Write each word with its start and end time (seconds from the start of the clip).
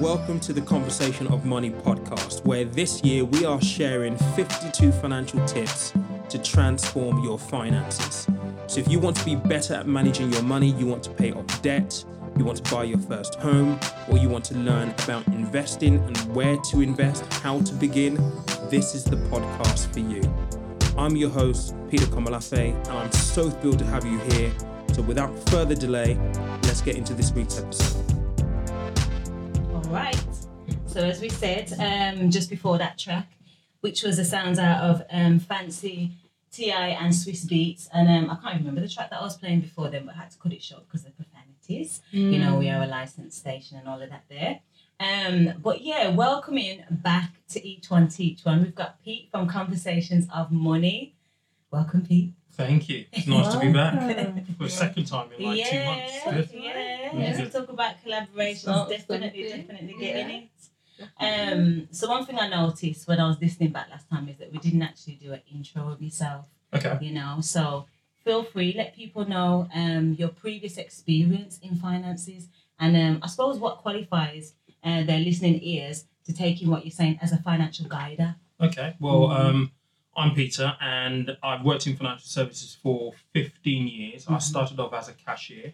Welcome 0.00 0.40
to 0.40 0.54
the 0.54 0.62
Conversation 0.62 1.26
of 1.26 1.44
Money 1.44 1.68
podcast, 1.68 2.42
where 2.46 2.64
this 2.64 3.04
year 3.04 3.22
we 3.22 3.44
are 3.44 3.60
sharing 3.60 4.16
52 4.16 4.92
financial 4.92 5.44
tips 5.44 5.92
to 6.30 6.38
transform 6.38 7.22
your 7.22 7.38
finances. 7.38 8.26
So, 8.66 8.80
if 8.80 8.88
you 8.90 8.98
want 8.98 9.18
to 9.18 9.24
be 9.26 9.36
better 9.36 9.74
at 9.74 9.86
managing 9.86 10.32
your 10.32 10.42
money, 10.42 10.68
you 10.68 10.86
want 10.86 11.02
to 11.02 11.10
pay 11.10 11.32
off 11.32 11.60
debt, 11.60 12.02
you 12.38 12.46
want 12.46 12.64
to 12.64 12.74
buy 12.74 12.84
your 12.84 12.98
first 13.00 13.34
home, 13.34 13.78
or 14.10 14.16
you 14.16 14.30
want 14.30 14.46
to 14.46 14.54
learn 14.54 14.94
about 15.04 15.26
investing 15.26 15.96
and 15.96 16.16
where 16.34 16.56
to 16.70 16.80
invest, 16.80 17.30
how 17.34 17.60
to 17.60 17.74
begin, 17.74 18.14
this 18.70 18.94
is 18.94 19.04
the 19.04 19.16
podcast 19.28 19.92
for 19.92 20.00
you. 20.00 20.22
I'm 20.96 21.14
your 21.14 21.28
host, 21.28 21.74
Peter 21.90 22.06
Komolafe, 22.06 22.74
and 22.88 22.88
I'm 22.88 23.12
so 23.12 23.50
thrilled 23.50 23.80
to 23.80 23.84
have 23.84 24.06
you 24.06 24.18
here. 24.30 24.50
So, 24.94 25.02
without 25.02 25.38
further 25.50 25.74
delay, 25.74 26.18
let's 26.62 26.80
get 26.80 26.96
into 26.96 27.12
this 27.12 27.32
week's 27.32 27.58
episode. 27.58 28.09
Right. 29.90 30.22
So 30.86 31.00
as 31.00 31.20
we 31.20 31.28
said, 31.28 31.72
um, 31.80 32.30
just 32.30 32.48
before 32.48 32.78
that 32.78 32.96
track, 32.96 33.28
which 33.80 34.04
was 34.04 34.18
the 34.18 34.24
sounds 34.24 34.56
out 34.60 34.84
of 34.88 35.02
um, 35.10 35.40
Fancy, 35.40 36.12
T.I., 36.52 36.88
and 36.90 37.12
Swizz 37.12 37.44
Beatz, 37.44 37.88
and 37.92 38.08
um, 38.08 38.30
I 38.30 38.36
can't 38.36 38.60
remember 38.60 38.80
the 38.82 38.88
track 38.88 39.10
that 39.10 39.20
I 39.20 39.24
was 39.24 39.36
playing 39.36 39.62
before 39.62 39.88
then, 39.90 40.06
but 40.06 40.14
I 40.14 40.18
had 40.18 40.30
to 40.30 40.38
cut 40.38 40.52
it 40.52 40.62
short 40.62 40.86
because 40.86 41.04
of 41.04 41.16
profanities. 41.16 42.02
You 42.10 42.38
know, 42.38 42.54
we 42.56 42.68
are 42.70 42.80
a 42.82 42.86
licensed 42.86 43.38
station 43.38 43.78
and 43.78 43.88
all 43.88 44.00
of 44.00 44.10
that 44.10 44.24
there. 44.28 44.60
Um, 45.00 45.54
but 45.60 45.80
yeah, 45.80 46.10
welcoming 46.10 46.84
back 46.88 47.30
to 47.48 47.66
each 47.66 47.90
one, 47.90 48.06
teach 48.06 48.44
one. 48.44 48.62
We've 48.62 48.74
got 48.74 49.02
Pete 49.02 49.28
from 49.32 49.48
Conversations 49.48 50.28
of 50.32 50.52
Money. 50.52 51.16
Welcome, 51.72 52.06
Pete. 52.06 52.34
Thank 52.66 52.88
you. 52.88 53.04
It's 53.12 53.26
nice 53.26 53.52
to 53.54 53.58
be 53.60 53.72
back 53.72 53.94
for 54.56 54.64
the 54.64 54.68
second 54.70 55.06
time 55.06 55.28
in 55.36 55.44
like 55.44 55.64
two 55.66 55.82
months. 55.84 56.22
yeah, 56.24 56.30
Good. 56.32 56.48
yeah. 56.52 57.10
Yeah. 57.12 57.34
Let's 57.38 57.54
talk 57.54 57.68
about 57.68 57.94
collaborations. 58.04 58.58
Starts 58.58 58.90
definitely, 58.90 59.48
something. 59.48 59.66
definitely 59.66 59.94
getting 60.00 60.30
it. 60.30 60.50
Um, 61.18 61.88
so 61.90 62.08
one 62.10 62.26
thing 62.26 62.38
I 62.38 62.48
noticed 62.48 63.08
when 63.08 63.18
I 63.20 63.26
was 63.26 63.40
listening 63.40 63.70
back 63.70 63.88
last 63.90 64.08
time 64.10 64.28
is 64.28 64.36
that 64.38 64.52
we 64.52 64.58
didn't 64.58 64.82
actually 64.82 65.14
do 65.14 65.32
an 65.32 65.40
intro 65.52 65.88
of 65.88 66.00
yourself. 66.02 66.44
Okay. 66.74 66.98
You 67.00 67.12
know, 67.14 67.38
so 67.40 67.86
feel 68.24 68.42
free, 68.44 68.74
let 68.76 68.94
people 68.94 69.26
know 69.26 69.66
um 69.74 70.14
your 70.18 70.28
previous 70.28 70.76
experience 70.76 71.58
in 71.62 71.76
finances, 71.76 72.48
and 72.78 72.94
um 72.96 73.18
I 73.22 73.26
suppose 73.28 73.58
what 73.58 73.78
qualifies 73.78 74.52
uh, 74.84 75.02
their 75.04 75.18
listening 75.20 75.60
ears 75.62 76.04
to 76.26 76.32
take 76.34 76.62
in 76.62 76.70
what 76.70 76.84
you're 76.84 76.92
saying 76.92 77.18
as 77.22 77.32
a 77.32 77.38
financial 77.38 77.86
guider. 77.88 78.36
Okay. 78.60 78.94
Well, 79.00 79.28
Mhm. 79.28 79.40
um, 79.40 79.72
I'm 80.20 80.34
Peter, 80.34 80.76
and 80.82 81.38
I've 81.42 81.64
worked 81.64 81.86
in 81.86 81.96
financial 81.96 82.26
services 82.26 82.76
for 82.82 83.14
15 83.32 83.88
years. 83.88 84.28
I 84.28 84.32
Mhm. 84.34 84.42
started 84.42 84.78
off 84.78 84.92
as 84.92 85.08
a 85.08 85.14
cashier 85.14 85.72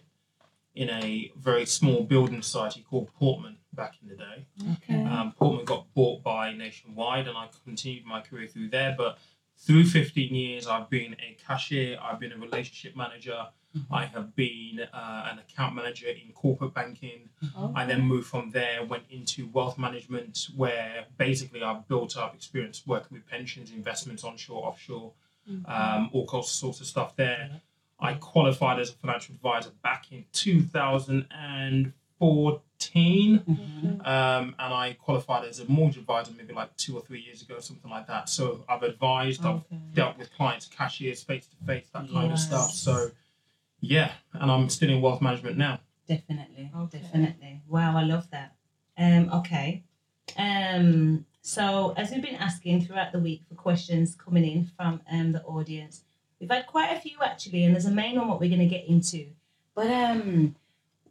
in 0.73 0.89
a 0.89 1.33
very 1.35 1.65
small 1.65 2.03
building 2.05 2.41
society 2.41 2.81
called 2.81 3.13
Portman 3.15 3.57
back 3.73 3.95
in 4.01 4.07
the 4.07 4.15
day. 4.15 4.45
Okay. 4.75 5.03
Um, 5.03 5.33
Portman 5.33 5.65
got 5.65 5.93
bought 5.93 6.23
by 6.23 6.53
Nationwide, 6.53 7.27
and 7.27 7.37
I 7.37 7.49
continued 7.65 8.05
my 8.05 8.21
career 8.21 8.47
through 8.47 8.69
there. 8.69 8.95
But 8.97 9.19
through 9.57 9.83
15 9.85 10.33
years, 10.33 10.65
I've 10.65 10.89
been 10.89 11.17
a 11.19 11.33
cashier, 11.45 11.99
I've 12.01 12.19
been 12.21 12.31
a 12.31 12.37
relationship 12.37 12.95
manager, 12.95 13.47
I 13.91 14.05
have 14.05 14.35
been 14.35 14.81
uh, 14.93 15.27
an 15.31 15.39
account 15.39 15.75
manager 15.75 16.07
in 16.07 16.31
corporate 16.33 16.73
banking. 16.73 17.29
I 17.75 17.85
then 17.85 18.01
moved 18.01 18.27
from 18.27 18.51
there, 18.51 18.83
went 18.85 19.03
into 19.09 19.47
wealth 19.47 19.77
management, 19.77 20.47
where 20.55 21.05
basically 21.17 21.61
I've 21.63 21.87
built 21.87 22.15
up 22.17 22.33
experience 22.35 22.83
working 22.87 23.17
with 23.17 23.25
pensions, 23.27 23.71
investments, 23.71 24.23
onshore, 24.23 24.65
offshore, 24.65 25.13
um, 25.65 26.09
all 26.13 26.27
sorts 26.43 26.79
of 26.81 26.87
stuff 26.87 27.15
there. 27.15 27.61
I 27.99 28.13
qualified 28.13 28.79
as 28.79 28.89
a 28.91 28.93
financial 28.93 29.33
advisor 29.35 29.71
back 29.81 30.11
in 30.11 30.25
2014, 30.33 31.93
Mhm. 33.39 34.07
um, 34.07 34.55
and 34.59 34.73
I 34.73 34.93
qualified 34.93 35.45
as 35.47 35.59
a 35.59 35.65
mortgage 35.65 35.97
advisor 35.97 36.31
maybe 36.37 36.53
like 36.53 36.75
two 36.77 36.95
or 36.95 37.01
three 37.01 37.21
years 37.21 37.41
ago, 37.41 37.59
something 37.59 37.89
like 37.89 38.05
that. 38.07 38.29
So 38.29 38.63
I've 38.69 38.83
advised, 38.83 39.43
I've 39.45 39.63
dealt 39.93 40.17
with 40.17 40.31
clients, 40.33 40.65
cashiers, 40.67 41.23
face 41.23 41.47
to 41.47 41.55
face, 41.65 41.87
that 41.93 42.09
kind 42.11 42.31
of 42.31 42.39
stuff. 42.39 42.71
So 42.71 43.11
yeah, 43.79 44.11
and 44.33 44.51
I'm 44.51 44.69
still 44.69 44.89
in 44.89 45.01
wealth 45.01 45.21
management 45.21 45.57
now. 45.57 45.79
Definitely, 46.07 46.71
Okay. 46.75 46.99
definitely. 46.99 47.61
Wow, 47.67 47.97
I 47.97 48.03
love 48.03 48.29
that. 48.31 48.55
Um, 48.97 49.29
okay. 49.33 49.83
Um, 50.37 51.25
so 51.41 51.93
as 51.97 52.11
we've 52.11 52.21
been 52.21 52.35
asking 52.35 52.81
throughout 52.85 53.11
the 53.11 53.19
week 53.19 53.43
for 53.47 53.55
questions 53.55 54.15
coming 54.15 54.45
in 54.45 54.65
from 54.65 55.01
um 55.11 55.31
the 55.31 55.43
audience, 55.43 56.03
we've 56.39 56.49
had 56.49 56.67
quite 56.67 56.95
a 56.95 56.99
few 56.99 57.17
actually, 57.23 57.63
and 57.63 57.73
there's 57.73 57.85
a 57.85 57.91
main 57.91 58.17
one 58.17 58.27
what 58.27 58.39
we're 58.39 58.49
gonna 58.49 58.65
get 58.67 58.85
into. 58.87 59.27
But 59.75 59.87
um, 59.91 60.55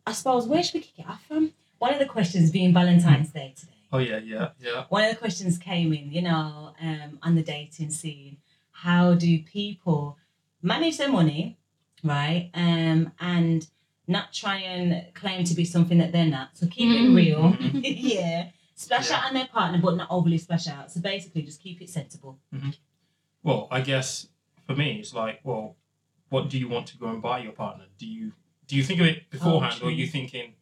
I 0.06 0.12
suppose 0.12 0.46
where 0.46 0.62
should 0.62 0.74
we 0.74 0.80
kick 0.80 0.98
it 1.00 1.08
off 1.08 1.24
from? 1.26 1.52
One 1.78 1.92
of 1.92 1.98
the 1.98 2.06
questions 2.06 2.50
being 2.50 2.72
Valentine's 2.72 3.30
Day 3.30 3.54
today. 3.56 3.72
Oh 3.92 3.98
yeah, 3.98 4.18
yeah, 4.18 4.48
yeah. 4.60 4.84
One 4.88 5.04
of 5.04 5.10
the 5.10 5.16
questions 5.16 5.58
came 5.58 5.92
in, 5.92 6.10
you 6.12 6.22
know, 6.22 6.72
um, 6.82 7.18
on 7.22 7.34
the 7.34 7.42
dating 7.42 7.90
scene. 7.90 8.38
How 8.72 9.14
do 9.14 9.38
people 9.42 10.18
manage 10.62 10.98
their 10.98 11.10
money, 11.10 11.56
right? 12.06 12.50
Um, 12.54 13.12
and 13.20 13.66
not 14.08 14.32
try 14.32 14.56
and 14.58 15.12
claim 15.14 15.44
to 15.44 15.54
be 15.54 15.64
something 15.64 15.98
that 15.98 16.12
they're 16.12 16.26
not. 16.26 16.56
So 16.56 16.66
keep 16.66 16.90
it 16.90 17.08
Mhm. 17.10 17.16
real. 17.16 17.52
Mhm. 17.52 17.80
yeah. 17.84 18.50
Splash 18.76 19.10
Yeah. 19.10 19.16
out 19.18 19.24
on 19.28 19.34
their 19.34 19.46
partner, 19.46 19.78
but 19.82 19.96
not 19.96 20.08
overly 20.10 20.38
splash 20.38 20.68
out. 20.68 20.92
So 20.92 21.00
basically, 21.00 21.42
just 21.42 21.60
keep 21.62 21.80
it 21.82 21.90
sensible. 21.90 22.38
Well, 23.42 23.68
I 23.70 23.80
guess 23.80 24.28
for 24.66 24.74
me, 24.76 24.98
it's 25.00 25.14
like, 25.14 25.40
well, 25.44 25.76
what 26.28 26.48
do 26.50 26.58
you 26.58 26.68
want 26.68 26.86
to 26.88 26.98
go 26.98 27.06
and 27.08 27.22
buy 27.22 27.38
your 27.40 27.52
partner? 27.52 27.84
Do 27.98 28.06
you 28.06 28.32
do 28.66 28.74
you 28.76 28.82
think 28.82 29.00
of 29.00 29.06
it 29.06 29.30
beforehand, 29.30 29.80
or 29.82 29.88
are 29.88 29.90
you 29.92 30.06
true. 30.06 30.12
thinking 30.12 30.54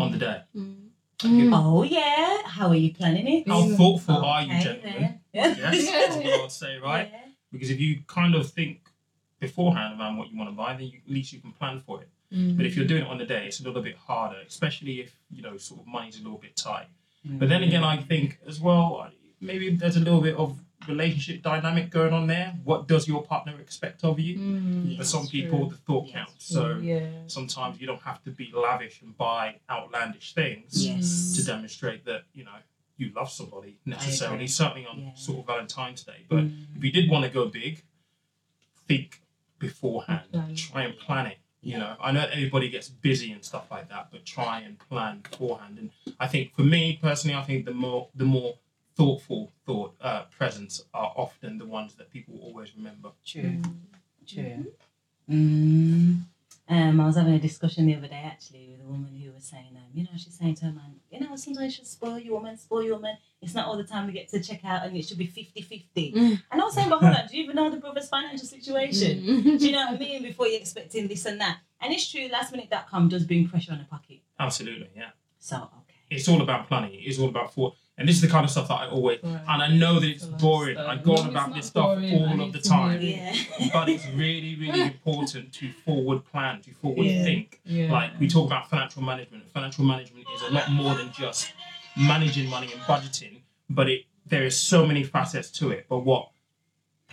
on 0.00 0.12
the 0.12 0.18
day? 0.18 0.42
Mm. 0.56 0.90
Oh 1.52 1.82
yeah. 1.82 2.42
How 2.46 2.68
are 2.68 2.74
you 2.76 2.92
planning 2.94 3.26
it? 3.28 3.48
How 3.48 3.64
Yeah. 3.66 3.76
thoughtful 3.76 4.16
are 4.24 4.42
you, 4.42 4.52
Okay, 4.52 4.62
gentlemen? 4.62 5.02
then. 5.02 5.20
Yes, 5.32 5.56
that's 5.90 6.16
what 6.16 6.26
I 6.26 6.40
would 6.42 6.50
say, 6.52 6.76
right? 6.78 7.08
Yeah. 7.12 7.20
Because 7.52 7.70
if 7.70 7.78
you 7.80 8.02
kind 8.08 8.34
of 8.34 8.50
think 8.50 8.88
beforehand 9.46 9.90
around 9.98 10.14
what 10.18 10.26
you 10.30 10.36
want 10.40 10.50
to 10.50 10.56
buy, 10.62 10.70
then 10.78 10.86
you, 10.92 10.98
at 11.06 11.12
least 11.16 11.28
you 11.34 11.40
can 11.44 11.52
plan 11.52 11.76
for 11.86 11.96
it. 12.02 12.08
Mm. 12.32 12.56
But 12.56 12.66
if 12.66 12.72
you're 12.76 12.86
doing 12.92 13.04
it 13.06 13.08
on 13.14 13.18
the 13.22 13.28
day, 13.34 13.42
it's 13.48 13.60
a 13.60 13.64
little 13.68 13.82
bit 13.90 13.96
harder, 13.96 14.38
especially 14.46 14.94
if 15.04 15.10
you 15.30 15.42
know 15.46 15.56
sort 15.68 15.80
of 15.82 15.86
money's 15.86 16.18
a 16.20 16.22
little 16.26 16.38
bit 16.46 16.54
tight. 16.56 16.88
But 17.40 17.48
then 17.48 17.62
again, 17.68 17.84
I 17.94 17.96
think 18.10 18.38
as 18.46 18.60
well, 18.60 18.86
maybe 19.40 19.66
there's 19.80 19.96
a 19.96 20.04
little 20.08 20.20
bit 20.28 20.36
of 20.36 20.58
relationship 20.86 21.42
dynamic 21.42 21.88
going 21.98 22.12
on 22.12 22.26
there. 22.26 22.48
What 22.70 22.80
does 22.92 23.08
your 23.08 23.22
partner 23.32 23.54
expect 23.66 24.04
of 24.04 24.20
you? 24.20 24.34
Mm. 24.38 24.98
For 24.98 25.04
some 25.04 25.26
people, 25.36 25.58
true. 25.60 25.68
the 25.70 25.76
thought 25.86 26.06
Yes. 26.06 26.14
counts. 26.16 26.44
So 26.56 26.62
yeah. 26.82 27.06
sometimes 27.26 27.80
you 27.80 27.86
don't 27.90 28.02
have 28.10 28.20
to 28.24 28.30
be 28.40 28.46
lavish 28.66 29.00
and 29.02 29.16
buy 29.16 29.44
outlandish 29.70 30.34
things 30.34 30.86
Yes. 30.86 31.34
to 31.36 31.40
demonstrate 31.52 32.04
that 32.10 32.22
you 32.34 32.44
know 32.48 32.58
you 32.98 33.06
love 33.20 33.30
somebody 33.40 33.72
necessarily. 33.86 34.46
Certainly 34.46 34.86
on 34.92 34.96
Yeah. 35.00 35.14
sort 35.14 35.38
of 35.40 35.46
Valentine's 35.46 36.02
Day, 36.10 36.20
but 36.28 36.44
Mm. 36.44 36.76
if 36.76 36.84
you 36.86 36.92
did 36.98 37.06
want 37.12 37.22
to 37.24 37.30
go 37.38 37.42
big, 37.62 37.74
think 38.88 39.08
beforehand. 39.68 40.28
Plan. 40.32 40.54
Try 40.54 40.82
and 40.84 40.94
plan 40.98 41.26
it. 41.26 41.38
You 41.62 41.72
Yeah. 41.72 41.78
know, 41.78 41.96
I 42.06 42.12
know 42.12 42.26
everybody 42.30 42.68
gets 42.68 42.88
busy 42.88 43.32
and 43.32 43.42
stuff 43.50 43.66
like 43.70 43.88
that, 43.88 44.04
but 44.12 44.20
try 44.26 44.60
and 44.66 44.78
plan 44.78 45.20
beforehand. 45.28 45.78
And 45.80 45.88
I 46.20 46.26
think 46.32 46.54
for 46.54 46.62
me 46.62 46.98
personally, 47.00 47.36
I 47.42 47.44
think 47.48 47.64
the 47.64 47.72
more 47.84 48.08
the 48.14 48.26
more 48.36 48.52
thoughtful 48.96 49.50
thought 49.66 49.90
uh, 50.00 50.22
presents 50.38 50.74
are 50.92 51.12
often 51.16 51.58
the 51.58 51.64
ones 51.78 51.94
that 51.96 52.10
people 52.10 52.34
always 52.42 52.68
remember. 52.76 53.10
True. 53.26 53.60
True. 54.26 54.72
Mm. 55.30 56.20
Um, 56.66 56.98
I 56.98 57.06
was 57.06 57.16
having 57.16 57.34
a 57.34 57.38
discussion 57.38 57.86
the 57.86 57.94
other 57.94 58.08
day 58.08 58.22
actually 58.24 58.70
with 58.70 58.80
a 58.80 58.88
woman 58.90 59.14
who 59.14 59.32
was 59.32 59.44
saying, 59.44 59.76
um, 59.76 59.82
you 59.92 60.04
know, 60.04 60.10
she's 60.16 60.38
saying 60.38 60.54
to 60.56 60.66
her 60.66 60.72
man, 60.72 60.94
you 61.10 61.20
know, 61.20 61.36
sometimes 61.36 61.64
you 61.64 61.70
should 61.70 61.86
spoil 61.86 62.18
your 62.18 62.34
woman, 62.34 62.56
spoil 62.56 62.82
your 62.82 62.94
woman. 62.94 63.18
It's 63.42 63.54
not 63.54 63.66
all 63.66 63.76
the 63.76 63.84
time 63.84 64.06
we 64.06 64.14
get 64.14 64.28
to 64.30 64.40
check 64.40 64.64
out 64.64 64.86
and 64.86 64.96
it 64.96 65.04
should 65.04 65.18
be 65.18 65.26
50 65.26 65.60
50. 65.60 66.12
Mm. 66.12 66.42
And 66.50 66.60
I 66.60 66.64
was 66.64 66.74
saying, 66.74 66.88
but 66.88 67.00
hold 67.00 67.14
on, 67.14 67.26
do 67.26 67.36
you 67.36 67.44
even 67.44 67.56
know 67.56 67.70
the 67.70 67.76
brother's 67.76 68.08
financial 68.08 68.46
situation? 68.46 69.20
Mm. 69.22 69.58
Do 69.58 69.66
you 69.66 69.72
know 69.72 69.86
what 69.86 69.96
I 69.96 69.98
mean? 69.98 70.22
Before 70.22 70.46
you're 70.46 70.60
expecting 70.60 71.06
this 71.06 71.26
and 71.26 71.38
that. 71.42 71.58
And 71.82 71.92
it's 71.92 72.10
true, 72.10 72.28
last 72.28 72.54
lastminute.com 72.54 73.10
does 73.10 73.24
bring 73.24 73.46
pressure 73.46 73.72
on 73.72 73.78
the 73.78 73.84
pocket. 73.84 74.20
Absolutely, 74.40 74.88
yeah. 74.96 75.10
So, 75.38 75.56
okay. 75.56 75.98
It's 76.10 76.28
all 76.28 76.40
about 76.40 76.68
planning. 76.68 76.92
It's 76.94 77.18
all 77.18 77.28
about 77.28 77.52
thought. 77.52 77.74
And 77.96 78.08
this 78.08 78.16
is 78.16 78.22
the 78.22 78.28
kind 78.28 78.44
of 78.44 78.50
stuff 78.50 78.66
that 78.68 78.74
I 78.74 78.88
always, 78.88 79.20
Right. 79.22 79.40
and 79.48 79.62
I 79.62 79.68
know 79.68 80.00
that 80.00 80.08
it's 80.08 80.24
It's 80.24 80.42
boring. 80.42 80.76
I 80.76 80.94
lifestyle. 80.94 81.14
go 81.16 81.22
on 81.22 81.28
about 81.28 81.54
this 81.54 81.66
stuff 81.66 81.84
boring. 82.00 82.12
All 82.14 82.40
of 82.40 82.52
the 82.52 82.58
time. 82.60 83.00
Yeah. 83.00 83.32
but 83.72 83.88
it's 83.88 84.04
really, 84.08 84.56
really 84.56 84.80
important 84.94 85.52
to 85.54 85.70
forward 85.84 86.24
plan, 86.24 86.60
to 86.62 86.72
forward 86.72 87.04
Yeah. 87.06 87.22
think. 87.22 87.60
Yeah. 87.64 87.92
Like 87.92 88.18
we 88.18 88.26
talk 88.28 88.46
about 88.46 88.68
financial 88.68 89.00
management. 89.02 89.48
Financial 89.52 89.84
management 89.84 90.26
is 90.34 90.42
a 90.42 90.50
lot 90.52 90.70
more 90.72 90.94
than 90.96 91.12
just 91.12 91.52
managing 91.96 92.48
money 92.50 92.72
and 92.72 92.80
budgeting, 92.82 93.42
but 93.70 93.88
it 93.88 94.06
there 94.26 94.44
is 94.44 94.58
so 94.58 94.86
many 94.86 95.04
facets 95.04 95.50
to 95.50 95.70
it. 95.70 95.86
But 95.88 95.98
what 95.98 96.30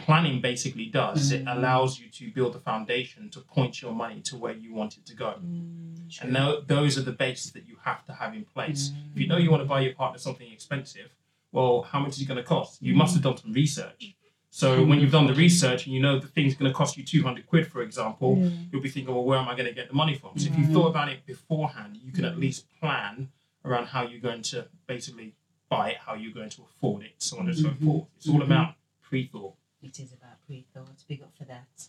planning 0.01 0.41
basically 0.41 0.85
does 0.87 1.21
is 1.21 1.31
it 1.31 1.45
Mm. 1.45 1.57
allows 1.57 1.99
you 1.99 2.07
to 2.09 2.31
build 2.31 2.55
a 2.55 2.59
foundation 2.59 3.29
to 3.31 3.39
point 3.41 3.81
your 3.81 3.93
money 3.93 4.19
to 4.21 4.37
where 4.37 4.53
you 4.53 4.73
want 4.73 4.97
it 4.97 5.05
to 5.07 5.15
go. 5.15 5.31
Mm. 5.43 6.21
And 6.21 6.35
tho- 6.35 6.61
those 6.61 6.97
are 6.97 7.03
the 7.03 7.11
bases 7.25 7.51
that 7.53 7.65
you 7.67 7.77
have 7.83 8.05
to 8.05 8.13
have 8.13 8.33
in 8.33 8.45
place. 8.45 8.89
Mm. 8.89 9.11
If 9.13 9.21
you 9.21 9.27
know 9.27 9.37
you 9.37 9.49
want 9.51 9.63
to 9.63 9.67
buy 9.75 9.81
your 9.81 9.93
partner 9.93 10.19
something 10.19 10.49
expensive, 10.51 11.09
well, 11.51 11.83
how 11.83 11.99
much 11.99 12.13
is 12.15 12.21
it 12.21 12.27
going 12.27 12.37
to 12.37 12.43
cost? 12.43 12.81
You 12.81 12.93
must 12.95 13.13
have 13.15 13.23
done 13.23 13.37
some 13.37 13.53
research. 13.53 14.15
So 14.53 14.83
when 14.83 14.99
you've 14.99 15.13
done 15.13 15.27
the 15.27 15.33
research 15.33 15.85
and 15.85 15.95
you 15.95 16.01
know 16.01 16.19
the 16.19 16.27
thing's 16.27 16.55
going 16.55 16.69
to 16.69 16.75
cost 16.75 16.97
you 16.97 17.03
200 17.05 17.47
quid, 17.47 17.67
for 17.67 17.81
example, 17.81 18.37
Yeah. 18.37 18.49
you'll 18.69 18.81
be 18.81 18.89
thinking, 18.89 19.13
well, 19.15 19.23
where 19.23 19.39
am 19.39 19.47
I 19.47 19.55
going 19.55 19.67
to 19.69 19.73
get 19.73 19.87
the 19.87 19.93
money 19.93 20.15
from? 20.15 20.37
So 20.37 20.49
if 20.51 20.57
you 20.57 20.65
thought 20.73 20.87
about 20.87 21.07
it 21.09 21.25
beforehand, 21.25 21.97
you 22.03 22.11
can 22.11 22.25
at 22.25 22.37
least 22.37 22.65
plan 22.79 23.29
around 23.63 23.85
how 23.87 24.01
you're 24.05 24.19
going 24.19 24.41
to 24.53 24.67
basically 24.87 25.35
buy 25.69 25.91
it, 25.91 25.97
how 26.05 26.15
you're 26.15 26.33
going 26.33 26.49
to 26.49 26.63
afford 26.63 27.03
it, 27.03 27.13
so 27.19 27.39
on 27.39 27.47
and 27.47 27.57
so 27.57 27.69
Mhm. 27.69 27.85
forth. 27.85 28.07
It's 28.17 28.27
all 28.27 28.39
Mhm. 28.41 28.43
about 28.43 28.75
pre-thought. 29.01 29.55
It 29.81 29.99
is 29.99 30.13
about 30.13 30.45
pre-thought. 30.45 31.03
Big 31.07 31.21
up 31.21 31.31
for 31.37 31.45
that. 31.45 31.87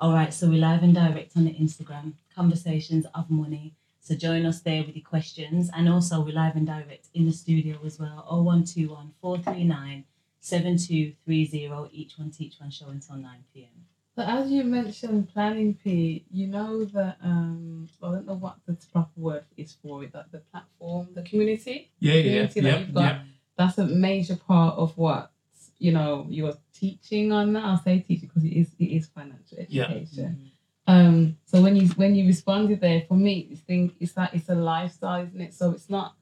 All 0.00 0.12
right, 0.12 0.32
so 0.32 0.48
we're 0.48 0.60
live 0.60 0.82
and 0.82 0.94
direct 0.94 1.36
on 1.36 1.44
the 1.44 1.54
Instagram, 1.54 2.14
Conversations 2.34 3.06
of 3.14 3.30
Money. 3.30 3.74
So 4.00 4.14
join 4.14 4.44
us 4.44 4.60
there 4.60 4.82
with 4.84 4.94
your 4.94 5.04
questions. 5.04 5.70
And 5.74 5.88
also 5.88 6.20
we're 6.20 6.34
live 6.34 6.56
and 6.56 6.66
direct 6.66 7.08
in 7.14 7.26
the 7.26 7.32
studio 7.32 7.78
as 7.84 7.98
well. 7.98 8.24
0121 8.28 9.12
439 9.20 10.04
7230. 10.40 11.88
Each 11.92 12.18
one 12.18 12.30
teach 12.30 12.56
one 12.60 12.70
show 12.70 12.88
until 12.88 13.16
9 13.16 13.30
p.m. 13.52 13.68
So 14.14 14.22
as 14.22 14.50
you 14.50 14.62
mentioned 14.62 15.32
planning, 15.32 15.74
P, 15.74 16.24
you 16.30 16.46
know 16.46 16.84
that 16.84 17.16
um, 17.22 17.88
I 18.02 18.12
don't 18.12 18.26
know 18.26 18.34
what 18.34 18.56
the 18.66 18.76
proper 18.92 19.10
word 19.16 19.44
is 19.56 19.76
for 19.82 20.04
it, 20.04 20.12
that 20.12 20.30
the 20.30 20.38
platform, 20.38 21.08
the 21.14 21.22
community, 21.22 21.90
Yeah, 21.98 22.20
community 22.22 22.60
that 22.60 22.80
you've 22.80 22.94
got, 22.94 23.20
that's 23.56 23.78
a 23.78 23.86
major 23.86 24.36
part 24.36 24.76
of 24.76 24.96
what 24.96 25.32
you 25.78 25.92
know 25.92 26.26
you're 26.28 26.54
teaching 26.72 27.32
on 27.32 27.52
that. 27.54 27.64
I'll 27.64 27.78
say 27.82 28.00
teaching 28.00 28.28
because 28.28 28.44
it 28.44 28.52
is 28.52 28.74
it 28.78 28.84
is 28.86 29.06
financial 29.08 29.58
education 29.58 29.68
Yeah. 29.70 29.84
education. 29.96 30.50
Um, 30.86 31.38
so 31.46 31.62
when 31.62 31.76
you 31.76 31.88
when 31.96 32.14
you 32.14 32.26
responded 32.26 32.80
there, 32.80 33.02
for 33.08 33.14
me, 33.16 33.48
it's 33.50 33.60
think 33.62 33.94
it's 34.00 34.12
that 34.12 34.34
it's 34.34 34.48
a 34.50 34.54
lifestyle, 34.54 35.22
isn't 35.24 35.40
it? 35.40 35.54
So 35.54 35.70
it's 35.72 35.88
not 35.88 36.14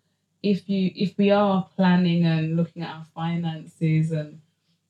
if 0.43 0.69
you 0.69 0.91
if 0.95 1.17
we 1.19 1.31
are 1.31 1.69
planning 1.77 2.25
and 2.25 2.57
looking 2.57 2.83
at 2.83 2.95
our 2.95 3.07
finances 3.15 4.13
and 4.13 4.41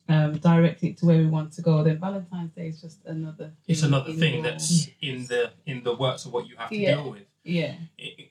um, 0.09 0.37
directing 0.39 0.91
it 0.91 0.99
to 0.99 1.07
where 1.07 1.19
we 1.19 1.27
want 1.27 1.53
to 1.55 1.63
go, 1.63 1.83
then 1.83 1.99
Valentine's 1.99 2.53
Day 2.53 2.69
is 2.69 2.81
just 2.83 2.99
another. 3.07 3.53
It's 3.67 3.83
another 3.83 4.13
thing 4.13 4.35
your- 4.35 4.43
that's 4.43 4.89
in 5.01 5.27
the 5.27 5.53
in 5.65 5.83
the 5.85 5.95
works 5.95 6.27
of 6.27 6.33
what 6.33 6.47
you 6.49 6.57
have 6.57 6.69
to 6.69 6.77
Yeah. 6.77 6.97
deal 6.97 7.11
with 7.11 7.25
yeah, 7.45 7.75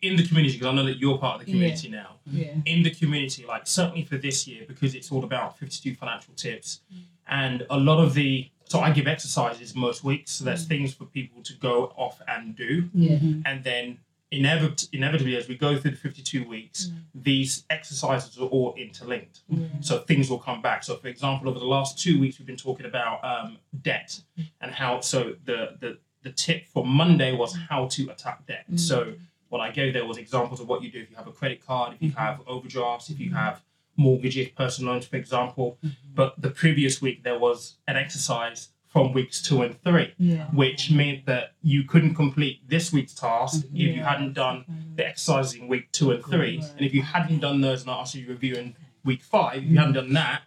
in 0.02 0.16
the 0.16 0.26
community. 0.26 0.58
Because 0.58 0.68
I 0.68 0.74
know 0.74 0.86
that 0.86 0.98
you're 0.98 1.18
part 1.18 1.40
of 1.40 1.46
the 1.46 1.52
community 1.52 1.90
now. 1.90 2.18
yeah, 2.26 2.54
in 2.66 2.84
the 2.84 2.92
community, 2.92 3.46
like 3.46 3.68
certainly 3.68 4.04
for 4.04 4.18
this 4.18 4.48
year, 4.48 4.64
because 4.68 4.96
it's 4.96 5.12
all 5.12 5.24
about 5.24 5.58
52 5.58 5.96
financial 5.96 6.34
tips. 6.36 6.82
Mm. 6.94 7.00
And 7.28 7.66
a 7.70 7.78
lot 7.78 8.04
of 8.04 8.14
the, 8.14 8.50
so 8.66 8.80
I 8.80 8.92
give 8.92 9.08
exercises 9.08 9.76
most 9.76 10.04
weeks. 10.04 10.32
So 10.32 10.46
there's 10.46 10.66
mm. 10.66 10.70
things 10.70 10.94
for 10.94 11.06
people 11.06 11.42
to 11.44 11.54
go 11.54 11.94
off 11.98 12.22
and 12.28 12.56
do. 12.56 12.90
yeah. 12.94 13.18
Mm-hmm. 13.18 13.42
And 13.46 13.64
then 13.64 14.00
inevit- 14.32 14.90
inevitably, 14.94 15.36
as 15.36 15.48
we 15.48 15.58
go 15.58 15.78
through 15.78 15.92
the 15.92 15.98
52 15.98 16.48
weeks, 16.48 16.88
mm. 16.88 17.00
these 17.14 17.64
exercises 17.70 18.38
are 18.38 18.46
all 18.48 18.74
interlinked. 18.76 19.42
So 19.82 20.00
things 20.00 20.30
will 20.30 20.40
come 20.40 20.62
back. 20.62 20.84
So, 20.84 20.96
for 20.96 21.08
example, 21.08 21.50
over 21.50 21.60
the 21.60 21.66
last 21.66 22.00
two 22.00 22.20
weeks, 22.20 22.40
we've 22.40 22.46
been 22.46 22.56
talking 22.56 22.86
about 22.86 23.24
um, 23.24 23.58
debt 23.82 24.22
and 24.62 24.72
how, 24.72 25.02
so 25.02 25.36
the, 25.46 25.76
the, 25.80 25.98
the 26.24 26.32
tip 26.32 26.68
for 26.68 26.86
Monday 26.86 27.32
was 27.36 27.56
how 27.70 27.88
to 27.88 28.10
attack 28.10 28.46
debt. 28.48 28.66
So, 28.76 29.14
what 29.50 29.60
I 29.60 29.72
gave 29.72 29.94
there 29.94 30.06
was 30.06 30.18
examples 30.18 30.60
of 30.62 30.68
what 30.68 30.82
you 30.82 30.92
do 30.92 31.00
if 31.02 31.10
you 31.10 31.16
have 31.18 31.28
a 31.28 31.32
credit 31.32 31.66
card, 31.66 31.94
if 31.96 32.02
you 32.02 32.12
have 32.12 32.42
overdrafts, 32.48 33.10
if 33.10 33.20
you 33.20 33.32
have 33.34 33.62
mortgages, 33.98 34.48
personal 34.50 34.94
loans, 34.94 35.06
for 35.06 35.18
example. 35.18 35.78
But 36.14 36.42
the 36.42 36.50
previous 36.50 37.02
week, 37.02 37.24
there 37.24 37.38
was 37.38 37.76
an 37.88 37.98
exercise 37.98 38.70
from 38.88 39.14
weeks 39.14 39.42
two 39.42 39.62
and 39.62 39.82
three, 39.84 40.14
Yeah. 40.18 40.46
which 40.48 40.92
meant 40.92 41.26
that 41.26 41.54
you 41.62 41.84
couldn't 41.84 42.14
complete 42.16 42.68
this 42.68 42.92
week's 42.92 43.14
task 43.14 43.66
if 43.66 43.96
you 43.96 44.04
hadn't 44.04 44.34
done 44.34 44.66
the 44.96 45.06
exercises 45.08 45.54
in 45.56 45.68
week 45.70 45.92
two 45.92 46.12
and 46.12 46.24
three. 46.26 46.60
Right. 46.60 46.72
And 46.78 46.86
if 46.86 46.94
you 46.94 47.02
hadn't 47.02 47.40
done 47.40 47.62
those 47.62 47.82
and 47.84 47.92
I 47.92 47.96
asked 48.02 48.16
you 48.16 48.26
to 48.26 48.32
review 48.32 48.56
in 48.56 48.76
week 49.06 49.22
five, 49.24 49.58
if 49.64 49.70
you 49.70 49.78
hadn't 49.78 49.94
done 49.94 50.14
that, 50.14 50.42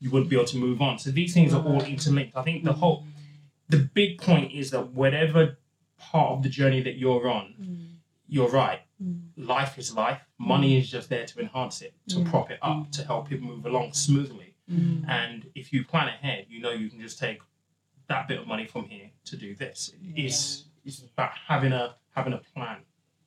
you 0.00 0.10
wouldn't 0.10 0.28
be 0.30 0.36
able 0.36 0.46
to 0.46 0.58
move 0.58 0.80
on. 0.82 0.98
So 0.98 1.10
these 1.10 1.32
things 1.34 1.52
are 1.54 1.62
all 1.64 1.82
interlinked. 1.82 2.36
I 2.36 2.42
think 2.42 2.62
the 2.64 2.74
whole, 2.74 3.04
the 3.68 3.78
big 3.78 4.18
point 4.18 4.52
is 4.52 4.70
that 4.70 4.88
whatever 4.92 5.58
part 5.98 6.30
of 6.32 6.42
the 6.42 6.48
journey 6.48 6.80
that 6.82 6.96
you're 6.96 7.28
on, 7.28 7.98
you're 8.28 8.50
right. 8.50 8.80
Life 9.36 9.78
is 9.78 9.94
life. 9.94 10.20
Money 10.38 10.76
is 10.78 10.90
just 10.90 11.08
there 11.08 11.24
to 11.26 11.40
enhance 11.40 11.82
it, 11.82 11.94
to 12.08 12.18
Yeah. 12.20 12.30
prop 12.30 12.50
it 12.50 12.58
up, 12.62 12.90
to 12.92 13.04
help 13.04 13.30
it 13.32 13.40
move 13.42 13.64
along 13.66 13.92
smoothly. 13.92 14.54
Mm. 14.70 15.08
And 15.08 15.50
if 15.54 15.72
you 15.72 15.84
plan 15.84 16.08
ahead, 16.08 16.46
you 16.48 16.60
know 16.60 16.70
you 16.72 16.90
can 16.90 17.00
just 17.00 17.18
take 17.18 17.40
that 18.08 18.28
bit 18.28 18.38
of 18.38 18.46
money 18.46 18.66
from 18.66 18.84
here 18.88 19.10
to 19.26 19.36
do 19.36 19.54
this. 19.54 19.92
It's 20.14 20.64
it's 20.84 21.02
about 21.02 21.32
having 21.46 21.72
a 21.72 21.94
having 22.10 22.32
a 22.32 22.38
plan. 22.54 22.78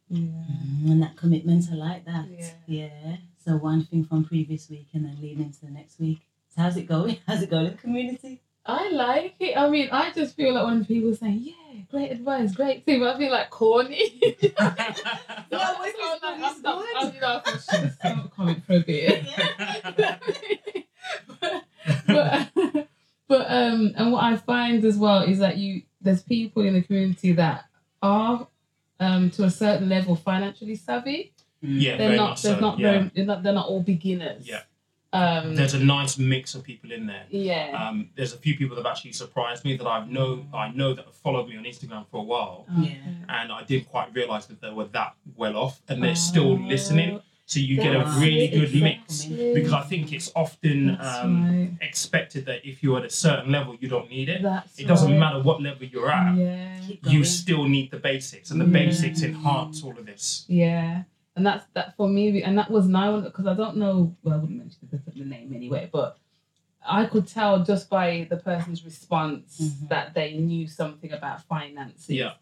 Yeah. 0.10 0.20
Mm, 0.20 0.92
And 0.92 1.02
that 1.04 1.16
commitment, 1.16 1.66
I 1.72 1.76
like 1.76 2.06
that. 2.06 2.26
Yeah. 2.30 2.54
Yeah. 2.68 3.18
So 3.44 3.56
one 3.58 3.84
thing 3.86 4.04
from 4.06 4.24
previous 4.26 4.70
week 4.70 4.90
and 4.94 5.06
then 5.06 5.18
leading 5.22 5.44
into 5.46 5.62
the 5.66 5.72
next 5.72 6.00
week. 6.00 6.22
So 6.50 6.62
how's 6.62 6.78
it 6.78 6.86
going? 6.88 7.18
How's 7.28 7.42
it 7.42 7.50
going 7.50 7.68
in 7.68 7.72
the 7.72 7.78
community? 7.78 8.42
I 8.66 8.90
like 8.92 9.36
it. 9.40 9.58
I 9.58 9.70
mean, 9.70 9.90
I 9.92 10.12
just 10.12 10.36
feel 10.36 10.54
like 10.54 10.66
when 10.66 10.86
people 10.86 11.16
say, 11.16 11.30
"Yeah, 11.30 11.54
great 11.90 12.12
advice, 12.12 12.54
great 12.54 12.86
tip," 12.86 13.02
I 13.02 13.18
feel 13.18 13.32
like 13.32 13.50
corny. 13.50 14.20
No, 14.22 14.40
So 14.60 14.60
it's- 14.60 14.96
I 15.52 15.92
feel 15.92 16.18
like 16.22 16.40
it's 16.40 16.56
I'm 16.56 16.62
not- 16.62 16.82
good. 16.82 16.96
I'm 16.96 17.20
not- 17.20 17.48
I 17.48 17.52
should 17.52 17.94
stop 17.94 18.36
comment 18.36 18.64
for 18.66 18.74
a 18.74 18.80
bit. 18.82 19.26
but, 19.96 20.22
but, 22.08 22.88
but 23.28 23.46
um, 23.52 23.94
and 23.96 24.12
what 24.12 24.24
I 24.24 24.38
find 24.38 24.84
as 24.86 24.98
well 24.98 25.24
is 25.24 25.40
that 25.40 25.58
you 25.58 25.82
there's 26.02 26.22
people 26.24 26.64
in 26.64 26.74
the 26.74 26.82
community 26.82 27.32
that 27.34 27.66
are 28.02 28.48
um 29.00 29.30
to 29.32 29.44
a 29.46 29.50
certain 29.52 29.90
level 29.90 30.16
financially 30.16 30.76
savvy. 30.76 31.34
yeah, 31.62 31.98
They're 31.98 32.08
very 32.10 32.18
not. 32.18 32.30
much 32.32 32.42
They're 32.44 32.56
so. 32.56 32.60
not 32.62 32.80
yeah. 32.80 32.92
very. 32.92 33.12
They're 33.16 33.26
not. 33.26 33.44
They're 33.44 33.54
not 33.54 33.68
all 33.68 33.82
beginners. 33.82 34.48
Yeah. 34.48 34.62
Um. 35.14 35.56
There's 35.56 35.74
a 35.74 35.84
nice 35.84 36.18
mix 36.18 36.56
of 36.56 36.64
people 36.64 36.92
in 36.92 37.06
there. 37.06 37.26
yeah. 37.30 37.88
Um, 37.90 38.10
there's 38.16 38.34
a 38.34 38.38
few 38.38 38.56
people 38.58 38.76
that 38.76 38.86
have 38.86 38.92
actually 38.92 39.12
surprised 39.12 39.66
me 39.66 39.76
that 39.78 39.86
I've 39.88 40.10
know 40.10 40.46
I 40.54 40.70
know 40.72 40.94
that 40.94 41.06
have 41.06 41.16
followed 41.16 41.50
me 41.50 41.58
on 41.58 41.66
Instagram 41.66 42.06
for 42.10 42.18
a 42.18 42.24
while, 42.24 42.66
Yeah. 42.80 42.94
and 43.30 43.52
I 43.52 43.64
didn't 43.64 43.90
quite 43.90 44.14
realize 44.14 44.48
that 44.48 44.62
they 44.62 44.70
were 44.72 44.86
that 44.86 45.16
well 45.36 45.58
off, 45.58 45.82
and 45.90 46.02
they're 46.04 46.16
still 46.16 46.52
Oh, 46.54 46.68
listening. 46.68 47.22
So 47.48 47.60
you 47.60 47.76
get 47.76 47.94
a 47.94 48.06
really 48.18 48.46
it, 48.46 48.52
good 48.58 48.82
mix 48.82 49.26
because 49.26 49.74
I 49.74 49.82
think 49.82 50.14
it's 50.14 50.32
often 50.38 50.98
um, 51.02 51.50
right. 51.50 51.72
expected 51.82 52.46
that 52.46 52.66
if 52.66 52.82
you're 52.82 52.98
at 53.00 53.04
a 53.04 53.10
certain 53.10 53.52
level, 53.52 53.76
you 53.82 53.90
don't 53.90 54.10
need 54.10 54.30
it. 54.30 54.42
That's 54.42 54.80
It 54.80 54.88
doesn't 54.88 55.12
right. 55.12 55.20
matter 55.20 55.42
what 55.42 55.62
level 55.62 55.84
you're 55.86 56.10
at. 56.10 56.38
Yeah. 56.38 56.78
You 57.04 57.26
still 57.26 57.66
need 57.68 57.92
the 57.92 57.98
basics, 57.98 58.52
and 58.52 58.62
the 58.62 58.66
Yeah. 58.66 58.86
basics 58.86 59.22
enhance 59.24 59.84
all 59.84 59.98
of 60.00 60.06
this. 60.06 60.46
Yeah. 60.48 61.04
And 61.36 61.46
that's 61.46 61.66
that 61.74 61.96
for 61.96 62.10
me, 62.10 62.44
and 62.44 62.58
that 62.58 62.70
was 62.70 62.88
now 62.88 63.22
because 63.22 63.48
I 63.48 63.54
don't 63.54 63.78
know. 63.78 64.16
Well, 64.22 64.34
I 64.34 64.38
wouldn't 64.38 64.58
mention 64.60 64.90
the, 64.92 65.00
the 65.14 65.24
name 65.26 65.54
anyway, 65.56 65.90
but 65.92 66.18
I 66.86 67.06
could 67.06 67.28
tell 67.28 67.64
just 67.64 67.90
by 67.90 68.28
the 68.30 68.38
person's 68.38 68.84
response 68.84 69.60
Mhm. 69.62 69.90
that 69.90 70.14
they 70.14 70.34
knew 70.38 70.68
something 70.68 71.12
about 71.14 71.44
finances. 71.44 72.10
Yeah. 72.10 72.34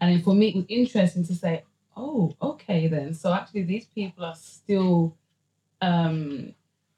And 0.00 0.12
then 0.14 0.22
for 0.22 0.34
me, 0.34 0.48
it 0.48 0.56
was 0.56 0.64
interesting 0.68 1.24
to 1.26 1.34
say, 1.34 1.64
oh, 1.96 2.34
okay, 2.40 2.86
then. 2.86 3.14
So 3.14 3.32
actually, 3.32 3.62
these 3.64 3.86
people 3.86 4.24
are 4.24 4.34
still, 4.34 5.16
um, 5.80 6.54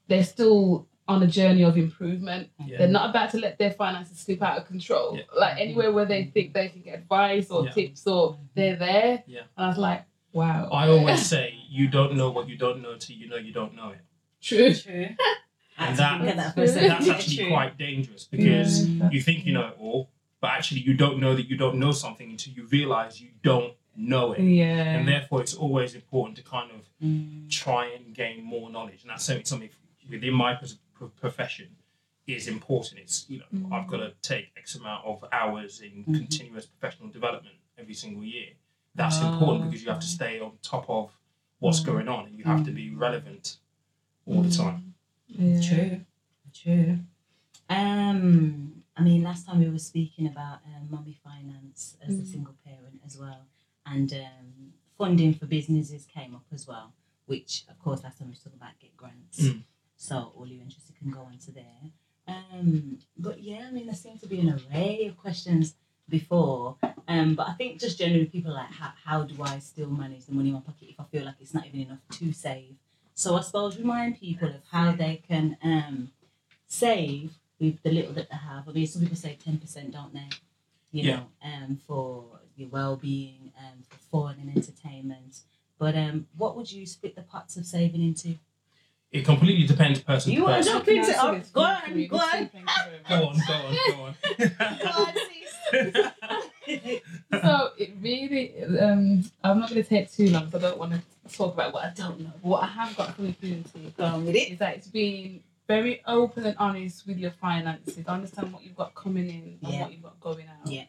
they're 0.08 0.24
still 0.24 0.86
on 1.06 1.22
a 1.22 1.26
journey 1.26 1.62
of 1.62 1.78
improvement. 1.78 2.50
Yeah. 2.66 2.78
They're 2.78 2.88
not 2.88 3.08
about 3.10 3.30
to 3.30 3.38
let 3.38 3.56
their 3.58 3.70
finances 3.70 4.18
slip 4.18 4.42
out 4.42 4.58
of 4.58 4.66
control. 4.66 5.16
Yeah. 5.16 5.22
Like 5.34 5.58
anywhere 5.58 5.92
where 5.92 6.04
they 6.04 6.24
think 6.24 6.52
they 6.52 6.68
can 6.68 6.82
get 6.82 6.98
advice 6.98 7.50
or 7.50 7.64
Yeah. 7.64 7.70
tips 7.70 8.06
or 8.06 8.36
they're 8.54 8.76
there. 8.76 9.22
Yeah. 9.26 9.40
And 9.56 9.64
I 9.66 9.68
was 9.68 9.78
like, 9.78 10.04
wow. 10.32 10.68
I 10.70 10.88
always 10.88 11.24
say 11.26 11.54
you 11.68 11.88
don't 11.88 12.14
know 12.16 12.30
what 12.30 12.48
you 12.48 12.56
don't 12.56 12.82
know 12.82 12.96
till 12.96 13.16
you 13.16 13.28
know 13.28 13.36
you 13.36 13.52
don't 13.52 13.74
know 13.74 13.90
it. 13.90 14.00
True. 14.40 14.74
True. 14.74 15.08
And 15.10 15.16
I 15.78 15.84
had 15.84 15.90
to 15.90 15.96
that- 15.96 16.18
think 16.20 16.30
of 16.30 16.36
that 16.36 16.54
for 16.54 16.60
a 16.62 16.66
that's 16.66 16.72
second. 16.74 16.88
That's 16.90 17.06
Yeah, 17.06 17.12
actually 17.14 17.36
true. 17.36 17.48
quite 17.48 17.78
dangerous 17.78 18.24
because 18.24 18.88
Yeah. 18.88 19.10
you 19.10 19.20
think 19.22 19.46
you 19.46 19.52
know 19.52 19.68
it 19.68 19.76
all, 19.78 20.10
but 20.40 20.50
actually 20.50 20.80
you 20.80 20.94
don't 20.94 21.18
know 21.20 21.34
that 21.36 21.48
you 21.48 21.56
don't 21.56 21.78
know 21.78 21.92
something 21.92 22.30
until 22.30 22.52
you 22.54 22.66
realize 22.66 23.20
you 23.20 23.30
don't 23.42 23.74
know 23.96 24.32
it. 24.32 24.40
Yeah. 24.42 24.96
And 24.98 25.06
therefore, 25.08 25.40
it's 25.40 25.54
always 25.54 25.94
important 25.94 26.36
to 26.38 26.42
kind 26.44 26.70
of 26.72 26.82
Mm. 27.02 27.48
try 27.50 27.86
and 27.86 28.14
gain 28.14 28.42
more 28.44 28.70
knowledge. 28.70 29.02
And 29.02 29.10
that's 29.10 29.24
certainly 29.24 29.44
something 29.44 29.70
within 30.10 30.34
my 30.34 30.58
profession 31.16 31.76
is 32.26 32.46
important. 32.48 33.00
It's, 33.00 33.24
you 33.28 33.38
know, 33.38 33.44
Mm. 33.54 33.72
I've 33.72 33.88
got 33.88 33.98
to 33.98 34.12
take 34.22 34.50
X 34.56 34.74
amount 34.76 35.04
of 35.04 35.24
hours 35.32 35.80
in 35.80 36.04
Mhm. 36.04 36.14
continuous 36.14 36.66
professional 36.66 37.08
development 37.08 37.56
every 37.76 37.94
single 37.94 38.24
year. 38.24 38.50
That's 38.94 39.18
Ah, 39.20 39.32
important 39.32 39.70
because 39.70 39.82
you 39.84 39.90
have 39.90 40.00
to 40.00 40.06
stay 40.06 40.40
on 40.40 40.52
top 40.62 40.88
of 40.88 41.12
what's 41.60 41.80
Mm. 41.80 41.86
going 41.86 42.08
on 42.08 42.26
and 42.26 42.38
you 42.38 42.44
have 42.44 42.64
to 42.64 42.70
be 42.72 42.90
relevant 42.90 43.58
all 44.26 44.42
the 44.42 44.50
time. 44.50 44.94
Yeah. 45.28 45.60
True. 45.60 46.04
True. 46.52 46.98
Um, 47.68 48.82
I 48.96 49.02
mean, 49.02 49.22
last 49.22 49.46
time 49.46 49.60
we 49.60 49.68
were 49.70 49.78
speaking 49.78 50.26
about 50.26 50.60
um, 50.66 50.88
mummy 50.90 51.16
finance 51.22 51.96
as 52.06 52.18
a 52.18 52.22
Mm. 52.22 52.26
single 52.32 52.54
parent 52.64 53.00
as 53.06 53.16
well, 53.18 53.42
and 53.86 54.12
um, 54.12 54.72
funding 54.96 55.34
for 55.34 55.46
businesses 55.46 56.06
came 56.06 56.34
up 56.34 56.46
as 56.52 56.66
well. 56.66 56.92
Which, 57.26 57.64
of 57.68 57.78
course, 57.78 58.02
last 58.02 58.18
time 58.18 58.28
we 58.28 58.32
was 58.32 58.40
talking 58.40 58.58
about 58.58 58.78
get 58.80 58.96
grants. 58.96 59.38
Mm. 59.40 59.62
So 59.96 60.32
all 60.34 60.46
you 60.46 60.60
interested 60.62 60.96
can 60.96 61.10
go 61.10 61.20
onto 61.20 61.52
there. 61.52 61.92
Um, 62.26 62.98
but 63.16 63.42
yeah, 63.42 63.66
I 63.68 63.70
mean, 63.70 63.86
there 63.86 63.94
seemed 63.94 64.20
to 64.20 64.26
be 64.26 64.40
an 64.40 64.50
array 64.72 65.06
of 65.06 65.16
questions 65.18 65.74
before. 66.08 66.76
Um, 67.08 67.34
but 67.34 67.48
I 67.48 67.54
think 67.54 67.80
just 67.80 67.98
generally 67.98 68.26
people 68.26 68.50
are 68.52 68.54
like, 68.54 68.70
how, 68.70 68.92
how 69.04 69.22
do 69.22 69.42
I 69.42 69.58
still 69.60 69.88
manage 69.88 70.26
the 70.26 70.34
money 70.34 70.48
in 70.50 70.54
my 70.54 70.60
pocket 70.60 70.88
if 70.90 71.00
I 71.00 71.04
feel 71.04 71.24
like 71.24 71.36
it's 71.40 71.54
not 71.54 71.66
even 71.66 71.80
enough 71.80 71.98
to 72.18 72.32
save? 72.32 72.74
So 73.14 73.36
I 73.36 73.40
suppose 73.40 73.78
remind 73.78 74.20
people 74.20 74.48
of 74.48 74.60
how 74.70 74.92
they 74.92 75.22
can 75.26 75.56
um, 75.62 76.10
save 76.66 77.32
with 77.58 77.82
the 77.82 77.90
little 77.90 78.12
that 78.12 78.28
they 78.30 78.36
have. 78.36 78.68
I 78.68 78.72
mean, 78.72 78.86
some 78.86 79.02
people 79.02 79.16
say 79.16 79.38
ten 79.42 79.58
percent, 79.58 79.92
don't 79.92 80.12
they? 80.12 80.28
You 80.92 81.04
Yeah. 81.04 81.16
know, 81.16 81.26
um, 81.42 81.80
for 81.86 82.24
your 82.56 82.68
well-being, 82.68 83.52
um, 83.58 83.82
for 83.88 83.96
fun 83.98 84.36
and 84.40 84.54
entertainment. 84.56 85.40
But 85.78 85.96
um, 85.96 86.26
what 86.36 86.56
would 86.56 86.70
you 86.70 86.86
split 86.86 87.16
the 87.16 87.22
pots 87.22 87.56
of 87.56 87.64
saving 87.64 88.02
into? 88.02 88.38
It 89.10 89.24
completely 89.24 89.66
depends 89.66 90.00
person 90.00 90.32
You 90.32 90.40
to 90.40 90.44
want 90.44 90.64
to 90.64 90.70
jump 90.70 90.88
into 90.88 91.10
it? 91.10 91.52
Go 91.52 91.62
on, 91.62 92.06
go 92.06 92.16
on. 92.18 92.48
Thank 92.48 92.52
you 92.52 92.68
Go 93.08 93.28
on, 93.28 93.38
go 93.48 93.54
on, 93.54 93.78
go 93.86 94.02
on. 94.02 94.14
So 97.42 97.70
it 97.78 97.92
really 98.00 98.62
um 98.78 99.24
i'm 99.44 99.58
not 99.60 99.70
going 99.70 99.82
to 99.82 99.88
take 99.88 100.10
too 100.10 100.28
long 100.30 100.46
because 100.46 100.62
i 100.64 100.68
don't 100.68 100.78
want 100.78 100.92
to 100.92 101.36
talk 101.36 101.54
about 101.54 101.72
what 101.72 101.84
i 101.84 101.90
don't 101.94 102.20
know 102.20 102.30
but 102.42 102.48
what 102.48 102.62
i 102.62 102.66
have 102.66 102.96
got 102.96 103.14
from 103.14 103.26
into 103.42 103.78
Go 103.96 104.04
on 104.04 104.24
with 104.26 104.34
it. 104.34 104.52
is 104.52 104.58
that 104.58 104.76
it's 104.76 104.88
being 104.88 105.42
very 105.66 106.02
open 106.06 106.46
and 106.46 106.56
honest 106.58 107.06
with 107.06 107.18
your 107.18 107.30
finances 107.32 108.06
understand 108.06 108.52
what 108.52 108.62
you've 108.64 108.76
got 108.76 108.94
coming 108.94 109.28
in 109.28 109.58
and 109.62 109.72
Yeah. 109.74 109.82
what 109.82 109.92
you've 109.92 110.02
got 110.02 110.18
going 110.20 110.46
out 110.48 110.70
Yeah. 110.70 110.84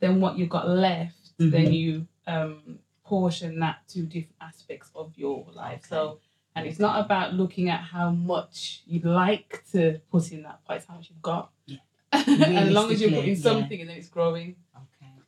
then 0.00 0.20
what 0.20 0.38
you've 0.38 0.48
got 0.48 0.68
left 0.68 1.16
Mhm. 1.38 1.50
then 1.50 1.72
you 1.72 2.06
um 2.26 2.78
portion 3.04 3.58
that 3.60 3.86
to 3.88 4.02
different 4.02 4.36
aspects 4.40 4.90
of 4.94 5.12
your 5.16 5.44
life 5.52 5.84
so 5.88 6.20
and 6.54 6.66
it's 6.66 6.78
not 6.78 7.04
about 7.04 7.34
looking 7.34 7.68
at 7.68 7.80
how 7.80 8.10
much 8.10 8.82
you'd 8.86 9.04
like 9.04 9.64
to 9.72 10.00
put 10.12 10.30
in 10.32 10.42
that 10.44 10.64
pot 10.64 10.76
it's 10.76 10.86
how 10.86 10.94
much 10.94 11.08
you've 11.10 11.22
got 11.22 11.50
Yeah. 11.66 11.78
and 12.12 12.58
as 12.68 12.72
long 12.72 12.90
as 12.92 13.00
you're 13.00 13.10
putting 13.10 13.34
yeah. 13.34 13.40
something 13.40 13.80
and 13.80 13.90
then 13.90 13.96
it's 13.96 14.08
growing 14.08 14.50
Okay. 14.50 14.69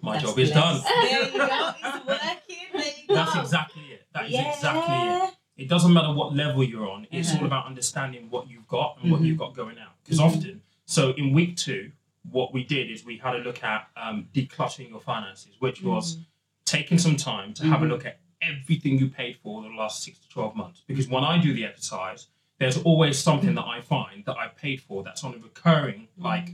My 0.03 0.15
That's 0.15 0.25
job 0.25 0.39
is 0.39 0.51
blessed. 0.51 0.85
done. 0.85 1.03
There 1.03 1.25
you 1.25 1.39
go. 1.39 1.71
It's 1.85 2.07
working. 2.07 2.57
There 2.73 2.83
you 3.01 3.09
go. 3.09 3.15
That's 3.15 3.37
exactly 3.37 3.83
it. 3.85 4.03
That 4.13 4.27
is 4.27 4.33
yeah. 4.33 4.53
exactly 4.53 4.95
it. 5.29 5.35
It 5.65 5.69
doesn't 5.69 5.93
matter 5.93 6.13
what 6.13 6.35
level 6.35 6.65
you're 6.65 6.89
on. 6.91 7.07
It's 7.13 7.31
Uh-huh. 7.31 7.41
all 7.41 7.47
about 7.47 7.67
understanding 7.67 8.29
what 8.31 8.49
you've 8.51 8.67
got 8.67 8.99
and 9.01 9.13
what 9.13 9.21
Mhm. 9.21 9.27
you've 9.27 9.39
got 9.39 9.55
going 9.55 9.79
out. 9.79 9.93
Because 10.03 10.19
Mhm. 10.19 10.25
often, 10.27 10.63
so 10.87 11.13
in 11.13 11.33
week 11.33 11.57
two, 11.57 11.93
what 12.31 12.53
we 12.53 12.65
did 12.65 12.91
is 12.91 13.05
we 13.05 13.19
had 13.19 13.35
a 13.37 13.39
look 13.39 13.63
at 13.63 13.89
um, 13.97 14.29
decluttering 14.35 14.91
your 14.91 15.01
finances, 15.01 15.53
which 15.61 15.83
was 15.83 16.19
taking 16.65 16.99
some 16.99 17.17
time 17.17 17.53
to 17.55 17.65
have 17.67 17.83
a 17.83 17.87
Mhm. 17.87 17.91
look 17.91 18.07
at 18.07 18.19
everything 18.41 18.99
you 18.99 19.09
paid 19.09 19.37
for 19.37 19.63
the 19.63 19.69
last 19.69 20.03
six 20.03 20.19
to 20.19 20.29
12 20.29 20.57
months. 20.57 20.83
Because 20.89 21.07
when 21.09 21.23
I 21.23 21.39
do 21.39 21.53
the 21.53 21.65
exercise, 21.65 22.27
there's 22.59 22.79
always 22.79 23.19
something 23.19 23.55
that 23.55 23.65
I 23.67 23.81
find 23.81 24.25
that 24.25 24.37
I 24.37 24.49
paid 24.49 24.81
for 24.81 25.03
that's 25.05 25.23
on 25.23 25.35
a 25.35 25.39
recurring, 25.39 26.09
like, 26.17 26.49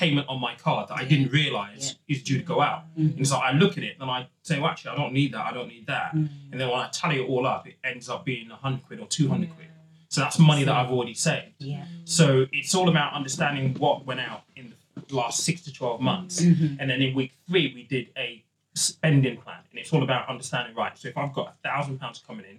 payment 0.00 0.26
on 0.28 0.38
my 0.40 0.54
card 0.56 0.88
that 0.88 0.98
I 1.02 1.04
didn't 1.04 1.30
realize 1.32 1.96
is 2.06 2.22
due 2.22 2.38
to 2.38 2.44
go 2.44 2.60
out. 2.60 2.82
Mhm. 2.98 3.16
And 3.16 3.26
so 3.26 3.36
I 3.38 3.52
look 3.52 3.78
at 3.78 3.84
it 3.84 3.96
and 4.00 4.10
I 4.10 4.26
say, 4.42 4.58
well, 4.60 4.70
actually, 4.70 4.90
I 4.90 4.96
don't 4.96 5.14
need 5.20 5.32
that. 5.32 5.44
I 5.50 5.52
don't 5.52 5.68
need 5.68 5.86
that. 5.86 6.14
Mhm. 6.14 6.28
And 6.52 6.60
then 6.60 6.68
when 6.68 6.78
I 6.80 6.88
tally 7.00 7.16
it 7.22 7.26
all 7.28 7.46
up, 7.46 7.66
it 7.66 7.76
ends 7.82 8.08
up 8.08 8.24
being 8.24 8.50
100 8.50 8.82
quid 8.86 9.00
or 9.00 9.06
200 9.06 9.50
quid. 9.56 9.68
So 10.08 10.20
that's 10.20 10.38
money 10.38 10.64
that 10.64 10.74
I've 10.74 10.90
already 10.90 11.14
saved. 11.14 11.54
Yeah. 11.58 11.84
So 12.04 12.46
it's 12.52 12.74
all 12.74 12.88
about 12.88 13.14
understanding 13.14 13.74
what 13.74 14.04
went 14.04 14.20
out 14.20 14.42
in 14.54 14.74
the 14.94 15.14
last 15.14 15.40
six 15.44 15.62
to 15.62 15.72
12 15.72 16.00
months. 16.00 16.40
Mhm. 16.42 16.76
And 16.78 16.90
then 16.90 17.00
in 17.00 17.14
week 17.14 17.32
three, 17.48 17.72
we 17.74 17.82
did 17.84 18.06
a 18.16 18.44
spending 18.74 19.36
plan. 19.38 19.60
And 19.70 19.78
it's 19.80 19.92
all 19.94 20.02
about 20.02 20.28
understanding, 20.28 20.74
right, 20.76 20.96
so 20.98 21.08
if 21.08 21.16
I've 21.16 21.32
got 21.32 21.46
a 21.54 21.68
thousand 21.68 21.98
pounds 21.98 22.18
coming 22.26 22.44
in, 22.52 22.58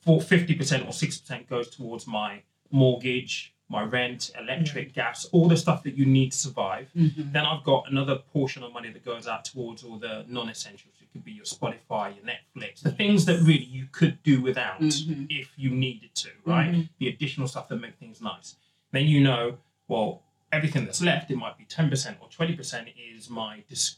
for 0.00 0.20
50% 0.20 0.86
or 0.86 0.92
6% 0.92 1.48
goes 1.48 1.68
towards 1.68 2.06
my 2.06 2.42
mortgage, 2.70 3.52
my 3.70 3.82
rent, 3.82 4.30
electric, 4.38 4.94
gas, 4.94 5.26
all 5.26 5.46
the 5.48 5.56
stuff 5.56 5.82
that 5.82 5.94
you 5.94 6.06
need 6.06 6.32
to 6.32 6.38
survive. 6.38 6.90
Mhm. 6.96 7.32
Then 7.32 7.44
I've 7.44 7.64
got 7.64 7.90
another 7.90 8.16
portion 8.16 8.62
of 8.62 8.72
money 8.72 8.90
that 8.90 9.04
goes 9.04 9.26
out 9.28 9.44
towards 9.44 9.84
all 9.84 9.98
the 9.98 10.24
non-essentials. 10.28 10.94
It 11.02 11.12
could 11.12 11.24
be 11.24 11.32
your 11.32 11.44
Spotify, 11.44 12.14
your 12.16 12.24
Netflix, 12.24 12.80
the 12.80 12.90
things 12.92 13.26
that 13.26 13.40
really 13.40 13.64
you 13.66 13.86
could 13.92 14.22
do 14.22 14.40
without 14.40 14.80
Mhm. 14.80 15.26
if 15.30 15.52
you 15.56 15.70
needed 15.70 16.14
to, 16.16 16.30
right? 16.44 16.70
Mhm. 16.72 16.88
The 16.98 17.08
additional 17.08 17.46
stuff 17.46 17.68
that 17.68 17.76
make 17.76 17.96
things 17.96 18.22
nice. 18.22 18.56
Then 18.92 19.06
you 19.06 19.20
know, 19.20 19.58
well, 19.86 20.22
everything 20.50 20.86
that's 20.86 21.02
left, 21.02 21.30
it 21.30 21.36
might 21.36 21.58
be 21.58 21.64
ten 21.64 21.90
percent 21.90 22.16
or 22.22 22.28
twenty 22.30 22.54
percent 22.56 22.88
is 22.96 23.28
my 23.28 23.64
dis- 23.68 23.96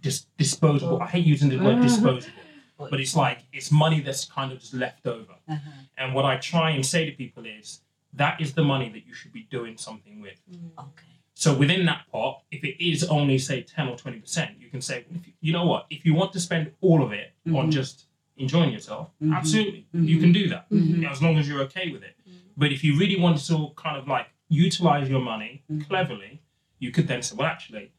dis- 0.00 0.26
disposable. 0.38 1.00
I 1.02 1.08
hate 1.08 1.26
using 1.26 1.50
the 1.50 1.58
word 1.58 1.82
disposable, 1.82 2.32
but 2.78 3.00
it's 3.00 3.14
like 3.14 3.40
it's 3.52 3.70
money 3.70 4.00
that's 4.00 4.24
kind 4.24 4.50
of 4.50 4.60
just 4.60 4.72
left 4.72 5.06
over. 5.06 5.34
Uh-huh. 5.46 5.70
And 5.98 6.14
what 6.14 6.24
I 6.24 6.36
try 6.38 6.70
and 6.70 6.84
say 6.86 7.04
to 7.04 7.12
people 7.12 7.44
is 7.44 7.82
that 8.16 8.40
is 8.40 8.54
the 8.54 8.62
money 8.64 8.88
that 8.90 9.06
you 9.06 9.14
should 9.14 9.32
be 9.32 9.42
doing 9.50 9.76
something 9.76 10.20
with. 10.20 10.40
Okay. 10.78 11.06
So 11.34 11.52
within 11.52 11.84
that 11.86 12.06
pot, 12.12 12.42
if 12.50 12.62
it 12.64 12.82
is 12.84 13.02
only 13.04 13.38
say 13.38 13.62
ten 13.62 13.88
or 13.88 13.96
twenty 13.96 14.20
percent, 14.20 14.52
you 14.60 14.68
can 14.70 14.80
say, 14.80 15.04
if 15.10 15.26
you, 15.26 15.32
you 15.40 15.52
know 15.52 15.66
what, 15.66 15.86
if 15.90 16.04
you 16.06 16.14
want 16.14 16.32
to 16.34 16.40
spend 16.40 16.70
all 16.80 17.02
of 17.02 17.12
it 17.12 17.32
on 17.46 17.68
Mhm. 17.68 17.72
just 17.72 18.06
enjoying 18.36 18.72
yourself, 18.72 19.10
Mhm. 19.22 19.34
absolutely, 19.36 19.86
Mhm. 19.94 20.06
you 20.08 20.18
can 20.18 20.32
do 20.32 20.48
that 20.48 20.68
Mhm. 20.70 21.10
as 21.10 21.20
long 21.22 21.36
as 21.38 21.48
you're 21.48 21.62
okay 21.62 21.90
with 21.90 22.02
it. 22.04 22.16
But 22.56 22.72
if 22.72 22.84
you 22.84 22.96
really 22.96 23.16
want 23.16 23.44
to 23.46 23.72
kind 23.76 23.96
of 23.96 24.06
like 24.06 24.28
utilize 24.48 25.08
your 25.08 25.20
money 25.20 25.62
Mhm. 25.70 25.86
cleverly, 25.88 26.40
you 26.78 26.90
could 26.92 27.08
then 27.08 27.20
say, 27.22 27.34
well, 27.36 27.46
actually, 27.48 27.90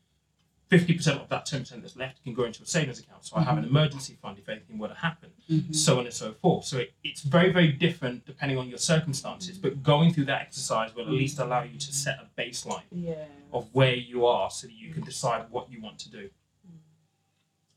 fifty 0.70 0.94
percent 0.96 1.22
of 1.22 1.30
that 1.30 1.46
ten 1.46 1.60
percent 1.62 1.82
that's 1.84 1.96
left 1.96 2.24
can 2.24 2.34
go 2.34 2.44
into 2.46 2.64
a 2.64 2.66
savings 2.66 3.00
account, 3.00 3.24
so 3.26 3.38
I 3.38 3.44
have 3.44 3.58
an 3.58 3.66
emergency 3.66 4.18
fund 4.22 4.38
if 4.40 4.50
anything 4.50 4.78
were 4.80 4.88
to 4.88 4.96
happen 4.96 5.30
Mhm. 5.50 5.76
so 5.76 6.00
on 6.00 6.06
and 6.06 6.14
so 6.14 6.34
forth. 6.34 6.66
So 6.66 6.80
it, 6.80 6.94
it's 7.04 7.22
very, 7.22 7.52
very 7.52 7.72
different 7.72 8.26
depending 8.26 8.58
on 8.58 8.68
your 8.68 8.80
circumstances. 8.80 9.58
But 9.60 9.84
going 9.84 10.12
through 10.14 10.26
that 10.26 10.42
exercise 10.42 10.96
will 10.96 11.04
at 11.06 11.12
least 11.12 11.38
allow 11.40 11.62
you 11.64 11.78
to 11.78 11.94
set 11.94 12.18
a 12.20 12.42
baseline 12.42 12.82
yeah 12.92 13.26
of 13.54 13.70
where 13.74 13.94
you 13.96 14.26
are 14.26 14.50
so 14.50 14.66
that 14.68 14.74
you 14.74 14.92
can 14.94 15.04
decide 15.04 15.46
what 15.52 15.70
you 15.72 15.80
want 15.82 16.00
to 16.00 16.10
do. 16.10 16.30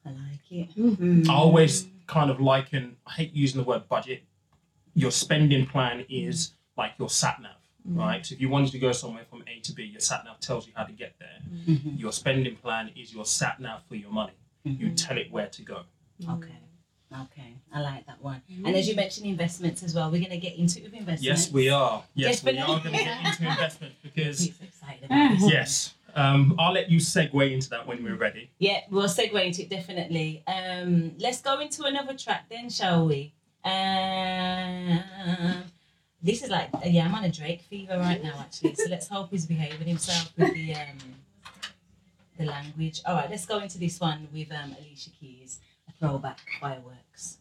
I 0.04 0.11
like 0.11 0.50
it. 0.50 0.75
Mhm. 0.76 1.28
I 1.28 1.35
always 1.35 1.88
kind 2.07 2.30
of 2.30 2.40
liken, 2.40 2.97
I 3.07 3.12
hate 3.12 3.33
using 3.35 3.59
the 3.61 3.64
word 3.64 3.87
budget. 3.88 4.25
Your 4.95 5.11
spending 5.11 5.66
plan 5.66 6.07
is 6.09 6.52
like 6.76 6.92
your 6.99 7.11
sat 7.11 7.40
nav, 7.42 7.57
right? 7.88 8.25
So 8.25 8.35
if 8.35 8.40
you 8.40 8.49
wanted 8.49 8.73
to 8.73 8.78
go 8.78 8.92
somewhere 8.92 9.25
from 9.30 9.42
A 9.47 9.61
to 9.61 9.73
B, 9.73 9.85
your 9.85 10.00
sat 10.00 10.25
nav 10.25 10.40
tells 10.40 10.66
you 10.66 10.73
how 10.76 10.85
to 10.85 10.92
get 10.92 11.14
there. 11.18 11.38
Mhm. 11.66 11.99
Your 11.99 12.12
spending 12.12 12.57
plan 12.57 12.90
is 12.97 13.12
your 13.12 13.25
sat 13.25 13.61
nav 13.61 13.83
for 13.88 13.95
your 13.97 14.11
money. 14.11 14.33
You 14.64 14.88
Mhm. 14.88 14.97
tell 14.97 15.16
it 15.18 15.30
where 15.30 15.47
to 15.49 15.62
go. 15.62 15.83
Okay. 16.28 16.52
Okay. 17.11 17.54
I 17.73 17.80
like 17.80 18.07
that 18.07 18.21
one. 18.23 18.42
And 18.66 18.76
as 18.76 18.87
you 18.88 18.95
mentioned 18.95 19.26
investments 19.26 19.83
as 19.83 19.95
well, 19.95 20.11
we're 20.11 20.18
going 20.21 20.30
to 20.30 20.37
get 20.38 20.57
into 20.59 20.85
investments. 20.85 21.23
Yes, 21.23 21.50
we 21.50 21.71
are. 21.71 22.04
Yes, 22.14 22.45
we 22.45 22.59
are 22.59 22.66
going 22.66 22.83
to 22.83 22.90
get 22.90 23.25
into 23.25 23.49
investments 23.49 23.97
because 24.02 24.40
He's 24.40 24.61
excited 24.61 25.04
about 25.04 25.38
this. 25.38 25.50
Yes. 25.50 25.95
Um, 26.14 26.54
I'll 26.59 26.73
let 26.73 26.90
you 26.90 26.99
segue 26.99 27.50
into 27.52 27.71
that 27.71 27.87
when 27.87 28.02
we're 28.02 28.16
ready. 28.16 28.50
Yeah, 28.59 28.80
we'll 28.90 29.07
segue 29.09 29.42
into 29.45 29.62
it 29.62 29.68
definitely. 29.71 30.42
Um, 30.47 31.12
let's 31.18 31.40
go 31.40 31.61
into 31.61 31.85
another 31.85 32.14
track 32.14 32.47
then, 32.50 32.68
shall 32.71 33.07
we? 33.07 33.33
Um, 33.64 35.00
this 36.22 36.42
is 36.42 36.50
like 36.50 36.70
yeah, 36.84 37.04
I'm 37.04 37.14
on 37.14 37.25
a 37.25 37.30
Drake 37.30 37.62
fever 37.62 37.98
right 37.98 38.22
now 38.22 38.34
actually. 38.40 38.75
So 38.75 38.88
let's 38.88 39.08
hope 39.08 39.30
he's 39.30 39.46
behaving 39.46 39.87
himself 39.87 40.32
with 40.37 40.52
the 40.54 40.75
um, 40.75 40.98
the 42.38 42.46
language. 42.46 43.02
All 43.06 43.14
right, 43.14 43.30
let's 43.30 43.46
go 43.46 43.58
into 43.58 43.78
this 43.78 44.00
one 44.00 44.28
with 44.32 44.50
um, 44.52 44.75
Alicia 44.78 45.10
Keys, 45.10 45.60
a 45.88 45.92
throwback 45.92 46.40
fireworks. 46.60 47.38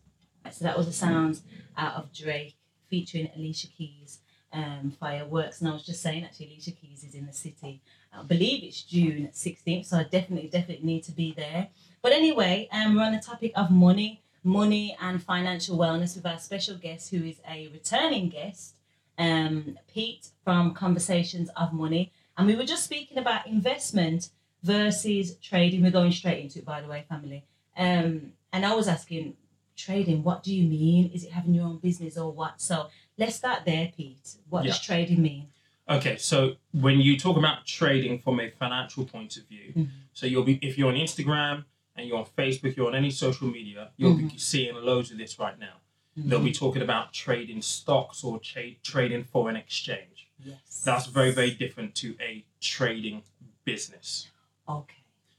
So 0.51 0.63
that 0.63 0.77
was 0.77 0.85
the 0.85 0.93
sounds 0.93 1.41
out 1.77 1.95
of 1.95 2.13
Drake 2.13 2.55
featuring 2.89 3.29
Alicia 3.35 3.67
Keys. 3.67 4.19
Um, 4.53 4.93
fireworks, 4.97 5.59
and 5.59 5.69
I 5.69 5.73
was 5.73 5.85
just 5.85 6.01
saying 6.01 6.23
actually, 6.23 6.47
Alicia 6.47 6.71
Keys 6.71 7.03
is 7.03 7.13
in 7.13 7.25
the 7.25 7.33
city 7.33 7.81
I 8.17 8.23
believe 8.23 8.63
it's 8.63 8.81
June 8.81 9.29
16th, 9.31 9.85
so 9.85 9.97
I 9.97 10.03
definitely, 10.03 10.49
definitely 10.49 10.85
need 10.85 11.03
to 11.03 11.11
be 11.11 11.33
there. 11.33 11.67
But 12.01 12.13
anyway, 12.13 12.67
um, 12.71 12.95
we're 12.95 13.03
on 13.03 13.13
the 13.13 13.19
topic 13.19 13.51
of 13.55 13.69
money, 13.69 14.21
money 14.51 14.95
and 15.01 15.21
financial 15.21 15.77
wellness 15.77 16.15
with 16.15 16.25
our 16.25 16.39
special 16.39 16.75
guest, 16.75 17.11
who 17.11 17.23
is 17.23 17.39
a 17.47 17.67
returning 17.67 18.29
guest, 18.29 18.75
um, 19.17 19.77
Pete 19.93 20.29
from 20.43 20.73
Conversations 20.73 21.49
of 21.57 21.73
Money. 21.73 22.11
And 22.37 22.47
we 22.47 22.55
were 22.55 22.63
just 22.63 22.85
speaking 22.85 23.17
about 23.17 23.45
investment 23.45 24.29
versus 24.63 25.35
trading. 25.37 25.83
We're 25.83 25.91
going 25.91 26.11
straight 26.13 26.41
into 26.41 26.59
it, 26.59 26.65
by 26.65 26.81
the 26.81 26.87
way, 26.87 27.03
family. 27.09 27.43
Um, 27.77 28.31
and 28.53 28.65
I 28.65 28.73
was 28.73 28.87
asking, 28.87 29.35
trading, 29.75 30.23
what 30.23 30.43
do 30.43 30.55
you 30.55 30.67
mean? 30.67 31.11
Is 31.13 31.23
it 31.25 31.31
having 31.31 31.53
your 31.53 31.65
own 31.65 31.77
business 31.77 32.17
or 32.17 32.31
what? 32.31 32.61
So 32.61 32.87
let's 33.17 33.35
start 33.35 33.65
there, 33.65 33.91
Pete. 33.95 34.35
What 34.49 34.63
does 34.63 34.79
trading 34.79 35.21
mean? 35.21 35.47
Okay, 35.89 36.17
so 36.17 36.53
when 36.71 36.99
you 36.99 37.17
talk 37.17 37.37
about 37.37 37.65
trading 37.65 38.19
from 38.19 38.39
a 38.39 38.49
financial 38.51 39.05
point 39.05 39.37
of 39.37 39.43
view, 39.47 39.73
Mhm. 39.75 39.89
so 40.13 40.25
you'll 40.25 40.43
be 40.43 40.55
if 40.61 40.77
you're 40.77 40.89
on 40.89 40.95
Instagram 40.95 41.63
and 41.97 42.07
you're 42.07 42.17
on 42.17 42.25
Facebook, 42.37 42.75
you're 42.75 42.87
on 42.87 42.95
any 42.95 43.11
social 43.11 43.47
media, 43.47 43.89
you'll 43.97 44.15
be 44.15 44.37
seeing 44.37 44.75
loads 44.75 45.11
of 45.11 45.17
this 45.17 45.39
right 45.39 45.57
now. 45.59 45.73
They'll 46.15 46.39
be 46.43 46.51
talking 46.51 46.81
about 46.81 47.13
trading 47.13 47.61
stocks 47.61 48.23
or 48.23 48.39
cha- 48.39 48.75
trading 48.81 49.23
foreign 49.23 49.55
exchange. 49.55 50.27
Yes. 50.43 50.81
That's 50.83 51.05
very, 51.05 51.31
very 51.31 51.51
different 51.51 51.93
to 51.95 52.15
a 52.19 52.43
trading 52.59 53.21
business. 53.65 54.29
Okay. 54.67 54.95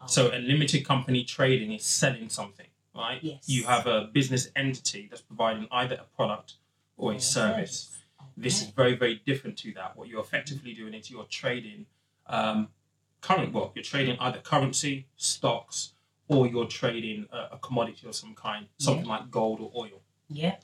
So 0.06 0.32
a 0.32 0.38
limited 0.38 0.84
company 0.86 1.24
trading 1.24 1.72
is 1.72 1.82
selling 1.84 2.28
something, 2.28 2.66
right? 2.94 3.18
Yes. 3.22 3.48
You 3.48 3.64
have 3.64 3.88
a 3.88 4.08
business 4.12 4.50
entity 4.54 5.08
that's 5.10 5.22
providing 5.22 5.66
either 5.72 5.96
a 5.96 6.04
product 6.16 6.54
or 6.96 7.10
a 7.10 7.14
Yes. 7.14 7.32
service. 7.32 7.96
This 8.36 8.62
is 8.62 8.68
very, 8.68 8.94
very 8.94 9.20
different 9.26 9.56
to 9.58 9.72
that. 9.74 9.96
What 9.96 10.06
you're 10.08 10.20
effectively 10.20 10.74
doing 10.74 10.94
is 10.94 11.10
you're 11.10 11.24
trading 11.24 11.86
um, 12.28 12.68
current, 13.20 13.52
well, 13.52 13.72
you're 13.74 13.82
trading 13.82 14.16
either 14.20 14.38
currency, 14.38 15.06
stocks, 15.16 15.92
or 16.28 16.46
you're 16.46 16.66
trading 16.66 17.26
a, 17.32 17.54
a 17.56 17.58
commodity 17.58 18.06
of 18.06 18.14
some 18.14 18.34
kind, 18.34 18.66
something 18.78 19.06
like 19.06 19.30
gold 19.30 19.60
or 19.60 19.70
oil. 19.74 20.02
Yeah. 20.28 20.56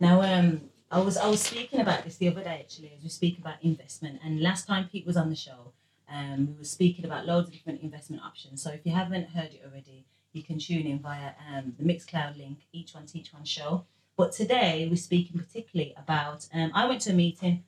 Now, 0.00 0.22
um, 0.22 0.62
I 0.90 1.00
was 1.00 1.16
I 1.16 1.28
was 1.28 1.40
speaking 1.40 1.80
about 1.80 2.04
this 2.04 2.16
the 2.16 2.28
other 2.28 2.42
day 2.42 2.60
actually, 2.60 2.92
as 2.96 3.02
we 3.02 3.08
speak 3.08 3.38
about 3.38 3.54
investment. 3.62 4.20
And 4.24 4.40
last 4.40 4.66
time 4.66 4.88
Pete 4.90 5.06
was 5.06 5.16
on 5.16 5.30
the 5.30 5.36
show, 5.36 5.72
um, 6.12 6.48
we 6.48 6.58
were 6.58 6.64
speaking 6.64 7.04
about 7.04 7.26
loads 7.26 7.48
of 7.48 7.54
different 7.54 7.82
investment 7.82 8.22
options. 8.22 8.62
So 8.62 8.70
if 8.70 8.80
you 8.84 8.92
haven't 8.92 9.30
heard 9.30 9.54
it 9.54 9.62
already, 9.64 10.04
you 10.32 10.42
can 10.42 10.58
tune 10.58 10.86
in 10.86 10.98
via 10.98 11.30
um, 11.50 11.74
the 11.78 11.84
Mixcloud 11.84 12.36
link, 12.36 12.58
each 12.72 12.94
one 12.94 13.06
teach 13.06 13.32
one 13.32 13.44
show. 13.44 13.84
But 14.16 14.32
today 14.32 14.86
we're 14.88 14.96
speaking 14.96 15.40
particularly 15.40 15.94
about. 15.96 16.46
Um, 16.52 16.70
I 16.74 16.86
went 16.86 17.00
to 17.02 17.10
a 17.10 17.14
meeting 17.14 17.64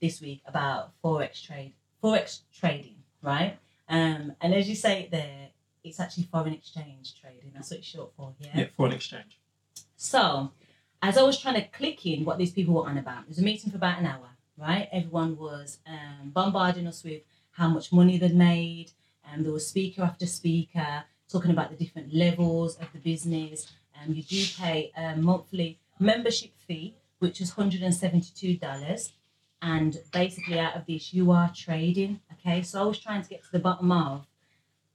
this 0.00 0.20
week 0.20 0.42
about 0.46 0.92
forex 1.02 1.44
trade, 1.44 1.72
forex 2.02 2.42
trading, 2.52 2.96
right? 3.22 3.58
Um, 3.88 4.34
and 4.40 4.54
as 4.54 4.68
you 4.68 4.76
say 4.76 5.08
there, 5.10 5.48
it's 5.84 6.00
actually 6.00 6.24
foreign 6.24 6.52
exchange 6.52 7.14
trading. 7.20 7.52
That's 7.54 7.70
what 7.70 7.78
it's 7.78 7.86
short 7.86 8.12
for. 8.16 8.34
Yeah. 8.40 8.50
Yeah, 8.54 8.66
foreign 8.76 8.92
exchange. 8.92 9.38
So, 9.96 10.52
as 11.02 11.16
I 11.16 11.22
was 11.22 11.40
trying 11.40 11.54
to 11.54 11.66
click 11.68 12.06
in 12.06 12.24
what 12.24 12.38
these 12.38 12.52
people 12.52 12.74
were 12.74 12.86
on 12.88 12.98
about, 12.98 13.22
it 13.22 13.28
was 13.28 13.38
a 13.38 13.42
meeting 13.42 13.70
for 13.70 13.76
about 13.76 13.98
an 13.98 14.06
hour, 14.06 14.28
right? 14.56 14.88
Everyone 14.92 15.36
was 15.36 15.78
um, 15.86 16.30
bombarding 16.30 16.86
us 16.86 17.04
with 17.04 17.22
how 17.52 17.68
much 17.68 17.92
money 17.92 18.18
they'd 18.18 18.34
made, 18.34 18.92
and 19.30 19.44
there 19.44 19.52
was 19.52 19.66
speaker 19.66 20.02
after 20.02 20.26
speaker 20.26 21.04
talking 21.28 21.50
about 21.50 21.70
the 21.70 21.76
different 21.76 22.12
levels 22.14 22.76
of 22.76 22.86
the 22.92 22.98
business. 22.98 23.72
And 24.00 24.16
you 24.16 24.22
do 24.22 24.44
pay 24.56 24.92
a 24.96 25.16
monthly 25.16 25.78
membership 25.98 26.52
fee, 26.66 26.94
which 27.18 27.40
is 27.40 27.52
$172. 27.52 29.12
And 29.60 29.96
basically, 30.12 30.58
out 30.58 30.76
of 30.76 30.86
this, 30.86 31.12
you 31.12 31.32
are 31.32 31.50
trading. 31.54 32.20
Okay, 32.34 32.62
so 32.62 32.80
I 32.80 32.86
was 32.86 32.98
trying 32.98 33.22
to 33.22 33.28
get 33.28 33.42
to 33.42 33.52
the 33.52 33.58
bottom 33.58 33.90
of 33.90 34.26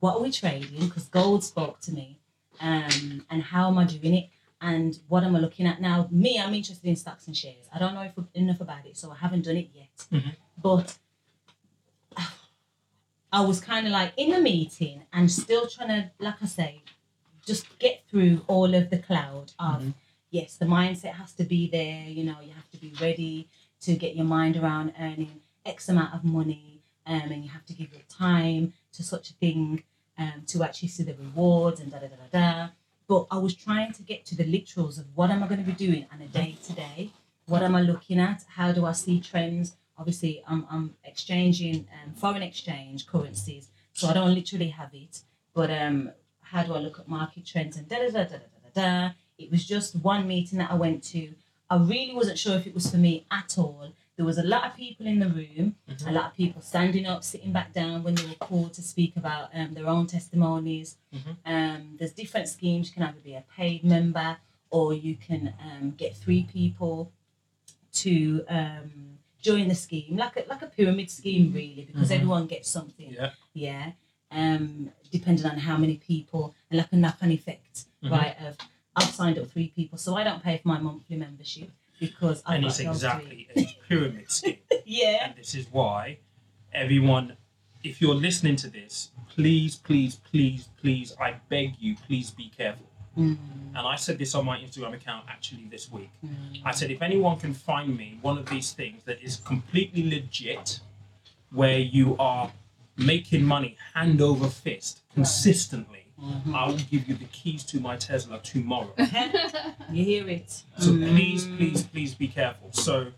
what 0.03 0.17
are 0.17 0.21
we 0.21 0.31
trading? 0.31 0.81
Because 0.81 1.05
gold 1.05 1.45
spoke 1.45 1.79
to 1.79 1.93
me, 1.93 2.19
um, 2.59 3.25
and 3.29 3.41
how 3.41 3.69
am 3.69 3.77
I 3.77 3.85
doing 3.85 4.15
it? 4.15 4.29
And 4.59 4.99
what 5.07 5.23
am 5.23 5.33
I 5.33 5.39
looking 5.39 5.65
at 5.65 5.79
now? 5.79 6.09
Me, 6.11 6.37
I'm 6.37 6.53
interested 6.53 6.85
in 6.89 6.97
stocks 6.97 7.25
and 7.27 7.37
shares. 7.37 7.69
I 7.73 7.79
don't 7.79 7.93
know 7.93 8.01
if 8.01 8.11
enough 8.33 8.59
about 8.59 8.85
it, 8.85 8.97
so 8.97 9.11
I 9.11 9.15
haven't 9.15 9.45
done 9.45 9.55
it 9.55 9.69
yet. 9.73 9.95
Mhm. 10.11 10.35
But 10.61 10.97
I 13.31 13.45
was 13.45 13.61
kind 13.61 13.87
of 13.87 13.93
like 13.93 14.11
in 14.17 14.31
the 14.31 14.41
meeting 14.41 15.03
and 15.13 15.31
still 15.31 15.67
trying 15.67 15.87
to, 15.87 16.11
like 16.19 16.43
I 16.43 16.47
say, 16.47 16.81
just 17.45 17.79
get 17.79 18.03
through 18.09 18.43
all 18.47 18.75
of 18.75 18.89
the 18.89 18.99
cloud 18.99 19.53
of 19.57 19.81
Mhm. 19.83 19.93
yes, 20.31 20.57
the 20.57 20.65
mindset 20.65 21.13
has 21.13 21.31
to 21.35 21.45
be 21.45 21.69
there. 21.69 22.09
You 22.09 22.25
know, 22.25 22.41
you 22.41 22.51
have 22.51 22.69
to 22.71 22.77
be 22.77 22.91
ready 22.99 23.47
to 23.79 23.95
get 23.95 24.17
your 24.17 24.25
mind 24.25 24.57
around 24.57 24.93
earning 24.99 25.43
X 25.65 25.87
amount 25.87 26.13
of 26.13 26.25
money, 26.25 26.81
um, 27.05 27.31
and 27.31 27.45
you 27.45 27.51
have 27.51 27.65
to 27.67 27.73
give 27.73 27.93
your 27.93 28.03
time 28.09 28.73
to 28.91 29.01
such 29.01 29.29
a 29.29 29.33
thing 29.35 29.83
um, 30.17 30.43
to 30.47 30.63
actually 30.63 30.89
see 30.89 31.03
the 31.03 31.15
rewards 31.15 31.79
and 31.79 31.91
da 31.91 31.99
da 31.99 32.07
da 32.07 32.15
da 32.15 32.39
da. 32.39 32.69
But 33.07 33.27
I 33.31 33.37
was 33.37 33.53
trying 33.55 33.93
to 33.93 34.01
get 34.01 34.25
to 34.27 34.35
the 34.35 34.45
literals 34.45 34.99
of 34.99 35.05
what 35.15 35.29
am 35.29 35.43
I 35.43 35.47
going 35.47 35.63
to 35.63 35.69
be 35.69 35.85
doing 35.85 36.05
on 36.11 36.21
a 36.21 36.27
day 36.27 36.57
to 36.65 36.73
day? 36.73 37.11
What 37.45 37.61
am 37.61 37.75
I 37.75 37.81
looking 37.81 38.19
at? 38.19 38.43
How 38.47 38.71
do 38.71 38.85
I 38.85 38.93
see 38.93 39.19
trends? 39.19 39.75
Obviously, 39.97 40.41
I'm, 40.47 40.65
I'm 40.71 40.95
exchanging 41.03 41.87
um, 41.93 42.13
foreign 42.13 42.41
exchange 42.41 43.05
currencies, 43.05 43.69
so 43.91 44.07
I 44.07 44.13
don't 44.13 44.33
literally 44.33 44.69
have 44.69 44.89
it. 44.93 45.21
But 45.53 45.69
um, 45.69 46.11
how 46.41 46.63
do 46.63 46.73
I 46.73 46.79
look 46.79 46.99
at 46.99 47.07
market 47.07 47.45
trends 47.45 47.77
and 47.77 47.87
da 47.87 47.97
da 47.97 48.09
da 48.09 48.23
da 48.23 48.37
da 48.37 48.69
da 48.73 48.81
da? 48.81 49.13
It 49.37 49.51
was 49.51 49.65
just 49.65 49.95
one 49.97 50.27
meeting 50.27 50.59
that 50.59 50.71
I 50.71 50.75
went 50.75 51.03
to. 51.05 51.33
I 51.69 51.77
really 51.77 52.15
wasn't 52.15 52.39
sure 52.39 52.55
if 52.55 52.65
it 52.65 52.73
was 52.73 52.89
for 52.89 52.97
me 52.97 53.25
at 53.31 53.57
all. 53.57 53.93
There 54.15 54.25
was 54.25 54.37
a 54.37 54.43
lot 54.43 54.65
of 54.69 54.75
people 54.77 55.07
in 55.07 55.17
the 55.19 55.27
room, 55.27 55.75
a 56.05 56.11
lot 56.11 56.25
of 56.27 56.33
people 56.35 56.61
standing 56.61 57.07
up, 57.07 57.23
sitting 57.23 57.51
back 57.51 57.73
down 57.73 58.03
when 58.03 58.13
they 58.13 58.25
were 58.27 58.35
called 58.35 58.73
to 58.73 58.81
speak 58.83 59.15
about 59.17 59.49
um, 59.55 59.73
their 59.73 59.87
own 59.87 60.05
testimonies. 60.05 60.97
Mhm. 61.13 61.35
Um, 61.45 61.95
there's 61.97 62.11
different 62.13 62.47
schemes. 62.47 62.89
You 62.89 62.93
can 62.93 63.03
either 63.03 63.19
be 63.23 63.33
a 63.33 63.43
paid 63.57 63.83
member 63.83 64.37
or 64.69 64.93
you 64.93 65.15
can 65.15 65.53
um, 65.59 65.91
get 65.97 66.15
three 66.15 66.43
people 66.43 67.11
to 67.93 68.43
um, 68.49 69.17
join 69.41 69.67
the 69.67 69.75
scheme, 69.75 70.15
like 70.15 70.35
a, 70.37 70.43
like 70.47 70.61
a 70.61 70.67
pyramid 70.67 71.09
scheme, 71.09 71.51
really, 71.51 71.83
because 71.85 72.09
Mhm. 72.09 72.15
everyone 72.15 72.47
gets 72.47 72.69
something. 72.69 73.11
Yeah. 73.13 73.31
Yeah. 73.53 73.91
Um, 74.31 74.91
depending 75.11 75.45
on 75.45 75.57
how 75.57 75.77
many 75.77 75.97
people, 75.97 76.53
and 76.69 76.77
like 76.79 76.91
a 76.91 76.95
knock-on 76.95 77.31
effect, 77.31 77.85
Mhm. 78.03 78.11
right? 78.11 78.35
Of 78.41 78.57
I've 78.95 79.09
signed 79.09 79.39
up 79.39 79.49
three 79.49 79.69
people, 79.69 79.97
so 79.97 80.15
I 80.15 80.23
don't 80.23 80.43
pay 80.43 80.57
for 80.59 80.67
my 80.67 80.79
monthly 80.79 81.15
membership 81.17 81.71
because 82.07 82.43
I've 82.45 82.55
and 82.55 82.65
it's 82.65 82.79
exactly 82.79 83.47
a 83.55 83.65
pyramid 83.87 84.29
scheme. 84.37 84.57
yeah. 84.85 85.25
and 85.27 85.35
this 85.35 85.55
is 85.55 85.65
why 85.71 86.17
everyone, 86.73 87.37
if 87.83 88.01
you're 88.01 88.15
listening 88.15 88.55
to 88.57 88.69
this, 88.69 89.11
please, 89.29 89.75
please, 89.75 90.15
please, 90.31 90.69
please, 90.81 91.15
I 91.19 91.35
beg 91.49 91.75
you, 91.79 91.95
please 92.07 92.31
be 92.31 92.49
careful. 92.57 92.85
Mm, 93.17 93.37
And 93.75 93.87
I 93.87 93.95
said 93.95 94.17
this 94.17 94.33
on 94.35 94.43
my 94.45 94.57
Instagram 94.57 94.93
account 94.95 95.25
actually 95.29 95.65
this 95.69 95.91
week. 95.91 96.09
mm, 96.25 96.61
I 96.65 96.71
said, 96.71 96.89
if 96.91 97.01
anyone 97.01 97.37
can 97.39 97.53
find 97.53 97.95
me 97.95 98.17
one 98.21 98.37
of 98.39 98.47
these 98.47 98.71
things 98.73 99.03
that 99.05 99.21
is 99.21 99.35
completely 99.37 100.09
legit, 100.09 100.79
where 101.51 101.77
you 101.77 102.17
are 102.17 102.51
making 102.97 103.43
money 103.43 103.77
hand 103.93 104.19
over 104.21 104.47
fist 104.47 105.01
consistently, 105.13 106.02
mhm. 106.23 106.55
I 106.55 106.67
will 106.67 106.77
give 106.77 107.07
you 107.09 107.15
the 107.15 107.25
keys 107.25 107.63
to 107.65 107.79
my 107.79 107.97
Tesla 107.97 108.39
tomorrow. 108.39 108.93
You 109.91 110.03
hear 110.05 110.27
it? 110.29 110.49
So 110.79 110.89
Mm. 110.91 111.09
please, 111.15 111.45
please, 111.57 111.83
please 111.83 112.15
be 112.15 112.27
careful. 112.27 112.71
So 112.71 113.11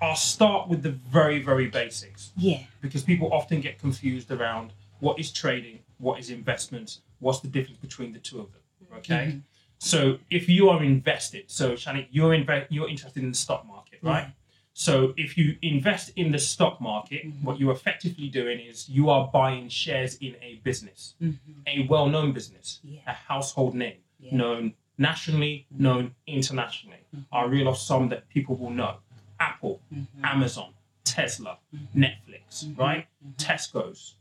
I'll 0.00 0.16
start 0.16 0.68
with 0.68 0.82
the 0.82 0.90
very, 0.90 1.40
very 1.42 1.68
basics 1.68 2.32
Yeah. 2.36 2.62
because 2.80 3.04
people 3.04 3.32
often 3.32 3.60
get 3.60 3.78
confused 3.78 4.30
around 4.32 4.72
what 5.00 5.18
is 5.20 5.30
trading, 5.30 5.78
what 5.98 6.18
is 6.18 6.30
investment, 6.30 6.98
what's 7.20 7.40
the 7.40 7.48
difference 7.48 7.78
between 7.78 8.12
the 8.12 8.18
two 8.18 8.40
of 8.40 8.48
them. 8.52 8.62
Okay. 8.98 9.26
Mhm. 9.26 9.42
So 9.78 10.18
if 10.30 10.48
you 10.48 10.68
are 10.70 10.82
invested, 10.82 11.44
so 11.50 11.72
Shani, 11.74 12.06
you're 12.10 12.30
inve- 12.30 12.66
you're 12.70 12.88
interested 12.88 13.22
in 13.22 13.30
the 13.30 13.36
stock 13.36 13.66
market, 13.66 13.98
right? 14.02 14.28
So 14.74 15.12
if 15.16 15.36
you 15.36 15.56
invest 15.62 16.12
in 16.16 16.32
the 16.32 16.38
stock 16.38 16.80
market, 16.80 17.26
Mhm. 17.26 17.42
what 17.42 17.60
you're 17.60 17.72
effectively 17.72 18.28
doing 18.28 18.58
is 18.58 18.88
you 18.88 19.10
are 19.10 19.28
buying 19.28 19.68
shares 19.68 20.14
in 20.16 20.34
a 20.40 20.56
business, 20.64 21.14
Mhm. 21.20 21.38
a 21.66 21.86
well-known 21.88 22.32
business, 22.32 22.80
Yeah. 22.82 23.00
a 23.06 23.12
household 23.12 23.74
name, 23.74 23.98
Yeah. 24.18 24.34
known 24.36 24.74
nationally, 24.98 25.66
known 25.70 26.14
internationally. 26.26 27.04
Mhm. 27.14 27.26
I'll 27.32 27.48
reel 27.48 27.68
off 27.68 27.78
some 27.78 28.08
that 28.10 28.28
people 28.28 28.56
will 28.56 28.70
know: 28.70 28.98
Apple, 29.38 29.80
Mhm. 29.92 30.06
Amazon, 30.22 30.72
Tesla, 31.04 31.58
Mhm. 31.74 31.88
Netflix, 31.94 32.78
right? 32.78 33.06
Tesco's. 33.36 34.14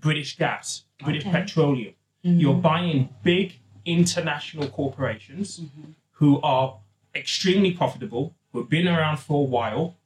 British 0.00 0.36
Gas, 0.36 0.84
British 1.00 1.24
Okay. 1.26 1.32
Petroleum. 1.32 1.94
You're 2.22 2.54
buying 2.54 3.08
big 3.22 3.54
international 3.84 4.68
corporations 4.68 5.60
who 6.12 6.40
are 6.42 6.78
extremely 7.14 7.72
profitable, 7.72 8.34
have 8.58 8.68
been 8.68 8.88
around 8.88 9.18
for 9.18 9.42
a 9.42 9.48
while, 9.56 9.96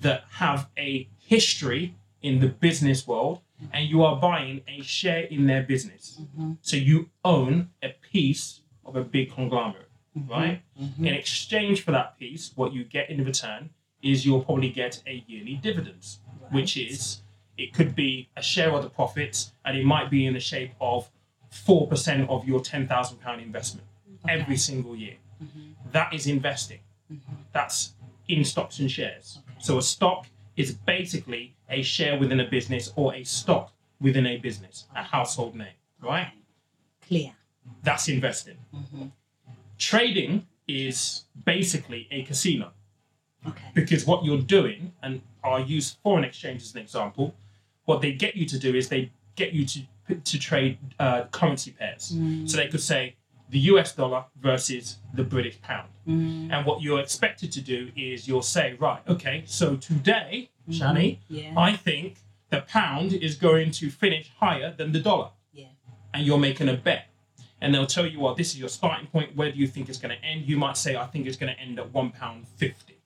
that 0.00 0.24
have 0.32 0.68
a 0.78 1.08
history 1.18 1.94
in 2.22 2.40
the 2.40 2.48
business 2.48 3.06
world, 3.06 3.40
and 3.72 3.88
you 3.88 4.02
are 4.02 4.16
buying 4.16 4.60
a 4.68 4.82
share 4.82 5.24
in 5.24 5.46
their 5.46 5.62
business. 5.62 6.20
Mhm. 6.20 6.58
So 6.60 6.76
you 6.76 7.10
own 7.24 7.70
a 7.82 7.90
piece 8.12 8.60
of 8.84 8.94
a 8.96 9.02
big 9.02 9.30
conglomerate, 9.32 9.90
right? 10.14 10.62
Mhm. 10.80 10.98
In 10.98 11.14
exchange 11.14 11.80
for 11.82 11.92
that 11.92 12.18
piece, 12.18 12.52
what 12.56 12.72
you 12.74 12.84
get 12.84 13.08
in 13.10 13.24
return 13.24 13.70
is 14.02 14.24
you'll 14.26 14.44
probably 14.44 14.70
get 14.70 15.02
a 15.06 15.24
yearly 15.26 15.54
dividends, 15.56 16.20
which 16.50 16.76
is 16.76 17.22
it 17.56 17.72
could 17.72 17.94
be 17.96 18.28
a 18.36 18.42
share 18.42 18.70
of 18.72 18.82
the 18.82 18.90
profits, 18.90 19.52
and 19.64 19.76
it 19.78 19.84
might 19.84 20.10
be 20.10 20.26
in 20.26 20.34
the 20.34 20.40
shape 20.40 20.72
of 20.80 21.10
four 21.48 21.86
percent 21.88 22.28
of 22.28 22.46
your 22.46 22.60
ten 22.60 22.86
thousand 22.86 23.18
pound 23.18 23.40
investment 23.40 23.86
Okay. 24.24 24.34
every 24.34 24.58
single 24.58 24.94
year. 24.94 25.16
Mhm. 25.42 25.74
That 25.92 26.12
is 26.12 26.26
investing. 26.26 26.80
Mhm. 27.10 27.20
That's 27.52 27.94
in 28.28 28.44
stocks 28.44 28.78
and 28.78 28.90
shares. 28.90 29.38
So 29.58 29.78
a 29.78 29.82
stock 29.82 30.26
is 30.56 30.72
basically 30.72 31.54
a 31.68 31.82
share 31.82 32.18
within 32.18 32.40
a 32.40 32.48
business 32.48 32.92
or 32.96 33.14
a 33.14 33.24
stock 33.24 33.72
within 34.00 34.26
a 34.26 34.36
business, 34.38 34.84
a 34.94 35.02
household 35.02 35.54
name, 35.54 35.68
right? 36.02 36.32
Clear. 37.06 37.32
That's 37.82 38.08
investing. 38.08 38.56
Mhm. 38.74 39.10
Trading 39.78 40.46
is 40.68 41.24
basically 41.44 42.08
a 42.10 42.22
casino 42.22 42.72
Okay. 43.46 43.64
because 43.74 44.06
what 44.06 44.24
you're 44.24 44.40
doing, 44.42 44.92
and 45.02 45.20
I'll 45.44 45.64
use 45.64 45.96
foreign 46.02 46.24
exchange 46.24 46.62
as 46.62 46.74
an 46.74 46.80
example, 46.80 47.34
what 47.84 48.00
they 48.00 48.12
get 48.12 48.34
you 48.36 48.46
to 48.46 48.58
do 48.58 48.74
is 48.74 48.88
they 48.88 49.10
get 49.36 49.52
you 49.52 49.64
to 49.66 49.80
to 50.22 50.38
trade 50.38 50.78
uh, 51.00 51.24
currency 51.32 51.72
pairs. 51.72 52.12
Mm. 52.14 52.48
So 52.48 52.56
they 52.58 52.68
could 52.68 52.80
say 52.80 53.15
the 53.48 53.58
US 53.60 53.92
dollar 53.94 54.24
versus 54.40 54.98
the 55.14 55.22
British 55.24 55.60
pound. 55.62 55.88
Mm. 56.06 56.50
And 56.52 56.66
what 56.66 56.82
you're 56.82 57.00
expected 57.00 57.52
to 57.52 57.60
do 57.60 57.90
is 57.96 58.26
you'll 58.26 58.42
say, 58.42 58.74
right, 58.78 59.00
okay, 59.08 59.44
so 59.46 59.76
today, 59.76 60.50
Shani, 60.68 61.18
Yeah. 61.28 61.54
I 61.56 61.74
think 61.76 62.18
the 62.50 62.60
pound 62.62 63.12
is 63.12 63.34
going 63.36 63.70
to 63.72 63.90
finish 63.90 64.30
higher 64.38 64.72
than 64.76 64.92
the 64.92 65.00
dollar. 65.00 65.30
Yeah. 65.52 65.66
And 66.12 66.26
you're 66.26 66.38
making 66.38 66.68
a 66.68 66.74
bet. 66.74 67.06
And 67.60 67.74
they'll 67.74 67.86
tell 67.86 68.06
you, 68.06 68.20
well, 68.20 68.34
this 68.34 68.52
is 68.52 68.58
your 68.58 68.68
starting 68.68 69.06
point. 69.06 69.34
Where 69.34 69.50
do 69.50 69.58
you 69.58 69.66
think 69.66 69.88
it's 69.88 69.98
going 69.98 70.16
to 70.16 70.22
end? 70.24 70.46
You 70.46 70.56
might 70.58 70.76
say, 70.76 70.94
I 70.96 71.06
think 71.06 71.26
it's 71.26 71.36
going 71.36 71.52
to 71.54 71.58
end 71.60 71.78
at 71.78 71.92
one 71.92 72.10
pound 72.10 72.46
fifty. 72.56 72.98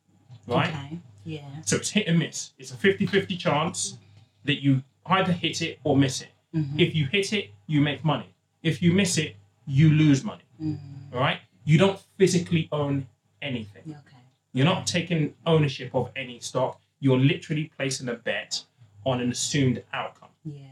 Right? 0.47 0.69
Okay. 0.69 0.99
Yeah. 1.25 1.43
So 1.65 1.77
it's 1.77 1.91
hit 1.91 2.09
and 2.09 2.19
miss. 2.19 2.53
It's 2.59 2.71
a 2.73 2.77
50 2.77 3.07
50 3.07 3.37
chance 3.37 3.99
that 4.45 4.63
you 4.63 4.83
either 5.07 5.33
hit 5.33 5.63
it 5.63 5.79
or 5.85 5.97
miss 5.97 6.21
it. 6.23 6.31
Mhm. 6.55 6.81
If 6.81 6.95
you 6.95 7.07
hit 7.07 7.33
it, 7.33 7.51
you 7.67 7.81
make 7.81 8.05
money. 8.05 8.35
If 8.63 8.83
you 8.83 8.93
miss 8.93 9.17
it, 9.19 9.37
you 9.71 9.91
lose 9.91 10.25
money. 10.25 10.43
Mhm. 10.61 10.79
All 11.15 11.21
right? 11.21 11.39
You 11.65 11.79
don't 11.79 11.99
physically 12.19 12.69
own 12.73 13.07
anything. 13.41 13.83
Okay. 13.87 14.17
You're 14.53 14.65
not 14.67 14.87
taking 14.87 15.35
ownership 15.47 15.95
of 15.95 16.11
any 16.17 16.41
stock. 16.41 16.81
You're 16.99 17.19
literally 17.19 17.71
placing 17.77 18.09
a 18.09 18.15
bet 18.15 18.65
on 19.07 19.21
an 19.21 19.31
assumed 19.31 19.83
outcome. 19.93 20.31
Yeah. 20.45 20.63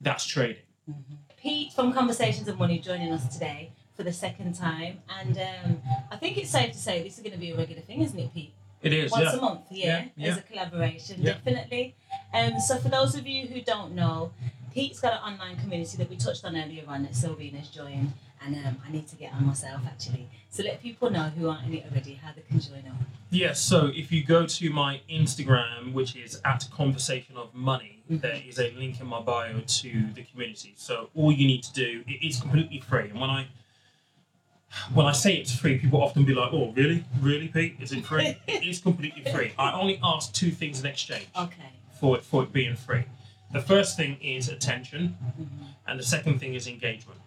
That's 0.00 0.24
trading. 0.24 0.62
Mhm. 0.88 1.16
Pete 1.36 1.72
from 1.72 1.92
Conversations 1.92 2.46
of 2.48 2.58
Money 2.58 2.78
joining 2.78 3.12
us 3.12 3.26
today 3.32 3.72
for 3.94 4.02
the 4.04 4.12
second 4.12 4.54
time, 4.54 5.00
and 5.08 5.36
um, 5.38 5.82
I 6.10 6.16
think 6.16 6.36
it's 6.38 6.50
safe 6.50 6.72
to 6.72 6.78
say 6.78 7.02
this 7.02 7.14
is 7.16 7.20
going 7.22 7.32
to 7.32 7.38
be 7.38 7.50
a 7.50 7.56
regular 7.56 7.82
thing, 7.82 8.02
isn't 8.02 8.18
it, 8.18 8.32
Pete? 8.32 8.52
It 8.82 8.92
is, 8.92 9.10
Once 9.10 9.24
yeah. 9.24 9.36
a 9.36 9.40
month, 9.40 9.60
yeah, 9.70 9.86
Yeah, 10.16 10.28
as 10.30 10.36
yeah. 10.36 10.42
a 10.42 10.42
collaboration, 10.42 11.22
Yeah. 11.22 11.32
definitely. 11.32 11.94
Um, 12.32 12.60
so 12.60 12.78
for 12.78 12.88
those 12.90 13.14
of 13.16 13.26
you 13.26 13.46
who 13.46 13.60
don't 13.62 13.94
know, 13.94 14.32
Pete's 14.72 15.00
got 15.00 15.14
an 15.14 15.18
online 15.32 15.56
community 15.56 15.96
that 15.96 16.10
we 16.10 16.16
touched 16.16 16.44
on 16.44 16.56
earlier 16.56 16.84
on 16.86 17.02
that 17.04 17.16
Sylvina's 17.16 17.68
joined, 17.68 18.12
and 18.44 18.54
um, 18.66 18.76
I 18.86 18.90
need 18.92 19.08
to 19.08 19.16
get 19.16 19.32
on 19.32 19.46
myself 19.46 19.82
actually. 19.86 20.28
So 20.50 20.62
let 20.62 20.82
people 20.82 21.10
know 21.10 21.24
who 21.24 21.48
aren't 21.48 21.66
in 21.66 21.74
it 21.74 21.86
already 21.90 22.14
how 22.14 22.32
they 22.34 22.42
can 22.42 22.60
join 22.60 22.86
up. 22.88 22.96
Yes, 23.30 23.60
so 23.60 23.90
if 23.94 24.10
you 24.12 24.24
go 24.24 24.46
to 24.46 24.70
my 24.70 25.00
Instagram, 25.10 25.92
which 25.92 26.16
is 26.16 26.40
at 26.44 26.68
Conversation 26.70 27.36
of 27.36 27.54
Money, 27.54 28.02
Mhm. 28.10 28.20
there 28.20 28.40
is 28.48 28.58
a 28.58 28.70
link 28.72 29.00
in 29.00 29.06
my 29.06 29.20
bio 29.20 29.60
to 29.60 30.12
the 30.14 30.22
community. 30.22 30.74
So 30.76 31.10
all 31.14 31.32
you 31.32 31.46
need 31.46 31.62
to 31.64 31.72
do, 31.72 32.04
it 32.06 32.24
is 32.26 32.40
completely 32.40 32.80
free. 32.80 33.10
And 33.10 33.20
when 33.20 33.30
I 33.30 33.48
when 34.92 35.06
I 35.06 35.12
say 35.12 35.34
it's 35.36 35.54
free, 35.54 35.78
people 35.78 36.02
often 36.02 36.24
be 36.24 36.34
like, 36.34 36.52
"Oh, 36.52 36.70
really, 36.72 37.04
really, 37.20 37.48
Pete? 37.48 37.76
Is 37.80 37.92
it 37.92 38.04
free?" 38.04 38.36
it 38.46 38.62
is 38.64 38.78
completely 38.80 39.22
free. 39.32 39.52
I 39.58 39.72
only 39.72 39.98
ask 40.02 40.32
two 40.34 40.50
things 40.50 40.80
in 40.80 40.86
exchange 40.86 41.28
Okay. 41.36 41.70
for 41.98 42.16
it 42.18 42.24
for 42.24 42.42
it 42.42 42.52
being 42.52 42.76
free. 42.76 43.04
The 43.52 43.62
first 43.62 43.96
thing 43.96 44.20
is 44.20 44.48
attention, 44.48 45.16
Mhm. 45.40 45.48
and 45.86 45.98
the 45.98 46.04
second 46.04 46.40
thing 46.40 46.54
is 46.54 46.66
engagement. 46.66 47.20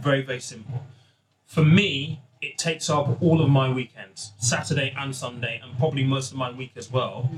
Very, 0.00 0.22
very 0.22 0.40
simple. 0.40 0.84
For 1.46 1.64
me, 1.64 2.22
it 2.42 2.58
takes 2.58 2.90
up 2.90 3.22
all 3.22 3.40
of 3.40 3.48
my 3.48 3.72
weekends, 3.72 4.32
Saturday 4.38 4.94
and 4.98 5.14
Sunday, 5.14 5.60
and 5.62 5.78
probably 5.78 6.04
most 6.04 6.32
of 6.32 6.38
my 6.38 6.50
week 6.50 6.72
as 6.76 6.90
well, 6.90 7.30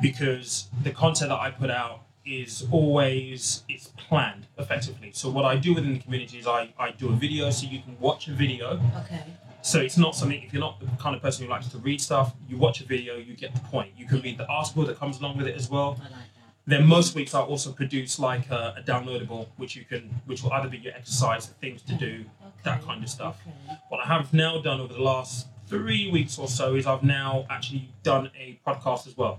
because 0.00 0.68
the 0.82 0.90
content 0.90 1.30
that 1.30 1.40
I 1.40 1.50
put 1.50 1.70
out 1.70 2.02
is 2.24 2.66
always 2.70 3.64
it's 3.68 3.88
planned 3.96 4.46
effectively. 4.58 5.10
So 5.12 5.28
what 5.28 5.44
I 5.44 5.56
do 5.56 5.74
within 5.74 5.92
the 5.94 5.98
community 5.98 6.38
is 6.38 6.46
I, 6.46 6.72
I 6.78 6.92
do 6.92 7.10
a 7.10 7.12
video 7.12 7.50
so 7.50 7.66
you 7.66 7.80
can 7.80 7.96
watch 8.00 8.28
a 8.28 8.32
video. 8.32 8.80
Okay. 9.04 9.24
So 9.62 9.80
it's 9.80 9.96
not 9.96 10.14
something 10.14 10.42
if 10.42 10.52
you're 10.52 10.60
not 10.60 10.80
the 10.80 10.86
kind 11.02 11.16
of 11.16 11.22
person 11.22 11.44
who 11.44 11.50
likes 11.50 11.68
to 11.68 11.78
read 11.78 12.00
stuff, 12.00 12.34
you 12.48 12.56
watch 12.56 12.80
a 12.80 12.84
video, 12.84 13.16
you 13.16 13.34
get 13.34 13.54
the 13.54 13.60
point. 13.60 13.92
You 13.96 14.06
can 14.06 14.20
read 14.20 14.38
the 14.38 14.46
article 14.46 14.84
that 14.86 14.98
comes 14.98 15.20
along 15.20 15.38
with 15.38 15.46
it 15.46 15.56
as 15.56 15.70
well. 15.70 15.98
I 16.00 16.04
like. 16.04 16.33
Then 16.66 16.86
most 16.86 17.14
weeks 17.14 17.34
I 17.34 17.40
also 17.40 17.72
produce 17.72 18.18
like 18.18 18.50
a, 18.50 18.74
a 18.78 18.82
downloadable, 18.82 19.48
which 19.56 19.76
you 19.76 19.84
can, 19.84 20.08
which 20.26 20.42
will 20.42 20.52
either 20.54 20.68
be 20.68 20.78
your 20.78 20.94
exercise, 20.94 21.46
things 21.60 21.82
to 21.82 21.94
do, 21.94 22.24
that 22.62 22.82
kind 22.84 23.02
of 23.04 23.10
stuff. 23.10 23.36
Okay. 23.46 23.78
What 23.90 24.00
I 24.04 24.06
have 24.06 24.32
now 24.32 24.60
done 24.62 24.80
over 24.80 24.92
the 24.94 25.02
last 25.02 25.46
three 25.66 26.10
weeks 26.10 26.38
or 26.38 26.48
so 26.48 26.74
is 26.74 26.86
I've 26.86 27.02
now 27.02 27.46
actually 27.50 27.90
done 28.02 28.30
a 28.38 28.58
podcast 28.66 29.06
as 29.06 29.16
well. 29.16 29.38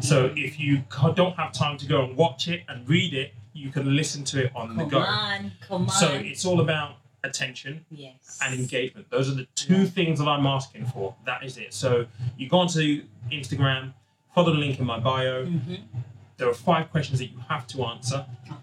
So 0.00 0.32
if 0.36 0.58
you 0.60 0.82
don't 1.14 1.34
have 1.36 1.52
time 1.52 1.78
to 1.78 1.86
go 1.86 2.04
and 2.04 2.16
watch 2.16 2.48
it 2.48 2.62
and 2.68 2.86
read 2.88 3.14
it, 3.14 3.32
you 3.52 3.70
can 3.70 3.96
listen 3.96 4.24
to 4.24 4.44
it 4.44 4.52
on 4.54 4.76
the 4.76 4.82
Come 4.82 4.88
go. 4.90 4.98
on, 4.98 5.52
come 5.66 5.82
on. 5.82 5.88
So 5.88 6.08
it's 6.12 6.44
all 6.44 6.60
about 6.60 6.96
attention 7.24 7.84
yes. 7.90 8.38
and 8.42 8.54
engagement. 8.54 9.08
Those 9.10 9.30
are 9.30 9.34
the 9.34 9.46
two 9.54 9.82
Yeah. 9.82 9.84
things 9.86 10.18
that 10.18 10.28
I'm 10.28 10.46
asking 10.46 10.86
for. 10.86 11.14
That 11.24 11.42
is 11.44 11.56
it. 11.58 11.72
So 11.72 12.06
you 12.36 12.48
go 12.48 12.58
onto 12.58 13.04
Instagram, 13.32 13.94
follow 14.34 14.52
the 14.52 14.58
link 14.58 14.78
in 14.78 14.84
my 14.84 14.98
bio. 14.98 15.46
hmm 15.46 15.74
There 16.36 16.48
are 16.48 16.54
five 16.54 16.90
questions 16.90 17.18
that 17.18 17.26
you 17.26 17.38
have 17.48 17.66
to 17.68 17.84
answer. 17.84 18.26
Okay. 18.46 18.56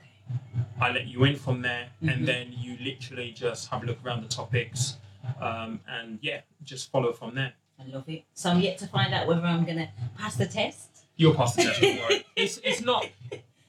I 0.80 0.92
let 0.92 1.08
you 1.08 1.24
in 1.24 1.36
from 1.36 1.62
there, 1.62 1.90
Mhm. 2.02 2.14
and 2.14 2.28
then 2.28 2.54
you 2.58 2.78
literally 2.82 3.32
just 3.32 3.70
have 3.70 3.84
a 3.84 3.86
look 3.86 4.04
around 4.06 4.22
the 4.24 4.28
topics, 4.28 4.98
um, 5.40 5.80
and 5.88 6.20
yeah, 6.22 6.42
just 6.64 6.92
follow 6.92 7.14
from 7.14 7.36
there. 7.36 7.54
I 7.80 7.86
love 7.86 8.08
it. 8.08 8.24
So 8.34 8.52
I'm 8.52 8.60
yet 8.60 8.78
to 8.80 8.88
find 8.88 9.14
out 9.14 9.28
whether 9.28 9.42
I'm 9.46 9.66
gonna 9.66 9.90
pass 10.18 10.36
the 10.36 10.46
test. 10.46 10.90
You'll 11.16 11.36
pass 11.36 11.56
the 11.56 11.64
test. 11.64 11.82
don't 11.82 12.00
worry. 12.00 12.26
It's 12.36 12.58
it's 12.64 12.82
not 12.82 13.08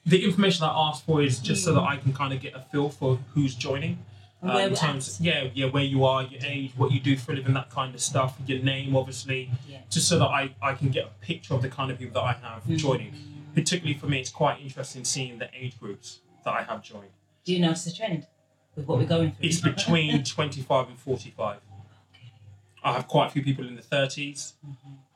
the 0.05 0.23
information 0.23 0.65
I 0.65 0.73
asked 0.89 1.05
for 1.05 1.21
is 1.21 1.39
just 1.39 1.63
so 1.63 1.73
that 1.73 1.81
I 1.83 1.97
can 1.97 2.13
kind 2.13 2.33
of 2.33 2.41
get 2.41 2.53
a 2.55 2.61
feel 2.61 2.89
for 2.89 3.17
who's 3.33 3.55
joining. 3.55 4.03
Um, 4.43 4.53
where 4.53 4.67
in 4.67 4.75
terms, 4.75 5.19
yeah, 5.19 5.47
yeah, 5.55 5.67
where 5.67 5.83
you 5.83 6.03
are, 6.05 6.21
your 6.23 6.41
age, 6.45 6.71
what 6.75 6.91
you 6.91 6.99
do 6.99 7.17
for 7.17 7.31
a 7.31 7.35
living, 7.35 7.53
that 7.55 7.69
kind 7.71 7.95
of 7.95 8.01
stuff, 8.01 8.37
your 8.45 8.59
name, 8.61 8.95
obviously, 8.95 9.49
Yeah. 9.67 9.79
just 9.89 10.07
so 10.07 10.19
that 10.19 10.27
I, 10.27 10.53
I 10.61 10.73
can 10.75 10.89
get 10.89 11.05
a 11.05 11.25
picture 11.25 11.55
of 11.55 11.63
the 11.63 11.69
kind 11.69 11.89
of 11.89 11.97
people 11.97 12.13
that 12.21 12.27
I 12.27 12.33
have 12.47 12.67
joining. 12.77 13.15
Particularly 13.55 13.97
for 13.97 14.07
me, 14.07 14.19
it's 14.19 14.29
quite 14.29 14.61
interesting 14.61 15.03
seeing 15.05 15.39
the 15.39 15.49
age 15.57 15.79
groups 15.79 16.19
that 16.43 16.53
I 16.53 16.61
have 16.63 16.83
joined. 16.83 17.09
Do 17.45 17.53
you 17.53 17.59
notice 17.59 17.87
a 17.87 17.95
trend 17.95 18.27
with 18.75 18.85
what 18.85 18.97
we're 18.99 19.05
going 19.05 19.31
through? 19.31 19.47
It's 19.47 19.61
between 19.61 20.23
25 20.25 20.89
and 20.89 20.99
45. 20.99 21.57
I 22.83 22.93
have 22.93 23.07
quite 23.07 23.27
a 23.27 23.29
few 23.31 23.43
people 23.43 23.67
in 23.67 23.75
the 23.75 23.81
30s, 23.81 24.53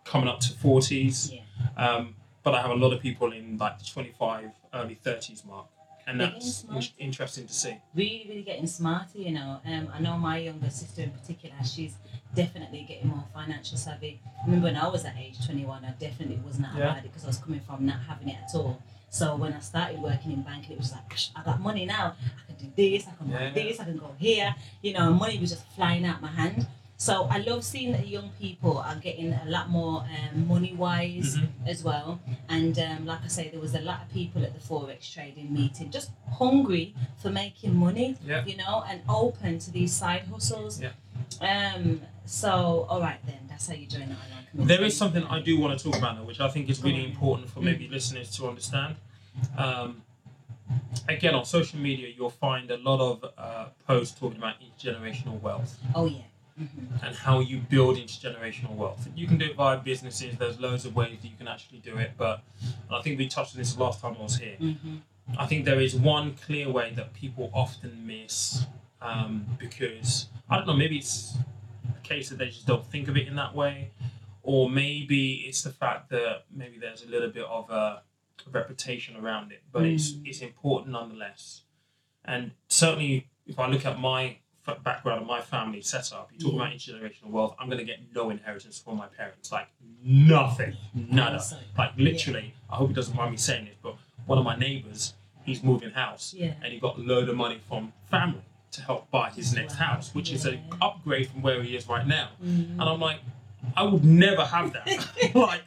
coming 0.05 0.27
up 0.27 0.39
to 0.39 0.53
40s, 0.53 1.33
Yeah. 1.33 1.41
um, 1.77 2.15
but 2.43 2.55
I 2.55 2.61
have 2.61 2.71
a 2.71 2.75
lot 2.75 2.93
of 2.93 2.99
people 3.01 3.31
in 3.31 3.57
like 3.57 3.77
the 3.77 3.85
25, 3.85 4.49
early 4.73 4.97
30s 5.05 5.45
mark, 5.45 5.67
and 6.09 6.19
They're 6.19 6.27
that's 6.31 6.63
in- 6.63 7.05
interesting 7.07 7.45
to 7.47 7.53
see. 7.53 7.77
really, 7.95 8.25
really 8.29 8.41
getting 8.43 8.67
smarter, 8.67 9.17
you 9.19 9.31
know. 9.31 9.61
Um, 9.65 9.89
I 9.93 9.99
know 9.99 10.17
my 10.17 10.37
younger 10.37 10.69
sister 10.69 11.01
in 11.03 11.11
particular, 11.11 11.55
she's 11.63 11.95
definitely 12.35 12.85
getting 12.87 13.07
more 13.09 13.23
financial 13.33 13.77
savvy. 13.77 14.19
I 14.41 14.45
remember 14.45 14.65
when 14.67 14.75
I 14.75 14.87
was 14.87 15.05
at 15.05 15.15
age 15.17 15.43
21, 15.45 15.85
I 15.85 15.91
definitely 15.91 16.37
wasn't 16.45 16.65
that 16.67 16.75
Yeah. 16.77 16.85
about 16.91 16.97
it 16.99 17.03
because 17.03 17.23
I 17.23 17.27
was 17.27 17.37
coming 17.37 17.59
from 17.61 17.85
not 17.85 17.99
having 18.01 18.29
it 18.29 18.37
at 18.43 18.55
all. 18.55 18.81
So 19.11 19.35
when 19.35 19.53
I 19.53 19.59
started 19.59 19.99
working 19.99 20.31
in 20.31 20.43
banking, 20.43 20.73
it 20.73 20.77
was 20.77 20.91
like, 20.91 21.09
"Psh, 21.09 21.31
I 21.35 21.43
got 21.43 21.59
money 21.59 21.85
now. 21.85 22.15
I 22.47 22.51
can 22.53 22.57
do 22.57 22.71
this, 22.75 23.07
I 23.07 23.11
can 23.17 23.29
Yeah. 23.29 23.49
this, 23.51 23.79
I 23.79 23.85
can 23.85 23.97
go 23.97 24.15
here. 24.19 24.53
You 24.83 24.93
know, 24.93 25.11
money 25.13 25.39
was 25.39 25.49
just 25.49 25.65
flying 25.75 26.05
out 26.05 26.21
my 26.21 26.29
hand. 26.31 26.67
So 27.01 27.27
I 27.31 27.37
love 27.37 27.63
seeing 27.63 27.93
that 27.93 28.09
young 28.09 28.29
people 28.41 28.77
are 28.77 28.95
getting 28.97 29.31
a 29.31 29.45
lot 29.47 29.69
more 29.69 30.03
um, 30.17 30.45
money 30.49 30.73
wise 30.73 31.37
Mhm. 31.37 31.47
as 31.65 31.81
well. 31.81 32.19
And 32.49 32.77
um, 32.77 33.05
like 33.05 33.23
I 33.23 33.29
say, 33.29 33.49
there 33.49 33.61
was 33.61 33.73
a 33.73 33.79
lot 33.79 34.01
of 34.03 34.09
people 34.13 34.43
at 34.43 34.53
the 34.53 34.59
forex 34.59 35.09
trading 35.13 35.53
meeting 35.53 35.91
just 35.91 36.11
hungry 36.39 36.93
for 37.21 37.29
making 37.29 37.73
money 37.77 38.17
Yeah. 38.25 38.45
you 38.45 38.57
know, 38.57 38.83
and 38.89 38.99
open 39.07 39.59
to 39.59 39.71
these 39.71 39.93
side 39.93 40.23
hustles. 40.29 40.81
Yeah. 40.81 40.91
Um. 41.51 42.01
So, 42.25 42.85
all 42.89 42.99
right 42.99 43.19
then, 43.25 43.39
that's 43.47 43.67
how 43.69 43.75
you 43.75 43.87
join 43.87 44.01
the 44.09 44.15
online 44.15 44.45
community. 44.51 44.75
There 44.77 44.85
is 44.85 44.95
something 44.97 45.23
I 45.23 45.39
do 45.39 45.57
want 45.57 45.79
to 45.79 45.83
talk 45.83 45.97
about, 45.97 46.17
though, 46.17 46.23
which 46.31 46.41
I 46.41 46.49
think 46.49 46.69
is 46.69 46.83
really 46.83 47.05
important 47.05 47.49
for 47.49 47.61
maybe 47.61 47.87
listeners 47.87 48.29
to 48.37 48.47
understand. 48.49 48.97
Um, 49.57 50.01
again, 51.07 51.33
on 51.33 51.45
social 51.45 51.79
media, 51.79 52.09
you'll 52.15 52.29
find 52.29 52.69
a 52.71 52.77
lot 52.77 52.99
of 52.99 53.15
uh, 53.37 53.65
posts 53.87 54.19
talking 54.19 54.37
about 54.37 54.55
intergenerational 54.59 55.39
wealth. 55.41 55.77
Oh 55.95 56.05
yeah. 56.07 56.23
Hmm 56.59 56.85
and 57.01 57.15
how 57.15 57.39
you 57.39 57.57
build 57.59 57.95
intergenerational 57.95 58.75
wealth. 58.75 59.07
You 59.15 59.25
can 59.25 59.37
do 59.37 59.45
it 59.45 59.55
via 59.55 59.77
businesses. 59.77 60.37
There's 60.37 60.59
loads 60.59 60.83
of 60.85 60.93
ways 60.95 61.17
that 61.21 61.27
you 61.29 61.37
can 61.37 61.47
actually 61.47 61.77
do 61.79 61.95
it, 61.97 62.11
but 62.17 62.43
I 62.91 63.01
think 63.01 63.17
we 63.17 63.27
touched 63.29 63.55
on 63.55 63.59
this 63.59 63.77
last 63.77 64.01
time 64.01 64.17
I 64.19 64.23
was 64.23 64.35
here. 64.37 64.57
hmm 64.57 64.97
I 65.37 65.45
think 65.45 65.63
there 65.65 65.79
is 65.79 65.95
one 65.95 66.33
clear 66.35 66.69
way 66.69 66.91
that 66.95 67.13
people 67.13 67.51
often 67.53 68.05
miss 68.05 68.65
um, 69.01 69.45
because 69.59 70.27
I 70.49 70.57
don't 70.57 70.67
know. 70.67 70.75
Maybe 70.75 70.97
it's 70.97 71.37
a 71.97 72.01
case 72.01 72.29
that 72.29 72.37
they 72.39 72.47
just 72.47 72.65
don't 72.65 72.85
think 72.85 73.07
of 73.07 73.15
it 73.15 73.27
in 73.27 73.35
that 73.35 73.53
way, 73.55 73.91
or 74.43 74.69
maybe 74.69 75.45
it's 75.47 75.61
the 75.61 75.69
fact 75.71 76.09
that 76.09 76.45
maybe 76.51 76.77
there's 76.79 77.03
a 77.03 77.07
little 77.07 77.29
bit 77.29 77.45
of 77.45 77.69
a 77.69 78.01
reputation 78.51 79.15
around 79.15 79.51
it, 79.51 79.61
but 79.71 79.83
it's 79.85 80.13
Mm. 80.13 80.27
it's 80.27 80.41
important 80.41 80.91
nonetheless. 80.91 81.61
And 82.25 82.51
certainly, 82.67 83.29
if 83.45 83.59
I 83.59 83.67
look 83.67 83.85
at 83.85 83.99
my 83.99 84.39
background 84.75 85.19
and 85.19 85.27
my 85.27 85.41
family 85.41 85.81
setup, 85.81 86.29
you 86.33 86.39
talk 86.39 86.53
Yeah. 86.53 86.59
about 86.61 86.73
intergenerational 86.73 87.27
wealth. 87.29 87.55
I'm 87.59 87.67
going 87.67 87.79
to 87.79 87.85
get 87.85 87.99
no 88.13 88.29
inheritance 88.29 88.79
from 88.79 88.97
my 88.97 89.07
parents, 89.07 89.51
like 89.51 89.67
nothing, 90.03 90.75
nada. 90.93 91.41
Like 91.77 91.91
literally, 91.97 92.53
I 92.69 92.75
hope 92.75 92.89
he 92.89 92.93
doesn't 92.95 93.15
mind 93.15 93.31
me 93.31 93.37
saying 93.37 93.65
this, 93.65 93.75
but 93.81 93.95
one 94.25 94.37
of 94.37 94.43
my 94.45 94.55
neighbours, 94.55 95.13
he's 95.43 95.63
moving 95.63 95.91
house, 95.91 96.33
Yeah. 96.33 96.53
and 96.63 96.71
he 96.73 96.79
got 96.79 96.97
a 96.97 97.01
load 97.01 97.29
of 97.29 97.35
money 97.35 97.59
from 97.67 97.93
family 98.09 98.41
to 98.71 98.81
help 98.83 99.09
buy 99.09 99.29
his 99.31 99.53
next 99.53 99.79
Wow. 99.79 99.85
house, 99.87 100.13
which 100.13 100.31
is 100.31 100.45
an 100.45 100.59
upgrade 100.81 101.29
from 101.29 101.41
where 101.41 101.63
he 101.63 101.75
is 101.75 101.87
right 101.87 102.05
now. 102.05 102.29
Mhm. 102.43 102.71
And 102.73 102.81
I'm 102.83 102.99
like, 102.99 103.19
I 103.75 103.83
would 103.83 104.03
never 104.05 104.43
have 104.45 104.73
that. 104.73 104.87
like, 105.35 105.61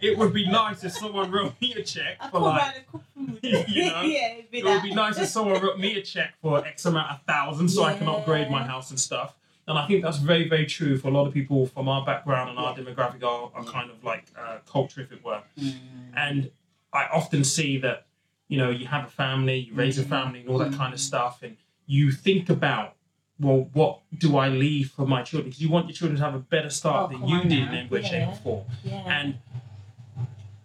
it 0.00 0.16
would 0.18 0.32
be 0.32 0.46
nice 0.48 0.84
if 0.84 0.92
someone 0.92 1.30
wrote 1.30 1.60
me 1.60 1.72
a 1.74 1.82
check 1.82 2.22
for 2.30 2.40
like. 2.40 2.60
round 2.62 2.74
and 2.76 2.86
cook 2.86 3.02
food. 3.14 3.40
You 3.68 3.86
know, 3.86 4.00
yeah, 4.02 4.32
it'd 4.34 4.50
be 4.50 4.62
would 4.62 4.82
be 4.82 4.94
nice 4.94 5.18
if 5.18 5.28
someone 5.28 5.60
wrote 5.62 5.78
me 5.78 5.96
a 5.96 6.02
check 6.02 6.34
for 6.42 6.64
X 6.66 6.84
amount 6.86 7.10
of 7.12 7.20
thousands 7.26 7.74
so 7.74 7.84
I 7.84 7.94
can 7.94 8.08
upgrade 8.08 8.50
my 8.50 8.62
house 8.64 8.90
and 8.90 8.98
stuff. 8.98 9.34
And 9.66 9.78
I 9.78 9.86
think 9.86 10.02
that's 10.02 10.16
very, 10.16 10.48
very 10.48 10.64
true 10.66 10.96
for 10.96 11.08
a 11.08 11.10
lot 11.10 11.26
of 11.26 11.34
people 11.34 11.66
from 11.66 11.88
our 11.88 12.04
background 12.04 12.50
and 12.50 12.58
our 12.58 12.74
demographic, 12.74 13.22
our, 13.22 13.50
our 13.54 13.64
kind 13.64 13.90
of 13.90 14.02
like 14.02 14.24
uh, 14.38 14.58
culture, 14.66 15.02
if 15.02 15.12
it 15.12 15.22
were. 15.22 15.42
Mm. 15.58 15.74
And 16.16 16.50
I 16.92 17.06
often 17.12 17.44
see 17.44 17.76
that, 17.78 18.06
you 18.48 18.56
know, 18.56 18.70
you 18.70 18.86
have 18.86 19.04
a 19.06 19.10
family, 19.10 19.58
you 19.58 19.74
raise 19.74 19.98
a 19.98 20.04
Mhm. 20.04 20.08
family, 20.08 20.40
and 20.40 20.48
all 20.48 20.56
that 20.58 20.72
kind 20.72 20.94
of 20.94 21.00
stuff, 21.00 21.42
and 21.42 21.56
you 21.86 22.10
think 22.12 22.48
about, 22.48 22.94
well, 23.40 23.68
what 23.72 24.00
do 24.16 24.36
I 24.36 24.48
leave 24.48 24.90
for 24.90 25.06
my 25.06 25.22
children? 25.22 25.48
Because 25.50 25.60
you 25.62 25.70
want 25.70 25.86
your 25.86 25.94
children 25.94 26.18
to 26.18 26.24
have 26.24 26.34
a 26.34 26.38
better 26.40 26.70
start 26.70 27.10
Oh, 27.14 27.18
than 27.18 27.28
you 27.28 27.42
did 27.44 27.72
in 27.72 27.86
which 27.88 28.04
shape 28.06 28.12
Yeah. 28.22 28.30
or 28.30 28.36
form. 28.36 28.64
And 29.06 29.38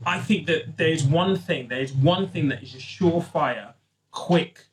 I 0.06 0.20
think 0.20 0.48
that 0.48 0.78
there's 0.78 1.04
one 1.04 1.38
thing, 1.38 1.68
there's 1.70 1.94
one 1.94 2.28
thing 2.28 2.50
that 2.50 2.62
is 2.64 2.74
a 2.76 2.78
surefire, 2.80 3.74
quick 4.12 4.66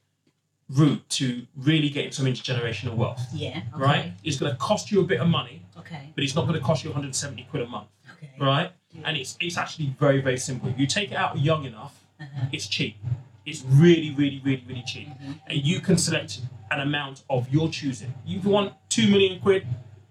route 0.69 1.09
to 1.11 1.47
really 1.57 1.89
getting 1.91 2.13
some 2.13 2.27
intergenerational 2.27 2.95
wealth, 2.95 3.21
yeah. 3.33 3.63
Okay. 3.75 3.83
right? 3.83 4.13
It's 4.25 4.37
going 4.39 4.53
to 4.53 4.59
cost 4.59 4.91
you 4.91 5.01
a 5.01 5.05
bit 5.05 5.21
of 5.21 5.29
money, 5.29 5.63
Okay. 5.77 6.11
but 6.15 6.25
it's 6.25 6.35
not 6.35 6.43
going 6.47 6.59
to 6.59 6.65
cost 6.65 6.85
you 6.85 6.91
170 6.91 7.45
quid 7.51 7.63
a 7.63 7.67
month, 7.67 7.89
Okay. 8.17 8.31
right? 8.41 8.73
Yeah. 8.93 9.03
And 9.05 9.17
it's 9.17 9.37
it's 9.41 9.57
actually 9.57 9.95
very 10.01 10.21
very 10.21 10.39
simple. 10.39 10.69
If 10.69 10.79
you 10.79 10.87
take 10.87 11.11
it 11.13 11.17
out 11.17 11.39
young 11.39 11.65
enough, 11.65 12.05
Uh-huh. 12.21 12.47
it's 12.53 12.67
cheap. 12.67 12.97
It's 13.47 13.65
really, 13.67 14.15
really, 14.15 14.41
really, 14.45 14.65
really 14.67 14.85
cheap. 14.87 15.09
Mm-hmm. 15.09 15.33
And 15.49 15.59
you 15.65 15.81
can 15.81 15.97
select 15.97 16.41
an 16.71 16.81
amount 16.81 17.25
of 17.29 17.49
your 17.51 17.69
choosing. 17.69 18.15
If 18.27 18.45
you 18.45 18.51
want 18.51 18.75
two 18.89 19.09
million 19.09 19.41
quid, 19.41 19.67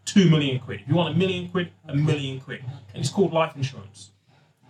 two 0.06 0.30
million 0.30 0.60
quid. 0.60 0.82
If 0.82 0.88
you 0.88 0.96
want 0.96 1.16
a 1.16 1.18
million 1.18 1.50
quid, 1.50 1.72
a 1.88 1.96
million 1.96 2.40
quid. 2.40 2.64
And 2.94 3.02
it's 3.02 3.10
called 3.10 3.32
life 3.32 3.56
insurance. 3.56 4.12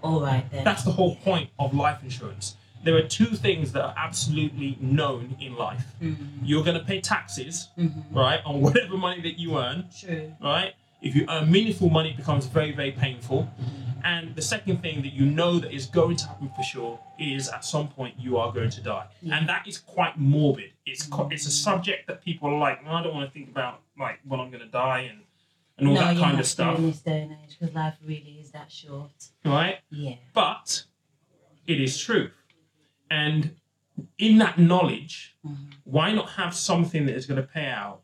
All 0.01 0.21
right 0.21 0.49
then. 0.51 0.63
That's 0.63 0.83
the 0.83 0.91
whole 0.91 1.15
point 1.17 1.49
of 1.57 1.73
life 1.73 2.03
insurance. 2.03 2.55
There 2.83 2.95
are 2.95 3.07
two 3.07 3.25
things 3.25 3.73
that 3.73 3.83
are 3.83 3.93
absolutely 3.97 4.77
known 4.79 5.35
in 5.41 5.55
life. 5.55 5.85
Mm-hmm. 6.01 6.45
You're 6.45 6.63
going 6.63 6.79
to 6.79 6.85
pay 6.85 7.01
taxes, 7.01 7.67
right, 8.11 8.39
on 8.45 8.61
whatever 8.65 8.95
money 8.97 9.21
that 9.21 9.37
you 9.37 9.57
earn, 9.57 9.89
True. 9.99 10.33
right? 10.41 10.73
If 11.01 11.15
you 11.15 11.25
earn 11.29 11.49
meaningful 11.51 11.89
money, 11.89 12.09
it 12.11 12.17
becomes 12.17 12.45
very, 12.45 12.71
very 12.71 12.91
painful. 12.91 13.49
And 14.03 14.33
the 14.35 14.41
second 14.41 14.81
thing 14.81 15.01
that 15.01 15.13
you 15.13 15.25
know 15.25 15.59
that 15.59 15.73
is 15.73 15.85
going 15.85 16.15
to 16.17 16.25
happen 16.27 16.49
for 16.55 16.63
sure 16.63 16.99
is 17.19 17.49
at 17.49 17.65
some 17.65 17.89
point 17.89 18.15
you 18.17 18.37
are 18.37 18.51
going 18.53 18.69
to 18.69 18.81
die, 18.81 19.07
and 19.29 19.47
that 19.49 19.67
is 19.67 19.77
quite 19.77 20.17
morbid. 20.17 20.71
It's 20.85 21.05
co- 21.05 21.27
it's 21.31 21.45
a 21.45 21.51
subject 21.51 22.07
that 22.07 22.23
people 22.23 22.49
are 22.49 22.57
like, 22.57 22.83
"No, 22.85 22.91
I 22.91 23.03
don't 23.03 23.13
want 23.13 23.27
to 23.27 23.33
think 23.33 23.49
about 23.49 23.81
like 23.99 24.19
when 24.25 24.39
I'm 24.39 24.49
going 24.51 24.63
to 24.63 24.69
die 24.69 25.01
and 25.11 25.19
and 25.77 25.87
all 25.89 25.93
no, 25.95 26.01
that 26.01 26.17
kind 26.17 26.39
of 26.39 26.45
stuff, 26.45 26.77
in 26.77 26.85
this 26.87 26.99
day 26.99 27.21
and 27.23 27.31
age 27.33 27.57
because 27.59 27.75
life 27.75 27.95
really 28.05 28.37
is 28.41 28.51
that 28.51 28.71
short. 28.71 29.11
right? 29.45 29.79
Yeah. 29.89 30.15
But 30.33 30.83
it 31.67 31.81
is 31.81 31.97
true, 31.99 32.31
and 33.11 33.55
in 34.17 34.37
that 34.39 34.57
knowledge, 34.57 35.35
Mm-hmm. 35.45 35.65
why 35.85 36.11
not 36.13 36.31
have 36.31 36.53
something 36.55 37.05
that 37.05 37.15
is 37.15 37.25
going 37.25 37.39
to 37.41 37.47
pay 37.47 37.67
out 37.67 38.01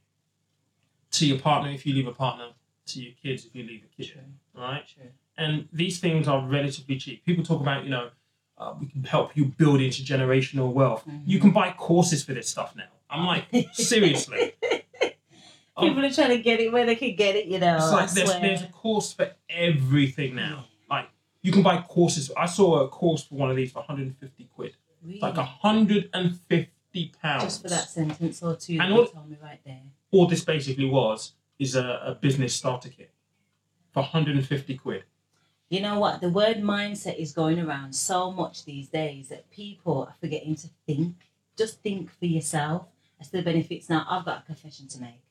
to 1.11 1.25
your 1.25 1.39
partner 1.39 1.69
if 1.71 1.85
you 1.85 1.93
leave 1.93 2.07
a 2.07 2.13
partner, 2.13 2.49
to 2.87 3.01
your 3.01 3.13
kids 3.21 3.45
if 3.45 3.55
you 3.55 3.63
leave 3.63 3.83
a 3.83 3.95
kid, 4.01 4.11
True. 4.13 4.21
right? 4.61 4.83
True. 4.87 5.09
and 5.37 5.67
these 5.73 5.99
things 5.99 6.27
are 6.27 6.45
relatively 6.47 6.97
cheap. 6.97 7.25
People 7.25 7.43
talk 7.43 7.59
about, 7.61 7.83
you 7.83 7.89
know, 7.89 8.09
uh, 8.57 8.73
we 8.79 8.87
can 8.87 9.03
help 9.03 9.35
you 9.35 9.45
build 9.45 9.79
intergenerational 9.79 10.71
wealth. 10.71 11.03
You 11.25 11.39
can 11.39 11.51
buy 11.51 11.73
courses 11.77 12.23
for 12.23 12.33
this 12.33 12.47
stuff 12.47 12.73
now. 12.75 12.85
I'm 13.09 13.25
like, 13.25 13.45
seriously. 13.73 14.53
Um, 15.75 15.87
People 15.89 16.05
are 16.05 16.11
trying 16.11 16.29
to 16.29 16.37
get 16.37 16.61
it 16.61 16.71
where 16.71 16.85
they 16.85 16.95
can 16.95 17.15
get 17.15 17.35
it, 17.35 17.47
you 17.47 17.59
know. 17.59 17.75
it's 17.75 17.91
like 17.91 18.11
there's, 18.11 18.31
there's 18.39 18.61
a 18.61 18.67
course 18.67 19.11
for 19.13 19.31
everything 19.49 20.35
now. 20.35 20.65
Like 20.89 21.09
you 21.41 21.51
can 21.51 21.63
buy 21.63 21.81
courses. 21.81 22.31
I 22.37 22.45
saw 22.45 22.81
a 22.85 22.87
course 22.87 23.23
for 23.25 23.35
one 23.35 23.49
of 23.49 23.57
these 23.57 23.71
for 23.73 23.79
150 23.79 24.49
quid. 24.55 24.77
Really? 25.03 25.19
Like 25.19 25.35
150 25.35 27.13
pounds. 27.21 27.43
Just 27.43 27.61
for 27.61 27.67
that 27.69 27.89
sentence 27.89 28.41
or 28.41 28.55
two 28.55 28.73
And 28.79 28.91
that 28.91 28.91
all- 28.91 29.01
you 29.01 29.07
told 29.11 29.29
me 29.29 29.37
right 29.41 29.59
there. 29.65 29.81
All 30.11 30.27
this 30.27 30.45
basically 30.45 30.85
was 30.85 31.33
is 31.59 31.75
a, 31.75 32.01
a 32.05 32.15
business 32.15 32.53
starter 32.53 32.89
kit 32.89 33.11
for 33.93 34.01
150 34.01 34.77
quid. 34.77 35.03
You 35.69 35.81
know 35.81 35.99
what? 35.99 36.21
The 36.21 36.29
word 36.29 36.57
mindset 36.57 37.17
is 37.17 37.31
going 37.31 37.59
around 37.59 37.93
so 37.93 38.31
much 38.31 38.65
these 38.65 38.87
days 38.89 39.29
that 39.29 39.49
people 39.49 40.03
are 40.07 40.15
forgetting 40.19 40.55
to 40.55 40.69
think. 40.85 41.15
Just 41.57 41.81
think 41.81 42.11
for 42.11 42.25
yourself 42.25 42.87
as 43.19 43.29
to 43.29 43.37
the 43.37 43.43
benefits. 43.43 43.89
Now, 43.89 44.05
I've 44.09 44.25
got 44.25 44.43
a 44.43 44.45
confession 44.45 44.87
to 44.89 45.01
make. 45.01 45.21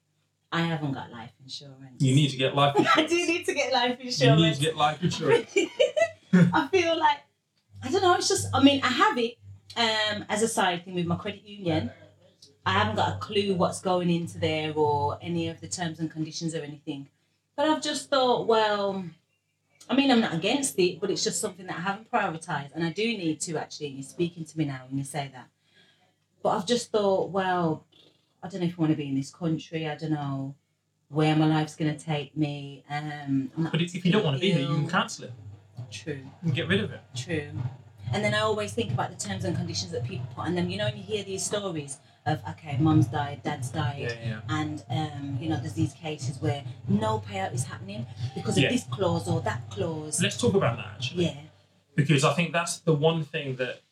I 0.51 0.63
haven't 0.63 0.93
got 0.93 1.11
life 1.11 1.33
insurance. 1.43 2.01
You 2.01 2.15
need 2.15 2.31
to 2.31 2.37
get 2.37 2.55
life 2.55 2.75
I 2.97 3.07
do 3.07 3.17
need 3.17 3.45
to 3.47 3.55
get 3.55 3.73
life 3.73 3.99
insurance. 4.01 4.23
you 4.23 4.37
need 4.37 4.55
to 4.55 4.61
get 4.61 4.77
life 4.77 5.03
insurance. 5.03 5.51
I 6.33 6.69
feel 6.69 6.97
like 6.99 7.19
I 7.83 7.91
don't 7.91 8.03
know. 8.03 8.15
It's 8.15 8.29
just 8.29 8.49
I 8.55 8.63
mean 8.63 8.81
I 8.85 8.89
have 8.89 9.19
it 9.19 9.35
um, 9.77 10.25
as 10.29 10.43
a 10.43 10.49
side 10.49 10.85
thing 10.85 10.95
with 10.95 11.07
my 11.07 11.17
credit 11.17 11.43
union. 11.43 11.91
I 12.67 12.73
haven't 12.73 12.97
got 12.97 13.15
a 13.15 13.19
clue 13.19 13.55
what's 13.55 13.81
going 13.81 14.11
into 14.11 14.39
there 14.39 14.73
or 14.75 15.19
any 15.21 15.49
of 15.49 15.61
the 15.61 15.69
terms 15.69 15.99
and 15.99 16.11
conditions 16.11 16.55
or 16.55 16.61
anything. 16.63 17.09
But 17.57 17.69
I've 17.69 17.83
just 17.83 18.11
thought, 18.11 18.47
well, 18.47 19.05
I 19.89 19.95
mean, 19.95 20.11
I'm 20.11 20.21
not 20.21 20.35
against 20.35 20.79
it, 20.79 21.01
but 21.01 21.11
it's 21.11 21.23
just 21.23 21.41
something 21.41 21.67
that 21.67 21.77
I 21.77 21.81
haven't 21.81 22.11
prioritised, 22.11 22.75
and 22.75 22.85
I 22.85 22.91
do 22.91 23.05
need 23.05 23.41
to 23.43 23.59
actually. 23.59 23.89
And 23.89 23.97
you're 23.97 24.05
speaking 24.05 24.45
to 24.45 24.59
me 24.59 24.65
now 24.65 24.83
when 24.89 24.99
you 24.99 25.05
say 25.05 25.31
that. 25.35 25.49
But 26.43 26.51
I've 26.51 26.67
just 26.67 26.91
thought, 26.91 27.31
well, 27.31 27.85
I 28.43 28.49
don't 28.49 28.61
know 28.61 28.67
if 28.67 28.79
I 28.79 28.83
want 28.83 28.93
to 28.93 28.97
be 28.97 29.09
in 29.09 29.15
this 29.15 29.31
country. 29.31 29.87
I 29.89 29.95
don't 29.95 30.13
know 30.13 30.55
where 31.09 31.37
my 31.37 31.47
life's 31.47 31.77
going 31.77 31.95
to 31.95 32.03
take 32.03 32.37
me. 32.37 32.83
Um, 32.91 33.51
But 33.57 33.81
if, 33.81 33.95
if 33.95 34.05
you 34.05 34.13
don't 34.13 34.25
want 34.25 34.37
to 34.37 34.41
be 34.41 34.53
here, 34.53 34.63
you 34.63 34.75
can 34.75 34.89
cancel 34.89 35.27
it. 35.27 35.33
True. 35.91 36.15
You 36.15 36.31
can 36.43 36.53
get 36.53 36.69
rid 36.69 36.81
of 36.81 36.93
it. 36.93 37.01
True. 37.15 37.51
And 38.13 38.25
then 38.25 38.35
I 38.35 38.41
always 38.41 38.73
think 38.73 38.93
about 38.93 39.11
the 39.11 39.29
terms 39.29 39.45
and 39.45 39.57
conditions 39.57 39.93
that 39.93 40.05
people 40.05 40.27
put 40.35 40.47
on 40.47 40.55
them. 40.55 40.69
You 40.69 40.79
know, 40.79 40.87
when 40.87 40.97
you 40.97 41.03
hear 41.03 41.25
these 41.25 41.45
stories 41.45 41.99
of, 42.27 42.41
okay, 42.51 42.77
mum's 42.79 43.07
died, 43.07 43.43
dad's 43.43 43.69
died, 43.71 43.99
Yeah, 44.01 44.13
yeah. 44.25 44.41
and, 44.49 44.83
um, 44.89 45.39
you 45.41 45.49
know, 45.49 45.57
there's 45.59 45.75
these 45.75 45.93
cases 45.93 46.41
where 46.41 46.65
no 46.89 47.21
payout 47.21 47.53
is 47.53 47.65
happening 47.65 48.07
because 48.35 48.57
of 48.57 48.63
Yeah. 48.63 48.71
this 48.71 48.85
clause 48.85 49.29
or 49.29 49.41
that 49.43 49.69
clause. 49.71 50.23
Let's 50.23 50.39
talk 50.39 50.55
about 50.55 50.77
that 50.79 50.87
actually. 50.95 51.27
Yeah. 51.27 51.41
because 51.97 52.25
I 52.25 52.33
think 52.35 52.53
that's 52.53 52.79
the 52.81 52.93
one 52.95 53.23
thing 53.25 53.55
that 53.57 53.83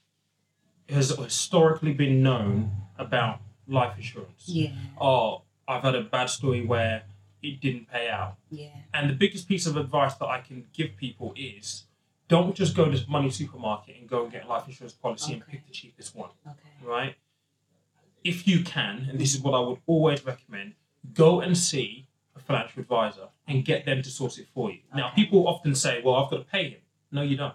has 0.89 1.11
historically 1.11 1.93
been 1.93 2.21
known 2.23 2.73
about 2.99 3.41
life 3.69 3.97
insurance. 3.97 4.45
Yeah. 4.49 4.73
Oh, 5.01 5.43
I've 5.69 5.83
had 5.83 5.95
a 5.95 6.03
bad 6.03 6.27
story 6.29 6.65
where 6.67 7.05
it 7.43 7.61
didn't 7.61 7.89
pay 7.89 8.09
out. 8.09 8.39
Yeah. 8.51 8.71
And 8.93 9.09
the 9.09 9.15
biggest 9.15 9.47
piece 9.47 9.67
of 9.67 9.77
advice 9.77 10.15
that 10.17 10.27
I 10.27 10.41
can 10.41 10.67
give 10.73 10.97
people 10.97 11.33
is 11.37 11.85
don't 12.27 12.57
just 12.57 12.75
go 12.75 12.91
to 12.91 12.97
MoneySupermarket 12.97 13.99
and 14.01 14.09
go 14.09 14.25
and 14.25 14.33
get 14.33 14.45
a 14.45 14.49
life 14.49 14.67
insurance 14.67 14.95
policy 14.95 15.35
and 15.35 15.47
pick 15.47 15.65
the 15.67 15.73
cheapest 15.73 16.17
one, 16.17 16.31
Okay. 16.47 16.59
right? 16.85 17.15
If 18.25 18.47
you 18.47 18.63
can, 18.63 19.07
and 19.11 19.19
this 19.19 19.35
is 19.35 19.41
what 19.41 19.55
I 19.55 19.61
would 19.61 19.79
always 19.87 20.25
recommend, 20.25 20.75
go 21.15 21.41
and 21.41 21.57
see 21.57 22.07
a 22.37 22.41
financial 22.41 22.81
advisor 22.83 23.29
and 23.49 23.65
get 23.65 23.85
them 23.85 24.03
to 24.03 24.11
source 24.11 24.39
it 24.39 24.47
for 24.55 24.71
you. 24.71 24.79
Now, 24.95 25.11
people 25.11 25.49
often 25.49 25.75
say, 25.75 26.01
well, 26.05 26.15
I've 26.17 26.31
got 26.31 26.39
to 26.39 26.45
pay 26.45 26.71
him. 26.71 26.81
No, 27.11 27.23
you 27.23 27.37
don't. 27.37 27.55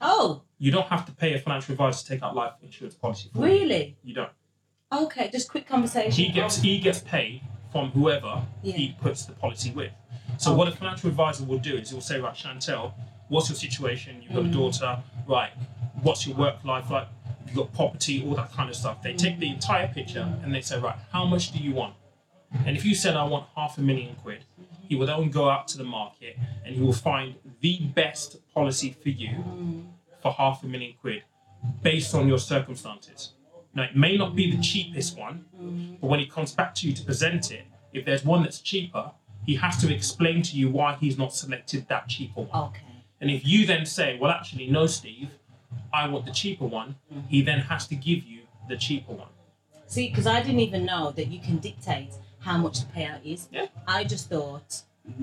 Oh, 0.00 0.42
You 0.58 0.70
don't 0.70 0.86
have 0.88 1.04
to 1.06 1.12
pay 1.12 1.34
a 1.34 1.38
financial 1.38 1.72
advisor 1.72 2.02
to 2.02 2.06
take 2.08 2.22
out 2.22 2.34
life 2.34 2.52
insurance 2.62 2.94
policy 2.94 3.30
for 3.32 3.38
you. 3.38 3.44
really? 3.44 3.96
You 4.02 4.14
don't. 4.14 4.30
Okay, 4.92 5.30
just 5.30 5.48
quick 5.48 5.66
conversation. 5.68 6.10
He 6.12 6.30
gets 6.30 6.58
Oh, 6.58 6.62
he 6.62 6.78
gets 6.80 7.00
paid 7.00 7.42
from 7.70 7.90
whoever 7.90 8.42
Yeah. 8.62 8.74
he 8.74 8.96
puts 9.00 9.24
the 9.26 9.32
policy 9.34 9.70
with. 9.70 9.92
So 10.38 10.52
what 10.54 10.66
a 10.68 10.72
financial 10.72 11.08
advisor 11.10 11.44
will 11.44 11.58
do 11.58 11.76
is 11.76 11.90
he'll 11.90 12.00
say, 12.00 12.18
right, 12.18 12.34
Chantel, 12.34 12.92
what's 13.28 13.48
your 13.48 13.56
situation? 13.56 14.20
You've 14.22 14.32
got 14.32 14.44
Mm. 14.44 14.50
a 14.50 14.52
daughter, 14.52 15.02
right? 15.28 15.52
What's 16.02 16.26
your 16.26 16.36
work 16.36 16.64
life 16.64 16.90
like? 16.90 17.06
You've 17.46 17.56
got 17.56 17.72
property, 17.72 18.24
all 18.26 18.34
that 18.36 18.52
kind 18.52 18.70
of 18.70 18.76
stuff. 18.76 19.02
They 19.02 19.14
take 19.14 19.38
the 19.38 19.50
entire 19.50 19.88
picture 19.88 20.32
and 20.42 20.54
they 20.54 20.60
say, 20.60 20.78
right, 20.78 20.96
how 21.12 21.24
much 21.24 21.52
do 21.52 21.58
you 21.58 21.72
want? 21.72 21.94
And 22.66 22.76
if 22.76 22.84
you 22.84 22.94
said 22.94 23.16
I 23.16 23.24
want 23.24 23.46
half 23.56 23.78
a 23.78 23.80
million 23.80 24.16
quid, 24.22 24.44
he 24.88 24.96
will 24.96 25.06
then 25.06 25.30
go 25.30 25.48
out 25.48 25.68
to 25.68 25.78
the 25.78 25.84
market 25.84 26.36
and 26.64 26.74
he 26.74 26.80
will 26.80 26.92
find 26.92 27.34
the 27.60 27.78
best 27.94 28.36
policy 28.52 28.96
for 29.02 29.08
you 29.08 29.84
for 30.20 30.32
half 30.32 30.62
a 30.62 30.66
million 30.66 30.94
quid 31.00 31.22
based 31.82 32.14
on 32.14 32.26
your 32.26 32.38
circumstances. 32.38 33.32
Now, 33.74 33.84
it 33.84 33.96
may 33.96 34.16
not 34.16 34.34
be 34.34 34.50
the 34.54 34.60
cheapest 34.60 35.16
one, 35.16 35.44
but 36.00 36.08
when 36.08 36.18
he 36.18 36.26
comes 36.26 36.52
back 36.52 36.74
to 36.76 36.88
you 36.88 36.92
to 36.94 37.04
present 37.04 37.52
it, 37.52 37.66
if 37.92 38.04
there's 38.04 38.24
one 38.24 38.42
that's 38.42 38.60
cheaper, 38.60 39.12
he 39.46 39.54
has 39.56 39.78
to 39.78 39.94
explain 39.94 40.42
to 40.42 40.56
you 40.56 40.68
why 40.70 40.96
he's 41.00 41.16
not 41.16 41.32
selected 41.32 41.88
that 41.88 42.08
cheaper 42.08 42.42
one. 42.42 42.68
Okay. 42.68 42.82
And 43.20 43.30
if 43.30 43.46
you 43.46 43.66
then 43.66 43.86
say, 43.86 44.18
well, 44.20 44.30
actually, 44.30 44.68
no, 44.68 44.86
Steve, 44.86 45.30
I 45.92 46.08
want 46.08 46.24
the 46.26 46.32
cheaper 46.32 46.66
one, 46.66 46.96
he 47.28 47.42
then 47.42 47.60
has 47.60 47.86
to 47.88 47.94
give 47.94 48.24
you 48.24 48.40
the 48.68 48.76
cheaper 48.76 49.12
one. 49.12 49.28
See, 49.86 50.08
because 50.08 50.26
I 50.26 50.40
didn't 50.40 50.60
even 50.60 50.84
know 50.84 51.10
that 51.12 51.26
you 51.28 51.40
can 51.40 51.58
dictate 51.58 52.12
how 52.38 52.56
much 52.58 52.80
the 52.80 52.86
payout 52.86 53.24
is. 53.24 53.48
Yeah. 53.52 53.66
I 53.86 54.04
just 54.04 54.28
thought 54.30 54.82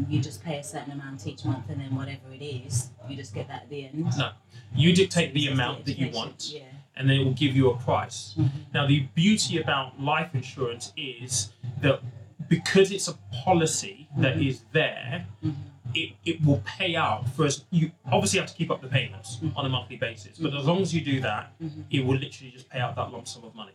you 0.10 0.20
just 0.20 0.44
pay 0.44 0.58
a 0.58 0.64
certain 0.64 0.92
amount 0.92 1.26
each 1.26 1.46
month 1.46 1.70
and 1.70 1.80
then 1.80 1.96
whatever 1.96 2.32
it 2.34 2.44
is, 2.44 2.90
you 3.08 3.16
just 3.16 3.34
get 3.34 3.48
that 3.48 3.64
at 3.64 3.70
the 3.70 3.86
end. 3.86 4.06
No, 4.18 4.32
you 4.76 4.94
dictate 4.94 5.34
the 5.34 5.48
amount 5.48 5.86
that 5.86 5.98
you 5.98 6.10
want. 6.12 6.52
Yeah. 6.54 6.62
and 7.00 7.08
then 7.08 7.20
it 7.20 7.24
will 7.24 7.34
give 7.34 7.56
you 7.56 7.70
a 7.70 7.78
price. 7.78 8.34
Mhm. 8.40 8.50
Now, 8.74 8.88
the 8.88 9.02
beauty 9.14 9.60
about 9.62 10.02
life 10.02 10.34
insurance 10.34 10.94
is 10.98 11.52
that 11.82 12.02
because 12.50 12.92
it's 12.92 13.08
a 13.08 13.14
policy 13.46 14.08
that 14.18 14.42
is 14.42 14.62
there, 14.72 15.28
Mhm. 15.46 15.54
It, 15.93 16.13
it 16.26 16.43
will 16.45 16.62
pay 16.65 16.95
out 16.95 17.30
for 17.36 17.45
us. 17.45 17.63
You 17.71 17.91
obviously 18.12 18.39
have 18.39 18.50
to 18.50 18.56
keep 18.56 18.69
up 18.71 18.82
the 18.82 18.88
payments 18.88 19.39
on 19.56 19.65
a 19.65 19.69
monthly 19.69 19.97
basis, 19.97 20.38
but 20.38 20.54
as 20.54 20.65
long 20.65 20.82
as 20.82 20.93
you 20.93 21.02
do 21.02 21.19
that, 21.21 21.52
Mhm. 21.62 21.84
it 21.89 22.06
will 22.06 22.17
literally 22.17 22.52
just 22.52 22.69
pay 22.69 22.80
out 22.80 22.95
that 22.95 23.12
lump 23.12 23.28
sum 23.28 23.43
of 23.43 23.56
money. 23.56 23.71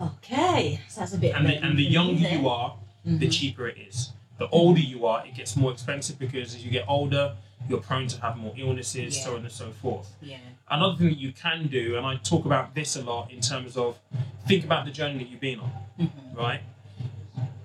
Okay. 0.00 0.80
So 0.88 1.00
that's 1.00 1.14
a 1.14 1.18
bit. 1.18 1.34
And 1.34 1.46
the, 1.46 1.54
and 1.56 1.78
the 1.78 1.82
younger 1.84 2.28
you 2.28 2.48
are. 2.48 2.70
are, 2.70 2.76
the 3.04 3.28
cheaper 3.28 3.66
it 3.68 3.78
is. 3.78 4.12
The 4.38 4.48
older 4.48 4.80
you 4.80 5.06
are, 5.06 5.26
it 5.26 5.34
gets 5.34 5.56
more 5.56 5.72
expensive 5.72 6.18
because 6.18 6.54
as 6.54 6.64
you 6.64 6.70
get 6.70 6.84
older, 6.88 7.34
you're 7.68 7.80
prone 7.80 8.08
to 8.08 8.20
have 8.20 8.36
more 8.36 8.54
illnesses, 8.56 9.22
so 9.22 9.34
on 9.36 9.42
and 9.42 9.50
so 9.52 9.70
forth. 9.70 10.14
Yeah. 10.20 10.38
Another 10.70 10.96
thing 10.96 11.08
that 11.08 11.18
you 11.18 11.32
can 11.32 11.66
do, 11.68 11.96
and 11.96 12.06
I 12.06 12.16
talk 12.16 12.44
about 12.44 12.74
this 12.74 12.96
a 12.96 13.02
lot 13.02 13.30
in 13.30 13.40
terms 13.40 13.76
of 13.76 13.98
think 14.46 14.64
about 14.64 14.84
the 14.84 14.90
journey 14.90 15.18
that 15.18 15.28
you've 15.28 15.40
been 15.40 15.60
on, 15.60 15.72
Mhm. 16.00 16.10
right? 16.36 16.60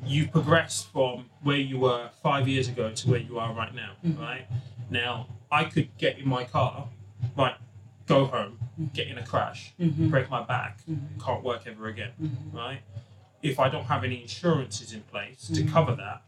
You've 0.07 0.31
progressed 0.31 0.87
from 0.91 1.29
where 1.43 1.57
you 1.57 1.79
were 1.79 2.09
five 2.23 2.47
years 2.47 2.67
ago 2.69 2.91
to 2.93 3.09
where 3.09 3.19
you 3.19 3.39
are 3.39 3.53
right 3.53 3.73
now, 3.73 3.93
Mhm. 4.05 4.19
right? 4.19 4.47
Now, 4.89 5.27
I 5.51 5.65
could 5.65 5.95
get 5.97 6.17
in 6.17 6.27
my 6.27 6.45
car, 6.45 6.87
right, 7.35 7.55
go 8.05 8.25
home, 8.25 8.57
get 8.93 9.07
in 9.07 9.17
a 9.17 9.25
crash, 9.25 9.73
Mhm. 9.77 10.09
break 10.09 10.29
my 10.29 10.43
back, 10.43 10.79
Mhm. 10.87 11.21
can't 11.23 11.43
work 11.43 11.67
ever 11.67 11.87
again, 11.87 12.13
Mhm. 12.21 12.53
right? 12.53 12.81
If 13.41 13.59
I 13.59 13.69
don't 13.69 13.85
have 13.85 14.03
any 14.05 14.21
insurances 14.21 14.93
in 14.93 15.01
place 15.03 15.47
to 15.47 15.61
Mhm. 15.63 15.71
cover 15.71 15.95
that, 15.95 16.23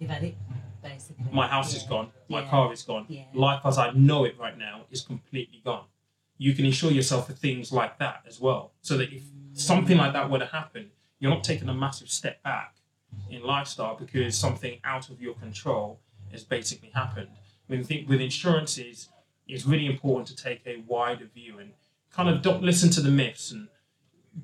You've 0.00 0.10
had 0.10 0.24
it, 0.24 0.36
basically. 0.82 1.26
my 1.30 1.46
house 1.46 1.74
is 1.74 1.84
gone, 1.84 2.10
my 2.28 2.40
Yeah. 2.40 2.48
car 2.50 2.72
is 2.72 2.82
gone, 2.82 3.06
Yeah. 3.08 3.24
life 3.34 3.60
as 3.64 3.78
I 3.78 3.90
know 3.92 4.24
it 4.24 4.36
right 4.38 4.56
now 4.58 4.86
is 4.90 5.02
completely 5.02 5.60
gone. 5.64 5.86
you 6.42 6.54
can 6.54 6.64
insure 6.64 6.90
yourself 6.90 7.26
for 7.26 7.34
things 7.34 7.70
like 7.70 7.98
that 7.98 8.22
as 8.26 8.40
well. 8.40 8.72
So 8.80 8.96
that 8.96 9.12
if 9.12 9.24
something 9.52 9.98
like 9.98 10.14
that 10.14 10.30
were 10.30 10.38
to 10.38 10.46
happen, 10.46 10.90
you're 11.18 11.30
not 11.30 11.44
taking 11.44 11.68
a 11.68 11.74
massive 11.74 12.08
step 12.08 12.42
back 12.42 12.76
in 13.30 13.42
lifestyle 13.42 13.96
because 13.96 14.36
something 14.36 14.78
out 14.84 15.10
of 15.10 15.20
your 15.20 15.34
control 15.34 16.00
has 16.32 16.44
basically 16.44 16.90
happened. 16.94 17.28
I 17.68 17.72
mean, 17.72 17.80
I 17.80 17.84
think 17.84 18.08
with 18.08 18.20
insurances, 18.20 19.08
it's 19.46 19.66
really 19.66 19.86
important 19.86 20.28
to 20.28 20.36
take 20.36 20.62
a 20.66 20.82
wider 20.86 21.26
view 21.26 21.58
and 21.58 21.72
kind 22.10 22.28
of 22.28 22.42
don't 22.42 22.62
listen 22.62 22.90
to 22.90 23.00
the 23.00 23.10
myths 23.10 23.52
and 23.52 23.68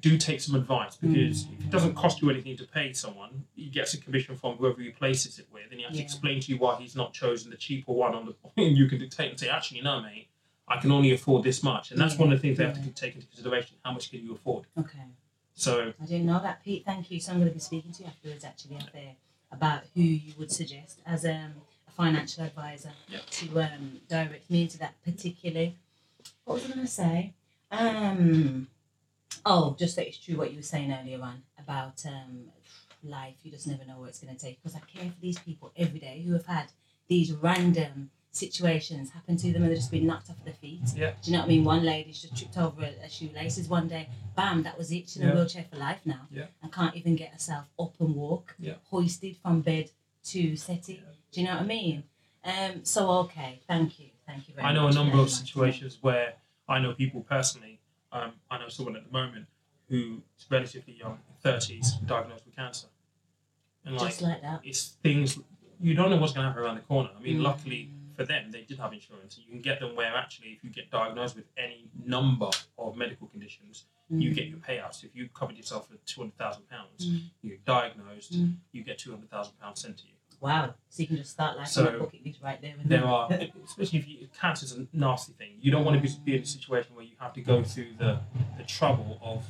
do 0.00 0.18
take 0.18 0.40
some 0.40 0.55
advice 0.55 0.96
hmm. 0.96 1.12
because 1.12 1.44
if 1.44 1.61
it 1.61 1.70
doesn't 1.70 1.94
cost 1.94 2.20
you 2.20 2.31
anything 2.31 2.57
to 2.57 2.64
pay 2.64 2.92
someone, 2.92 3.44
he 3.55 3.66
gets 3.66 3.94
a 3.94 4.00
commission 4.00 4.37
from 4.37 4.57
whoever 4.57 4.81
he 4.81 4.90
places 4.90 5.38
it 5.38 5.46
with, 5.52 5.64
and 5.70 5.79
he 5.79 5.87
has 5.87 5.96
to 5.96 6.02
explain 6.02 6.40
to 6.40 6.52
you 6.52 6.59
why 6.59 6.76
he's 6.76 6.96
not 6.96 7.12
chosen 7.12 7.50
the 7.50 7.57
cheaper 7.57 7.92
one 7.92 8.14
on 8.14 8.26
the 8.26 8.35
and 8.62 8.76
you 8.76 8.88
can 8.88 8.98
dictate 8.98 9.31
and 9.31 9.38
say, 9.38 9.48
actually, 9.48 9.81
no, 9.81 10.00
mate, 10.00 10.29
I 10.68 10.79
can 10.79 10.90
only 10.90 11.12
afford 11.12 11.44
this 11.44 11.62
much, 11.62 11.92
and 11.92 12.00
that's 12.00 12.18
one 12.18 12.33
of 12.33 12.38
the 12.38 12.42
things 12.42 12.59
they 12.59 12.64
have 12.64 12.74
to 12.74 12.90
take 12.90 13.14
into 13.14 13.26
consideration. 13.29 13.76
How 13.85 13.92
much 13.92 14.11
can 14.11 14.20
you 14.24 14.35
afford? 14.35 14.66
Okay. 14.79 14.98
So 15.59 15.92
I 16.01 16.05
didn't 16.05 16.27
know 16.27 16.40
that, 16.42 16.62
Pete. 16.62 16.85
Thank 16.85 17.11
you. 17.11 17.19
So 17.19 17.33
I'm 17.33 17.38
going 17.38 17.49
to 17.49 17.55
be 17.55 17.61
speaking 17.61 17.90
to 17.92 18.03
you 18.03 18.09
afterwards, 18.09 18.45
actually, 18.45 18.77
up 18.77 18.92
there, 18.92 19.14
about 19.51 19.83
who 19.95 20.03
you 20.03 20.35
would 20.38 20.53
suggest 20.53 21.01
as 21.07 21.25
um, 21.25 21.55
a 21.88 21.90
financial 21.90 22.45
advisor 22.45 22.92
Yeah. 23.09 23.21
to 23.31 23.61
um, 23.62 24.01
direct 24.09 24.51
me 24.51 24.62
into 24.62 24.79
that 24.79 24.95
particularly. 25.03 25.77
What 26.45 26.55
was 26.55 26.64
I 26.66 26.69
going 26.69 26.81
to 26.81 26.87
say? 26.87 27.33
Um, 27.71 28.69
oh, 29.47 29.75
just 29.79 29.97
that 29.97 30.07
it's 30.07 30.19
true 30.19 30.37
what 30.37 30.51
you 30.51 30.57
were 30.59 30.62
saying 30.62 30.92
earlier 30.92 31.23
on 31.23 31.42
about 31.59 32.05
um, 32.07 32.45
life. 33.03 33.37
You 33.42 33.51
just 33.51 33.66
never 33.66 33.85
know 33.87 33.99
where 33.99 34.09
it's 34.11 34.21
going 34.21 34.37
to 34.37 34.40
take. 34.40 34.62
Because 34.62 34.77
I 34.77 34.81
care 34.81 35.11
for 35.11 35.21
these 35.23 35.38
people 35.38 35.73
every 35.77 35.99
day 36.01 36.23
who 36.27 36.35
have 36.35 36.47
had 36.47 36.66
these 37.09 37.33
random 37.33 38.11
situations 38.37 39.11
happen 39.11 39.37
to 39.38 39.53
them 39.53 39.62
and 39.62 39.70
they've 39.70 39.79
just 39.79 39.90
been 39.90 40.07
knocked 40.07 40.31
off 40.31 40.37
their 40.44 40.55
feet. 40.55 40.81
Yeah. 40.94 41.12
Do 41.22 41.31
you 41.31 41.33
know 41.33 41.40
what 41.40 41.46
I 41.46 41.49
mean? 41.49 41.64
One 41.64 41.83
lady's 41.85 42.20
just 42.22 42.37
tripped 42.37 42.57
over 42.59 42.83
her 42.83 42.92
her 43.03 43.09
shoelaces 43.09 43.68
one 43.68 43.88
day. 43.88 44.09
Bam, 44.37 44.62
that 44.64 44.77
was 44.79 44.90
it. 44.92 45.09
She's 45.09 45.16
in 45.16 45.29
Yeah. 45.29 45.33
a 45.33 45.37
wheelchair 45.37 45.64
for 45.70 45.77
life 45.77 46.01
now. 46.05 46.22
Yeah. 46.31 46.46
And 46.62 46.72
can't 46.72 46.94
even 46.96 47.16
get 47.16 47.31
herself 47.33 47.66
up 47.79 47.94
and 48.01 48.14
walk. 48.14 48.55
Yeah. 48.59 48.75
Hoisted 48.90 49.37
from 49.42 49.62
bed 49.62 49.90
to 50.27 50.57
settee. 50.57 51.03
Do 51.33 51.40
you 51.40 51.46
know 51.46 51.55
what 51.55 51.62
I 51.62 51.66
mean? 51.66 52.05
Um. 52.44 52.85
So 52.85 53.11
okay, 53.25 53.61
thank 53.66 53.99
you, 53.99 54.07
thank 54.27 54.49
you 54.49 54.55
very 54.55 54.66
I 54.66 54.72
much. 54.72 54.81
know 54.81 54.88
a 54.88 54.92
number 55.05 55.18
of 55.18 55.31
situations 55.31 55.99
where 56.01 56.35
I 56.68 56.79
know 56.79 56.92
people 56.94 57.22
personally. 57.22 57.81
Um, 58.12 58.33
I 58.51 58.59
know 58.59 58.68
someone 58.68 58.96
at 58.96 59.05
the 59.05 59.12
moment 59.12 59.46
who 59.88 60.22
is 60.38 60.46
relatively 60.51 60.94
young, 60.94 61.18
thirties, 61.42 61.92
diagnosed 62.07 62.44
with 62.46 62.55
cancer, 62.57 62.87
and 63.85 63.96
like 63.96 64.09
Just 64.11 64.22
like 64.22 64.42
that. 64.42 64.61
it's 64.64 64.96
things 65.03 65.38
you 65.81 65.94
don't 65.94 66.09
know 66.11 66.16
what's 66.16 66.33
going 66.33 66.44
to 66.44 66.49
happen 66.49 66.62
around 66.64 66.77
the 66.77 66.81
corner. 66.83 67.11
I 67.18 67.20
mean, 67.20 67.38
Mm. 67.38 67.42
luckily 67.42 67.90
for 68.16 68.24
them, 68.24 68.50
they 68.50 68.62
did 68.62 68.79
have 68.79 68.92
insurance. 68.92 69.38
You 69.38 69.50
can 69.50 69.61
get 69.62 69.81
them 69.81 69.94
where 69.94 70.14
actually, 70.16 70.48
if 70.48 70.64
you 70.64 70.70
get 70.70 70.90
diagnosed 70.90 71.37
with 71.37 71.46
any 71.57 71.88
number 72.05 72.50
of 72.79 72.96
medical 72.96 73.26
conditions, 73.29 73.85
you 74.09 74.31
Mm. 74.31 74.35
get 74.35 74.46
your 74.48 74.59
payouts. 74.59 75.02
If 75.05 75.14
you 75.14 75.29
covered 75.29 75.57
yourself 75.57 75.88
for 75.88 75.96
two 76.07 76.20
hundred 76.22 76.38
thousand 76.38 76.68
pounds, 76.68 77.07
Mm. 77.07 77.31
you're 77.42 77.57
diagnosed, 77.64 78.33
Mm. 78.35 78.57
you 78.72 78.83
get 78.85 78.98
two 78.98 79.11
hundred 79.11 79.31
thousand 79.31 79.59
pounds 79.61 79.81
sent 79.83 79.98
to 79.98 80.05
you. 80.07 80.12
Wow. 80.40 80.74
So 80.90 81.02
you 81.02 81.07
can 81.07 81.16
just 81.16 81.31
start 81.31 81.57
life 81.57 81.68
So, 81.68 81.88
on 81.88 81.94
a 81.94 81.98
bucket 81.98 82.24
list 82.24 82.40
right 82.42 82.61
there. 82.61 82.74
and 82.79 82.88
There 82.90 83.00
then. 83.00 83.09
are, 83.09 83.33
especially 83.64 83.98
if 84.00 84.07
you, 84.09 84.29
cancer's 84.38 84.72
a 84.72 84.87
nasty 84.92 85.33
thing. 85.33 85.57
You 85.61 85.70
don't 85.72 85.85
want 85.85 86.00
to 86.00 86.07
be, 86.09 86.14
be 86.24 86.37
in 86.37 86.42
a 86.42 86.46
situation 86.46 86.94
where 86.94 87.05
you 87.05 87.16
have 87.18 87.33
to 87.35 87.40
go 87.40 87.64
through 87.64 87.94
the, 87.98 88.20
the 88.59 88.64
trouble 88.64 89.18
of 89.22 89.46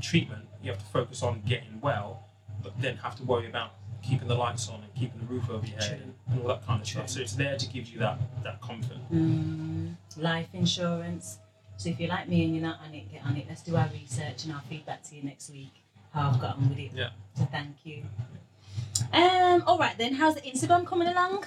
treatment. 0.00 0.46
You 0.62 0.70
have 0.72 0.78
to 0.78 0.84
focus 0.86 1.22
on 1.22 1.40
getting 1.42 1.80
well, 1.80 2.28
but 2.62 2.78
then 2.80 2.98
have 2.98 3.16
to 3.16 3.24
worry 3.24 3.46
about 3.48 3.72
keeping 4.06 4.28
the 4.28 4.34
lights 4.34 4.68
on 4.68 4.76
and 4.82 4.94
keeping 4.94 5.18
the 5.20 5.26
roof 5.26 5.50
over 5.50 5.66
your 5.66 5.78
head 5.78 6.00
and, 6.02 6.14
and 6.30 6.40
all 6.42 6.48
that 6.48 6.66
kind 6.66 6.80
of 6.80 6.86
stuff. 6.88 7.08
So 7.10 7.20
it's 7.20 7.32
there 7.34 7.56
to 7.56 7.66
give 7.68 7.88
you 7.88 7.98
that, 7.98 8.18
that 8.44 8.60
comfort. 8.62 8.98
Mm, 9.12 9.94
life 10.16 10.48
insurance. 10.52 11.38
So 11.76 11.90
if 11.90 12.00
you're 12.00 12.08
like 12.08 12.28
me 12.28 12.44
and 12.44 12.54
you're 12.54 12.64
not 12.64 12.80
on 12.86 12.94
it, 12.94 13.10
get 13.12 13.24
on 13.24 13.36
it. 13.36 13.46
Let's 13.48 13.62
do 13.62 13.76
our 13.76 13.88
research 13.92 14.44
and 14.44 14.52
I'll 14.52 14.60
feedback 14.60 15.02
to 15.04 15.16
you 15.16 15.22
next 15.22 15.50
week 15.50 15.72
how 16.12 16.30
I've 16.30 16.40
gotten 16.40 16.68
with 16.70 16.78
it. 16.78 16.90
Yeah. 16.94 17.10
So 17.34 17.44
thank 17.50 17.76
you. 17.84 18.02
Um. 19.12 19.62
All 19.66 19.78
right 19.78 19.96
then. 19.98 20.14
How's 20.14 20.34
the 20.36 20.40
Instagram 20.42 20.86
coming 20.86 21.08
along? 21.08 21.44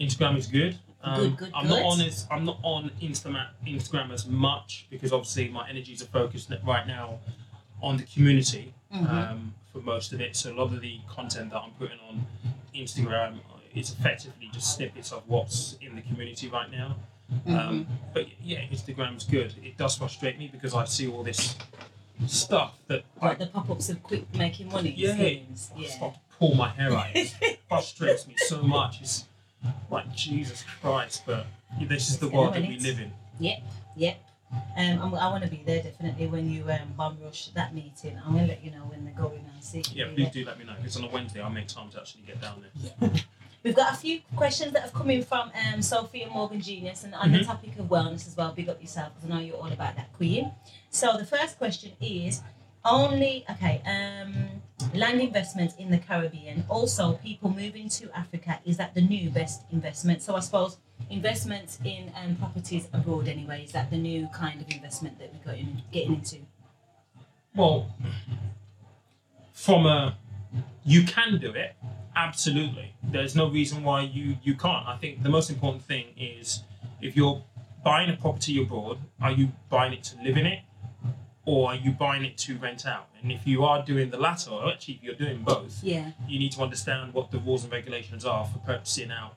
Instagram 0.00 0.36
is 0.36 0.46
good. 0.46 0.78
Um, 1.02 1.16
Good, 1.18 1.36
good, 1.38 1.50
I'm 1.54 1.66
good. 1.66 1.80
not 1.80 1.82
on 1.92 2.00
as 2.02 2.26
I'm 2.30 2.44
not 2.44 2.58
on 2.62 2.90
Instagram 3.00 3.46
Instagram 3.66 4.12
as 4.12 4.26
much 4.26 4.86
because 4.90 5.14
obviously 5.14 5.48
my 5.48 5.66
energies 5.66 6.02
are 6.02 6.06
focused 6.06 6.52
right 6.62 6.86
now 6.86 7.20
on 7.80 7.96
the 7.96 8.02
community 8.02 8.74
Mhm. 8.94 9.08
um, 9.08 9.54
for 9.72 9.78
most 9.78 10.12
of 10.12 10.20
it. 10.20 10.36
So 10.36 10.52
a 10.52 10.56
lot 10.56 10.72
of 10.72 10.80
the 10.80 10.98
content 11.08 11.50
that 11.50 11.58
I'm 11.58 11.70
putting 11.72 11.98
on 12.08 12.26
Instagram 12.74 13.38
is 13.74 13.92
effectively 13.92 14.50
just 14.52 14.74
snippets 14.76 15.12
of 15.12 15.22
what's 15.28 15.76
in 15.80 15.94
the 15.94 16.02
community 16.02 16.48
right 16.48 16.70
now. 16.70 16.96
Mm-hmm. 17.32 17.54
Um, 17.56 17.86
but 18.12 18.26
yeah, 18.42 18.60
Instagram's 18.62 19.24
good. 19.24 19.54
It 19.62 19.76
does 19.76 19.96
frustrate 19.96 20.38
me 20.38 20.48
because 20.52 20.74
I 20.74 20.84
see 20.84 21.06
all 21.08 21.22
this 21.22 21.56
stuff 22.26 22.74
that 22.88 23.04
I 23.20 23.28
Like 23.28 23.38
the 23.38 23.46
pop-ups 23.46 23.88
of 23.88 24.02
quick 24.02 24.24
making 24.34 24.68
money 24.68 24.92
Yeah. 24.96 25.12
I 25.12 25.46
Yeah. 25.76 25.88
to 25.98 26.12
pull 26.38 26.54
my 26.54 26.68
hair 26.68 26.92
out. 26.92 27.06
It 27.14 27.60
frustrates 27.68 28.26
me 28.26 28.34
so 28.36 28.62
much. 28.62 29.00
It's 29.00 29.24
like 29.90 30.12
Jesus 30.14 30.64
Christ, 30.80 31.22
but 31.26 31.46
this 31.80 32.10
is 32.10 32.18
the 32.18 32.28
world 32.28 32.54
that 32.54 32.62
we 32.66 32.78
live 32.78 32.98
in. 32.98 33.12
Yep, 33.38 33.62
yep. 33.96 34.24
Um, 34.52 34.98
I'm, 35.02 35.14
I 35.14 35.28
want 35.28 35.44
to 35.44 35.50
be 35.50 35.62
there 35.64 35.82
definitely 35.82 36.26
when 36.26 36.50
you 36.50 36.64
um, 36.70 36.92
bomb 36.96 37.18
rush 37.22 37.48
that 37.48 37.74
meeting. 37.74 38.18
I'm 38.24 38.32
gonna 38.34 38.46
let 38.48 38.64
you 38.64 38.70
know 38.70 38.78
when 38.78 39.04
they're 39.04 39.14
going 39.14 39.44
and 39.54 39.62
see. 39.64 39.82
Yeah, 39.94 40.06
please 40.06 40.24
there. 40.24 40.30
do 40.32 40.44
let 40.44 40.58
me 40.58 40.64
know 40.64 40.74
because 40.76 40.96
on 40.96 41.04
a 41.04 41.08
Wednesday 41.08 41.40
I'll 41.40 41.50
make 41.50 41.68
time 41.68 41.88
to 41.90 41.98
actually 42.00 42.22
get 42.22 42.40
down 42.40 42.64
there. 43.00 43.10
We've 43.62 43.76
got 43.76 43.92
a 43.92 43.96
few 43.96 44.20
questions 44.36 44.72
that 44.72 44.82
have 44.82 44.94
come 44.94 45.10
in 45.10 45.22
from 45.22 45.48
um, 45.50 45.80
and 45.82 46.30
Morgan 46.32 46.60
Genius, 46.60 47.04
and 47.04 47.14
on 47.14 47.30
the 47.30 47.38
Mhm. 47.40 47.46
topic 47.46 47.78
of 47.78 47.86
wellness 47.86 48.26
as 48.26 48.34
well. 48.36 48.52
Big 48.52 48.68
up 48.70 48.80
yourself 48.80 49.12
because 49.14 49.30
I 49.30 49.34
know 49.34 49.40
you're 49.40 49.56
all 49.56 49.70
about 49.70 49.96
that, 49.96 50.12
Queen. 50.14 50.50
So 50.88 51.16
the 51.18 51.26
first 51.26 51.58
question 51.58 51.92
is 52.00 52.42
only 52.84 53.44
okay. 53.50 53.82
Um, 53.84 54.62
land 54.94 55.20
investment 55.20 55.72
in 55.78 55.90
the 55.90 55.98
Caribbean. 55.98 56.64
Also, 56.68 57.14
people 57.14 57.50
moving 57.50 57.88
to 57.90 58.10
Africa 58.16 58.60
is 58.64 58.76
that 58.76 58.94
the 58.94 59.00
new 59.00 59.30
best 59.30 59.62
investment? 59.72 60.22
So 60.22 60.34
I 60.36 60.40
suppose 60.40 60.78
investments 61.08 61.78
in 61.84 62.12
um, 62.22 62.36
properties 62.36 62.88
abroad 62.92 63.28
anyway 63.28 63.64
is 63.64 63.72
that 63.72 63.90
the 63.90 63.96
new 63.96 64.28
kind 64.34 64.60
of 64.60 64.70
investment 64.70 65.18
that 65.18 65.32
we're 65.46 65.64
getting 65.92 66.14
into? 66.14 66.38
Well, 67.54 67.94
from 69.52 69.86
a 69.86 70.16
you 70.84 71.04
can 71.04 71.38
do 71.38 71.52
it 71.52 71.76
absolutely. 72.16 72.94
There's 73.02 73.36
no 73.36 73.50
reason 73.50 73.82
why 73.82 74.02
you 74.02 74.36
you 74.42 74.54
can't. 74.54 74.86
I 74.86 74.96
think 74.96 75.22
the 75.22 75.28
most 75.28 75.50
important 75.50 75.82
thing 75.82 76.06
is 76.16 76.62
if 77.00 77.16
you're 77.16 77.42
buying 77.84 78.10
a 78.10 78.16
property 78.16 78.62
abroad, 78.62 78.98
are 79.20 79.32
you 79.32 79.52
buying 79.68 79.92
it 79.92 80.04
to 80.04 80.22
live 80.22 80.36
in 80.36 80.46
it, 80.46 80.60
or 81.46 81.70
are 81.70 81.74
you 81.74 81.90
buying 81.90 82.24
it 82.24 82.36
to 82.38 82.56
rent 82.58 82.86
out? 82.86 83.08
And 83.22 83.32
if 83.32 83.46
you 83.46 83.64
are 83.64 83.82
doing 83.84 84.10
the 84.10 84.18
latter, 84.18 84.50
or 84.50 84.68
actually 84.70 84.94
if 84.94 85.02
you're 85.02 85.14
doing 85.14 85.42
both, 85.42 85.82
Yeah. 85.82 86.10
you 86.28 86.38
need 86.38 86.52
to 86.52 86.62
understand 86.62 87.14
what 87.14 87.30
the 87.30 87.38
rules 87.38 87.64
and 87.64 87.72
regulations 87.72 88.24
are 88.24 88.44
for 88.46 88.58
purchasing 88.58 89.10
out 89.10 89.34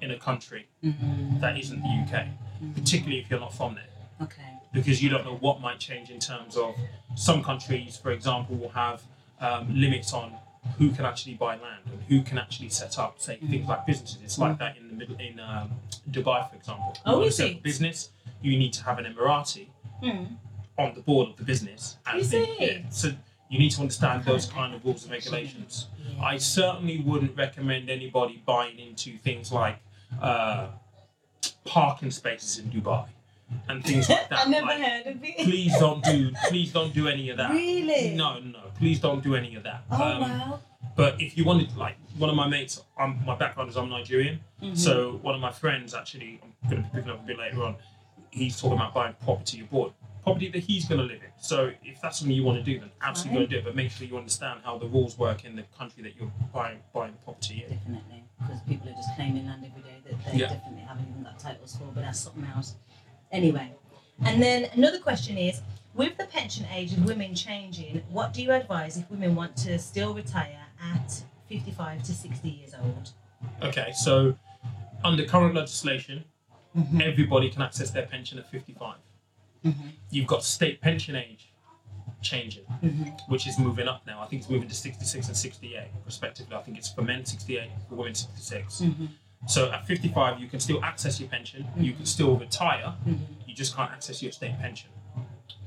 in 0.00 0.10
a 0.10 0.18
country 0.18 0.66
Mm-hmm. 0.84 1.40
that 1.40 1.58
isn't 1.58 1.80
the 1.82 1.88
UK, 1.88 2.26
particularly 2.74 3.18
if 3.20 3.30
you're 3.30 3.40
not 3.40 3.54
from 3.54 3.74
there 3.74 3.84
Okay. 4.22 4.42
because 4.72 5.02
you 5.02 5.08
don't 5.08 5.24
know 5.24 5.36
what 5.36 5.60
might 5.60 5.78
change 5.78 6.10
in 6.10 6.18
terms 6.20 6.56
of 6.56 6.74
some 7.14 7.42
countries, 7.42 7.96
for 7.96 8.10
example, 8.12 8.56
will 8.56 8.70
have 8.70 9.02
um, 9.40 9.68
limits 9.78 10.12
on 10.12 10.32
who 10.78 10.90
can 10.90 11.04
actually 11.04 11.34
buy 11.34 11.54
land 11.56 11.82
and 11.86 12.02
who 12.08 12.22
can 12.22 12.38
actually 12.38 12.68
set 12.68 12.98
up, 12.98 13.20
say, 13.20 13.36
things 13.36 13.68
like 13.68 13.86
businesses. 13.86 14.18
It's 14.24 14.38
like 14.38 14.58
that 14.58 14.76
in 14.76 14.88
the 14.88 14.94
middle 14.94 15.16
in 15.18 15.38
um, 15.38 15.70
Dubai, 16.10 16.48
for 16.50 16.56
example. 16.56 16.96
Oh, 17.06 17.22
You 17.22 17.30
set 17.30 17.50
a 17.52 17.54
business, 17.54 18.10
you 18.42 18.58
need 18.58 18.72
to 18.74 18.82
have 18.84 18.98
an 18.98 19.04
Emirati 19.04 19.66
Mm. 20.02 20.36
On 20.78 20.94
the 20.94 21.00
board 21.00 21.28
of 21.30 21.36
the 21.36 21.44
business. 21.44 21.96
Is 22.14 22.30
the- 22.30 22.42
it? 22.42 22.60
yeah, 22.82 22.88
so 22.90 23.12
you 23.48 23.58
need 23.58 23.70
to 23.70 23.80
understand 23.80 24.24
those 24.24 24.46
kind 24.46 24.74
of 24.74 24.84
rules 24.84 25.04
and 25.04 25.12
regulations. 25.12 25.86
Yeah. 25.98 26.22
I 26.22 26.36
certainly 26.38 26.98
wouldn't 27.00 27.36
recommend 27.36 27.88
anybody 27.90 28.42
buying 28.44 28.78
into 28.78 29.18
things 29.18 29.52
like 29.52 29.78
uh, 30.20 30.68
parking 31.64 32.10
spaces 32.10 32.58
in 32.58 32.70
Dubai 32.70 33.06
and 33.68 33.84
things 33.84 34.08
like 34.08 34.28
that. 34.30 34.46
I 34.46 34.50
never 34.50 34.66
Like, 34.66 34.80
heard 34.82 35.06
of 35.06 35.24
it. 35.24 35.36
please 35.38 35.72
don't 35.78 36.02
do 36.04 36.32
please 36.48 36.72
don't 36.72 36.92
do 36.92 37.08
any 37.08 37.30
of 37.30 37.36
that. 37.38 37.50
Really? 37.52 38.14
No, 38.14 38.38
no, 38.40 38.60
please 38.78 39.00
don't 39.00 39.22
do 39.22 39.34
any 39.34 39.54
of 39.54 39.62
that. 39.62 39.82
Oh 39.90 40.02
Um, 40.02 40.20
wow. 40.20 40.60
But 40.94 41.20
if 41.20 41.36
you 41.36 41.44
wanted, 41.44 41.76
like, 41.76 41.96
one 42.16 42.30
of 42.30 42.36
my 42.36 42.48
mates, 42.48 42.82
um, 42.98 43.20
my 43.26 43.34
background 43.36 43.68
is 43.68 43.76
I'm 43.76 43.90
Nigerian, 43.90 44.40
Mhm. 44.62 44.78
so 44.78 45.18
one 45.20 45.34
of 45.34 45.42
my 45.42 45.52
friends 45.52 45.92
actually, 45.94 46.40
I'm 46.42 46.70
going 46.70 46.82
to 46.82 46.88
be 46.88 46.94
picking 46.96 47.10
up 47.10 47.22
a 47.22 47.26
bit 47.26 47.38
later 47.38 47.62
on. 47.64 47.76
He's 48.30 48.58
talking 48.58 48.78
about 48.78 48.94
buying 48.94 49.14
property 49.22 49.60
abroad, 49.60 49.92
property 50.26 50.48
that 50.50 50.58
he's 50.58 50.86
going 50.86 51.00
to 51.00 51.04
live 51.06 51.22
in. 51.22 51.30
So 51.38 51.70
if 51.84 52.00
that's 52.02 52.18
something 52.18 52.34
you 52.36 52.42
want 52.42 52.58
to 52.58 52.64
do, 52.64 52.80
then 52.80 52.90
absolutely 53.00 53.46
go 53.46 53.50
do 53.50 53.56
it. 53.58 53.64
But 53.64 53.76
make 53.76 53.92
sure 53.92 54.06
you 54.06 54.16
understand 54.18 54.60
how 54.64 54.76
the 54.76 54.86
rules 54.88 55.16
work 55.16 55.44
in 55.44 55.54
the 55.54 55.62
country 55.78 56.02
that 56.02 56.16
you're 56.18 56.32
buying 56.52 56.78
buying 56.92 57.14
property 57.24 57.64
in. 57.64 57.76
Definitely, 57.76 58.24
because 58.40 58.60
people 58.68 58.88
are 58.88 58.92
just 58.94 59.14
claiming 59.14 59.46
land 59.46 59.64
every 59.64 59.82
day 59.82 59.96
that 60.04 60.32
they 60.32 60.38
Yeah. 60.38 60.48
definitely 60.48 60.82
haven't 60.82 61.06
even 61.08 61.22
got 61.22 61.38
titles 61.38 61.76
for, 61.76 61.84
but 61.94 62.00
that's 62.02 62.18
something 62.18 62.44
else. 62.56 62.74
Anyway, 63.30 63.72
and 64.24 64.42
then 64.42 64.68
another 64.74 64.98
question 64.98 65.38
is 65.38 65.62
with 65.94 66.16
the 66.18 66.24
pension 66.26 66.66
age 66.74 66.92
of 66.92 67.04
women 67.04 67.34
changing, 67.34 68.02
what 68.10 68.34
do 68.34 68.42
you 68.42 68.50
advise 68.50 68.96
if 68.96 69.08
women 69.10 69.36
want 69.36 69.56
to 69.58 69.78
still 69.78 70.12
retire 70.12 70.58
at 70.82 71.22
55 71.48 72.02
to 72.02 72.12
60 72.12 72.48
years 72.48 72.74
old? 72.82 73.12
Okay, 73.62 73.92
so 73.92 74.36
under 75.04 75.24
current 75.24 75.54
legislation, 75.54 76.24
Mhm. 76.76 77.00
everybody 77.00 77.48
can 77.48 77.62
access 77.62 77.90
their 77.90 78.06
pension 78.06 78.38
at 78.38 78.50
55. 78.50 78.96
Mhm. 79.66 79.92
You've 80.10 80.26
got 80.26 80.44
state 80.44 80.80
pension 80.80 81.16
age 81.16 81.48
changing, 82.22 82.64
Mhm. 82.82 83.20
which 83.28 83.46
is 83.46 83.58
moving 83.58 83.88
up 83.88 84.06
now. 84.06 84.20
I 84.22 84.26
think 84.26 84.42
it's 84.42 84.50
moving 84.50 84.68
to 84.68 84.74
66 84.74 85.26
and 85.28 85.36
68, 85.36 85.88
respectively. 86.04 86.56
I 86.56 86.62
think 86.62 86.78
it's 86.78 86.90
for 86.90 87.02
men 87.02 87.24
68, 87.24 87.70
for 87.88 87.96
women 87.96 88.14
66. 88.14 88.80
Mhm. 88.80 89.08
So 89.46 89.70
at 89.70 89.86
55, 89.86 90.40
you 90.40 90.48
can 90.48 90.60
still 90.60 90.82
access 90.84 91.20
your 91.20 91.28
pension, 91.28 91.66
you 91.76 91.92
can 91.92 92.06
still 92.06 92.36
retire, 92.36 92.94
Mhm. 93.06 93.18
you 93.46 93.54
just 93.54 93.76
can't 93.76 93.90
access 93.92 94.22
your 94.22 94.32
state 94.32 94.58
pension. 94.58 94.90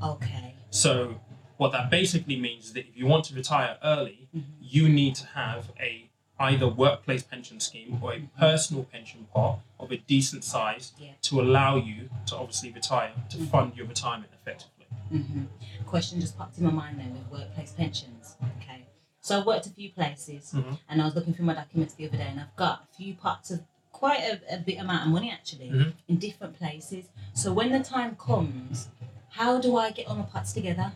Okay. 0.02 0.56
So 0.70 1.22
what 1.58 1.72
that 1.72 1.90
basically 1.90 2.36
means 2.38 2.66
is 2.66 2.74
that 2.74 2.88
if 2.88 2.98
you 2.98 3.06
want 3.06 3.26
to 3.26 3.36
retire 3.36 3.78
early, 3.84 4.28
Mhm. 4.36 4.44
you 4.60 4.90
need 4.90 5.16
to 5.16 5.28
have 5.28 5.72
a 5.80 5.99
either 6.40 6.68
workplace 6.68 7.24
pension 7.24 7.60
scheme 7.60 8.00
or 8.02 8.14
a 8.14 8.22
personal 8.40 8.84
pension 8.86 9.28
pot 9.34 9.60
of 9.80 9.92
a 9.92 9.98
decent 9.98 10.44
size 10.44 10.94
Yeah. 10.98 11.12
to 11.24 11.42
allow 11.42 11.76
you 11.76 12.10
to 12.28 12.36
obviously 12.38 12.72
retire 12.72 13.12
to 13.30 13.38
fund 13.48 13.76
your 13.76 13.86
retirement 13.88 14.32
effectively. 14.34 14.86
hmm 15.10 15.44
Question 15.86 16.22
just 16.22 16.38
popped 16.38 16.58
in 16.58 16.64
my 16.66 16.72
mind 16.72 17.00
then 17.00 17.14
with 17.14 17.28
workplace 17.32 17.72
pensions. 17.72 18.36
Okay. 18.62 18.86
So 19.22 19.40
I 19.40 19.44
worked 19.44 19.66
a 19.66 19.70
few 19.72 19.90
places 19.92 20.54
Mhm. 20.54 20.78
and 20.88 21.02
I 21.02 21.06
was 21.06 21.16
looking 21.16 21.34
through 21.34 21.46
my 21.46 21.54
documents 21.56 21.94
the 21.96 22.08
other 22.08 22.18
day 22.18 22.28
and 22.30 22.40
I've 22.40 22.56
got 22.56 22.84
a 22.92 22.96
few 22.96 23.16
pots 23.16 23.52
of 23.52 23.64
quite 23.92 24.22
a, 24.22 24.56
a 24.56 24.58
bit 24.60 24.78
amount 24.80 25.08
of 25.08 25.12
money 25.12 25.30
actually 25.32 25.70
Mhm. 25.72 25.94
in 26.08 26.18
different 26.18 26.58
places. 26.58 27.10
So 27.34 27.52
when 27.52 27.72
the 27.72 27.84
time 27.84 28.16
comes, 28.16 28.88
how 29.30 29.60
do 29.60 29.76
I 29.78 29.92
get 29.92 30.08
all 30.08 30.16
my 30.16 30.24
pots 30.24 30.54
together? 30.54 30.94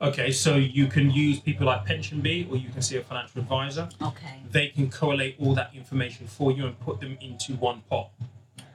Okay, 0.00 0.30
so 0.30 0.56
you 0.56 0.88
can 0.88 1.10
use 1.10 1.40
people 1.40 1.66
like 1.66 1.86
PensionBee 1.86 2.50
or 2.50 2.56
you 2.56 2.68
can 2.68 2.82
see 2.82 2.98
a 2.98 3.02
financial 3.02 3.40
advisor. 3.40 3.88
Okay. 4.02 4.40
They 4.50 4.68
can 4.68 4.90
collate 4.90 5.36
all 5.40 5.54
that 5.54 5.70
information 5.74 6.26
for 6.26 6.52
you 6.52 6.66
and 6.66 6.78
put 6.80 7.00
them 7.00 7.16
into 7.20 7.54
one 7.54 7.82
pot. 7.88 8.10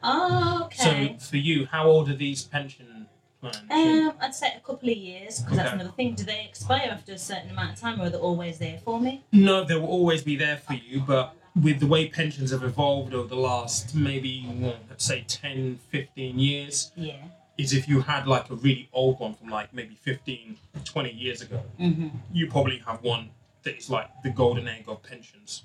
Oh, 0.03 0.63
okay. 0.65 1.15
So 1.19 1.25
for 1.29 1.37
you, 1.37 1.67
how 1.67 1.85
old 1.87 2.09
are 2.09 2.15
these 2.15 2.43
pension 2.43 3.05
plans? 3.39 3.57
um, 3.69 4.13
I'd 4.19 4.33
say 4.33 4.53
a 4.57 4.59
couple 4.61 4.89
of 4.89 4.97
years 4.97 5.41
because 5.41 5.57
that's 5.57 5.73
another 5.73 5.91
thing. 5.91 6.15
Do 6.15 6.23
they 6.23 6.43
expire 6.43 6.89
after 6.91 7.13
a 7.13 7.19
certain 7.19 7.51
amount 7.51 7.73
of 7.73 7.79
time 7.79 8.01
or 8.01 8.05
are 8.05 8.09
they 8.09 8.17
always 8.17 8.57
there 8.57 8.79
for 8.83 8.99
me? 8.99 9.23
No, 9.31 9.63
they 9.63 9.75
will 9.75 9.87
always 9.89 10.23
be 10.23 10.35
there 10.35 10.57
for 10.57 10.73
you, 10.73 11.01
but 11.01 11.35
with 11.61 11.79
the 11.79 11.87
way 11.87 12.07
pensions 12.07 12.49
have 12.49 12.63
evolved 12.63 13.13
over 13.13 13.27
the 13.27 13.35
last 13.35 13.93
maybe, 13.93 14.73
let's 14.89 15.05
say 15.05 15.23
10, 15.27 15.79
15 15.89 16.39
years, 16.39 16.91
Yeah. 16.95 17.15
Is 17.57 17.73
if 17.73 17.87
you 17.87 18.01
had 18.01 18.27
like 18.27 18.49
a 18.49 18.55
really 18.55 18.89
old 18.93 19.19
one 19.19 19.33
from 19.33 19.49
like 19.49 19.73
maybe 19.73 19.95
15, 19.95 20.57
20 20.83 21.11
years 21.11 21.41
ago, 21.41 21.61
Mm-hmm. 21.79 22.07
you 22.33 22.47
probably 22.49 22.79
have 22.79 23.03
one 23.03 23.29
that 23.63 23.77
is 23.77 23.89
like 23.89 24.09
the 24.23 24.29
golden 24.29 24.67
egg 24.67 24.85
of 24.87 25.03
pensions, 25.03 25.63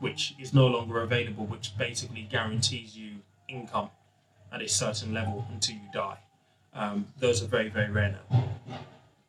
which 0.00 0.34
is 0.38 0.52
no 0.54 0.66
longer 0.66 1.00
available, 1.02 1.46
which 1.46 1.76
basically 1.76 2.22
guarantees 2.22 2.96
you 2.96 3.16
income 3.48 3.90
at 4.52 4.62
a 4.62 4.68
certain 4.68 5.12
level 5.12 5.44
until 5.50 5.74
you 5.74 5.88
die. 5.92 6.18
Um, 6.74 7.06
those 7.18 7.42
are 7.42 7.46
very, 7.46 7.68
very 7.68 7.90
rare 7.90 8.16
now. 8.30 8.44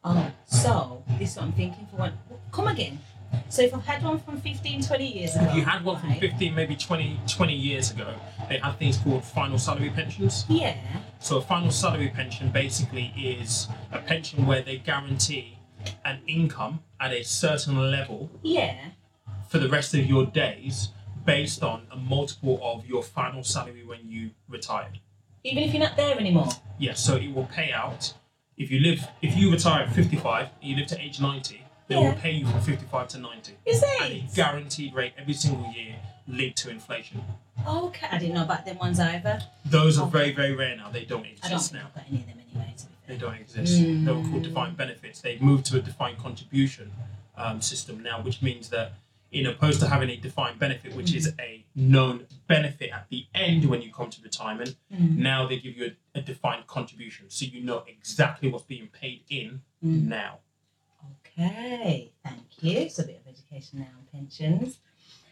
Oh, 0.03 0.31
so 0.45 1.03
this 1.17 1.31
is 1.31 1.37
what 1.37 1.45
I'm 1.45 1.51
thinking 1.53 1.87
for 1.89 1.97
one. 1.97 2.13
Come 2.51 2.67
again. 2.67 2.99
So 3.49 3.61
if 3.61 3.73
I've 3.73 3.85
had 3.85 4.03
one 4.03 4.19
from 4.19 4.39
15, 4.39 4.81
20 4.83 5.05
years 5.05 5.35
ago. 5.35 5.45
If 5.49 5.55
you 5.55 5.63
had 5.63 5.83
one 5.83 5.99
from 5.99 6.13
15, 6.15 6.53
maybe 6.55 6.75
20, 6.75 7.19
20 7.27 7.53
years 7.53 7.91
ago, 7.91 8.13
they 8.49 8.57
had 8.57 8.77
things 8.77 8.97
called 8.97 9.23
final 9.23 9.57
salary 9.57 9.89
pensions. 9.89 10.45
Yeah. 10.49 10.75
So 11.19 11.37
a 11.37 11.41
final 11.41 11.71
salary 11.71 12.09
pension 12.09 12.51
basically 12.51 13.13
is 13.17 13.67
a 13.91 13.99
pension 13.99 14.45
where 14.45 14.61
they 14.61 14.77
guarantee 14.77 15.57
an 16.03 16.19
income 16.27 16.81
at 16.99 17.11
a 17.11 17.23
certain 17.23 17.91
level 17.91 18.29
Yeah. 18.41 18.75
for 19.47 19.59
the 19.59 19.69
rest 19.69 19.93
of 19.93 20.05
your 20.05 20.25
days 20.25 20.89
based 21.25 21.63
on 21.63 21.87
a 21.91 21.95
multiple 21.95 22.59
of 22.63 22.85
your 22.85 23.03
final 23.03 23.43
salary 23.43 23.83
when 23.85 23.99
you 24.09 24.31
retired. 24.47 24.99
Even 25.43 25.63
if 25.63 25.73
you're 25.73 25.83
not 25.83 25.95
there 25.97 26.17
anymore. 26.19 26.49
Yes, 26.79 26.99
so 26.99 27.15
it 27.15 27.33
will 27.33 27.45
pay 27.45 27.71
out 27.71 28.13
if 28.57 28.71
you 28.71 28.79
live 28.79 29.07
if 29.21 29.35
you 29.35 29.51
retire 29.51 29.83
at 29.83 29.93
55 29.93 30.47
and 30.61 30.69
you 30.69 30.75
live 30.77 30.87
to 30.87 30.99
age 31.01 31.19
90, 31.19 31.61
they 31.87 31.95
Yeah. 31.95 32.01
will 32.01 32.13
pay 32.15 32.31
you 32.31 32.45
from 32.47 32.61
55 32.61 33.07
to 33.09 33.17
90 33.19 33.53
Is 33.65 33.83
it? 33.83 34.01
at 34.01 34.11
a 34.11 34.19
guaranteed 34.35 34.93
rate 34.93 35.13
every 35.17 35.33
single 35.33 35.71
year 35.73 35.95
linked 36.27 36.57
to 36.59 36.69
inflation. 36.69 37.23
Okay. 37.67 38.07
I 38.11 38.17
didn't 38.17 38.35
know 38.35 38.43
about 38.43 38.65
them 38.65 38.77
ones 38.77 38.99
either. 38.99 39.41
Those 39.65 39.97
are 39.97 40.07
Okay. 40.07 40.17
very 40.17 40.31
very 40.33 40.55
rare 40.55 40.75
now. 40.75 40.89
They 40.89 41.05
don't 41.05 41.25
exist 41.25 41.45
I 41.45 41.49
don't 41.49 41.73
now. 41.73 41.87
I've 41.87 41.95
got 41.95 42.05
any 42.09 42.19
of 42.21 42.27
them 42.27 42.39
anyway, 42.39 42.73
They 43.07 43.17
don't 43.17 43.35
exist. 43.35 43.77
They 43.77 43.85
were 44.11 44.15
Mm. 44.23 44.31
called 44.31 44.43
defined 44.43 44.77
benefits. 44.77 45.21
They've 45.21 45.41
moved 45.41 45.65
to 45.67 45.77
a 45.77 45.81
defined 45.81 46.17
contribution 46.17 46.91
um, 47.37 47.61
system 47.61 48.01
now, 48.01 48.21
which 48.21 48.41
means 48.41 48.69
that 48.69 48.93
in 49.31 49.45
opposed 49.45 49.81
to 49.81 49.89
having 49.89 50.09
a 50.09 50.15
defined 50.15 50.57
benefit, 50.57 50.95
which 50.95 51.13
is 51.13 51.33
a 51.37 51.65
known 51.75 52.25
benefit 52.47 52.89
at 52.91 53.09
the 53.09 53.25
end 53.35 53.65
when 53.65 53.81
you 53.81 53.91
come 53.91 54.09
to 54.09 54.21
retirement, 54.21 54.75
Mm. 54.93 55.17
now 55.17 55.45
they 55.45 55.59
give 55.59 55.75
you 55.77 55.93
a, 56.15 56.19
a 56.19 56.21
defined 56.21 56.65
contribution, 56.67 57.29
so 57.29 57.43
you 57.45 57.59
know 57.61 57.83
exactly 57.87 58.49
what's 58.49 58.63
being 58.63 58.87
paid 58.87 59.23
in 59.29 59.61
Mm. 59.85 60.03
now. 60.07 60.39
Okay. 61.37 62.11
Thank 62.23 62.41
you. 62.61 62.89
So 62.89 63.03
a 63.03 63.07
bit 63.07 63.21
of 63.25 63.33
education 63.33 63.79
now 63.79 63.87
on 63.97 64.07
pensions. 64.11 64.79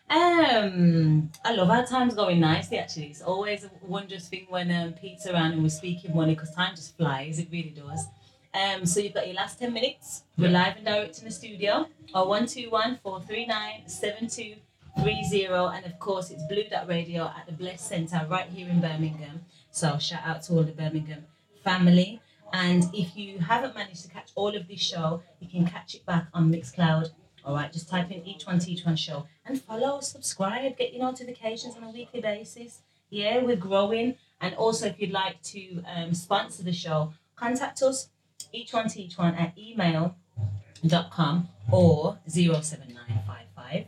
Um, 0.09 1.31
I 1.45 1.55
love 1.55 1.69
our 1.69 1.85
time's 1.85 2.13
going 2.13 2.39
nicely. 2.39 2.77
Actually, 2.77 3.07
it's 3.07 3.21
always 3.21 3.63
a 3.63 3.71
wondrous 3.81 4.27
thing 4.27 4.45
when 4.49 4.69
um, 4.71 4.93
Pete's 4.93 5.25
around 5.25 5.53
and 5.53 5.63
we're 5.63 5.69
speaking 5.69 6.15
money 6.15 6.35
because 6.35 6.51
time 6.51 6.75
just 6.75 6.97
flies. 6.97 7.39
It 7.39 7.47
really 7.51 7.73
does. 7.75 8.05
Um, 8.53 8.85
so 8.85 8.99
you've 8.99 9.13
got 9.13 9.25
your 9.25 9.35
last 9.35 9.59
ten 9.59 9.73
minutes. 9.73 10.23
We're 10.37 10.51
live 10.51 10.75
and 10.75 10.85
direct 10.85 11.19
in 11.19 11.25
the 11.25 11.31
studio. 11.31 11.87
Or 12.13 12.27
one 12.27 12.45
two 12.45 12.69
one 12.69 12.99
four 13.01 13.21
three 13.21 13.45
nine 13.47 13.87
seven 13.87 14.27
two 14.27 14.55
three 15.01 15.23
zero, 15.23 15.69
and 15.69 15.85
of 15.85 15.97
course 15.99 16.29
it's 16.29 16.43
Blue 16.47 16.65
Dot 16.69 16.87
Radio 16.87 17.23
at 17.23 17.45
the 17.47 17.53
Bless 17.53 17.81
Centre 17.87 18.27
right 18.29 18.47
here 18.47 18.69
in 18.69 18.81
Birmingham. 18.81 19.45
So 19.71 19.97
shout 19.97 20.21
out 20.23 20.43
to 20.43 20.53
all 20.53 20.63
the 20.63 20.73
Birmingham 20.73 21.25
family. 21.63 22.21
And 22.53 22.85
if 22.93 23.17
you 23.17 23.39
haven't 23.39 23.75
managed 23.75 24.03
to 24.03 24.09
catch 24.09 24.29
all 24.35 24.55
of 24.55 24.67
this 24.67 24.79
show, 24.79 25.23
you 25.39 25.49
can 25.49 25.65
catch 25.65 25.95
it 25.95 26.05
back 26.05 26.27
on 26.35 26.51
Mixcloud. 26.51 27.09
All 27.43 27.55
right, 27.55 27.73
just 27.73 27.89
type 27.89 28.11
in 28.11 28.25
each 28.25 28.45
one 28.45 28.59
teach 28.59 28.85
one 28.85 28.95
show 28.95 29.25
and 29.45 29.61
follow, 29.61 29.99
subscribe, 29.99 30.77
get 30.77 30.93
your 30.93 31.03
notifications 31.03 31.75
on 31.75 31.83
a 31.83 31.89
weekly 31.89 32.21
basis. 32.21 32.81
Yeah, 33.09 33.43
we're 33.43 33.57
growing. 33.57 34.15
And 34.39 34.55
also, 34.55 34.85
if 34.85 34.99
you'd 34.99 35.11
like 35.11 35.41
to 35.43 35.83
um, 35.93 36.13
sponsor 36.13 36.63
the 36.63 36.71
show, 36.71 37.13
contact 37.35 37.81
us 37.81 38.09
each 38.53 38.71
one 38.71 38.87
teach 38.87 39.17
one 39.17 39.33
at 39.35 39.57
email.com 39.57 41.49
or 41.71 42.19
07955 42.27 43.85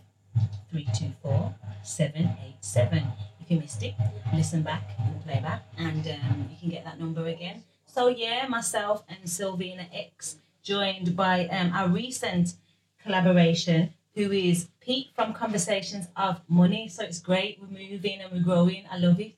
324 0.72 1.56
787. 1.84 3.04
If 3.40 3.52
you 3.52 3.60
missed 3.60 3.84
it, 3.84 3.94
listen 4.34 4.64
back 4.64 4.90
and 4.98 5.24
play 5.24 5.40
back, 5.40 5.64
and 5.78 6.06
um, 6.08 6.50
you 6.50 6.58
can 6.60 6.70
get 6.70 6.84
that 6.84 7.00
number 7.00 7.28
again. 7.28 7.64
So, 7.96 8.10
yeah, 8.10 8.46
myself 8.50 9.06
and 9.08 9.20
Sylvina 9.24 9.88
X, 9.94 10.36
joined 10.62 11.16
by 11.16 11.48
um, 11.48 11.72
our 11.72 11.88
recent 11.88 12.56
collaboration, 13.02 13.94
who 14.16 14.34
is 14.34 14.68
Pete 14.82 15.12
from 15.16 15.34
Conversations 15.34 16.10
of 16.18 16.42
Money. 16.50 16.90
So, 16.90 17.06
it's 17.06 17.20
great. 17.22 17.58
We're 17.62 17.70
moving 17.70 18.20
and 18.20 18.34
we're 18.34 18.44
growing. 18.44 18.84
I 18.92 18.98
love 18.98 19.22
it. 19.22 19.38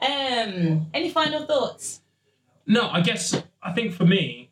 Um, 0.00 0.86
any 0.94 1.10
final 1.10 1.46
thoughts? 1.46 2.00
No, 2.64 2.88
I 2.90 3.00
guess 3.00 3.42
I 3.60 3.72
think 3.72 3.92
for 3.92 4.04
me, 4.06 4.50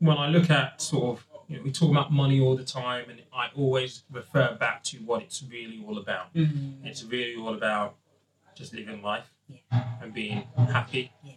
when 0.00 0.18
I 0.18 0.26
look 0.26 0.50
at 0.50 0.82
sort 0.82 1.16
of 1.18 1.26
you 1.48 1.58
know, 1.58 1.62
we 1.62 1.70
talk 1.70 1.92
about 1.92 2.10
money 2.10 2.40
all 2.40 2.56
the 2.56 2.64
time, 2.64 3.08
and 3.08 3.20
I 3.32 3.50
always 3.54 4.02
refer 4.10 4.56
back 4.56 4.82
to 4.84 4.96
what 4.98 5.22
it's 5.22 5.44
really 5.48 5.80
all 5.86 5.96
about. 5.98 6.34
Mm, 6.34 6.84
It's 6.84 7.04
really 7.04 7.36
all 7.36 7.54
about 7.54 7.94
just 8.56 8.74
living 8.74 9.00
life 9.00 9.30
Yeah. 9.70 9.84
and 10.02 10.12
being 10.14 10.44
happy. 10.56 11.12
Yeah. 11.24 11.34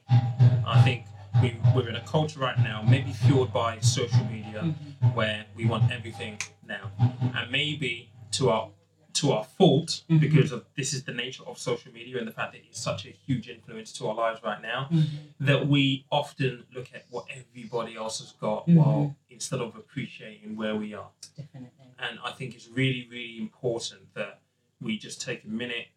I 0.65 0.81
think 0.83 1.05
we, 1.41 1.55
we're 1.75 1.89
in 1.89 1.95
a 1.95 2.01
culture 2.01 2.39
right 2.39 2.57
now, 2.59 2.81
maybe 2.81 3.11
fueled 3.13 3.51
by 3.53 3.79
social 3.79 4.23
media, 4.25 4.61
Mhm. 4.63 5.13
where 5.15 5.45
we 5.55 5.65
want 5.65 5.91
everything 5.91 6.39
now, 6.65 6.91
and 7.35 7.51
maybe 7.51 8.09
to 8.31 8.49
our 8.49 8.69
to 9.13 9.31
our 9.31 9.45
fault 9.45 10.03
Mhm. 10.09 10.19
because 10.19 10.51
of 10.51 10.65
this 10.75 10.93
is 10.93 11.05
the 11.05 11.13
nature 11.13 11.43
of 11.45 11.57
social 11.57 11.89
media 11.93 12.17
and 12.17 12.27
the 12.27 12.33
fact 12.33 12.51
that 12.51 12.61
it's 12.67 12.81
such 12.81 13.05
a 13.05 13.11
huge 13.11 13.47
influence 13.47 13.93
to 13.93 14.07
our 14.09 14.13
lives 14.15 14.43
right 14.43 14.61
now 14.61 14.89
Mhm. 14.91 15.05
that 15.39 15.67
we 15.69 16.05
often 16.11 16.65
look 16.75 16.93
at 16.93 17.05
what 17.09 17.25
everybody 17.29 17.95
else 17.95 18.19
has 18.19 18.33
got 18.33 18.67
Mhm. 18.67 18.75
while 18.75 19.15
instead 19.29 19.61
of 19.61 19.73
appreciating 19.77 20.57
where 20.57 20.75
we 20.75 20.93
are. 20.93 21.11
Definitely. 21.37 21.85
And 21.97 22.19
I 22.25 22.31
think 22.33 22.55
it's 22.55 22.67
really, 22.67 23.07
really 23.09 23.37
important 23.37 24.13
that 24.15 24.41
we 24.81 24.97
just 24.97 25.21
take 25.21 25.45
a 25.45 25.47
minute, 25.47 25.87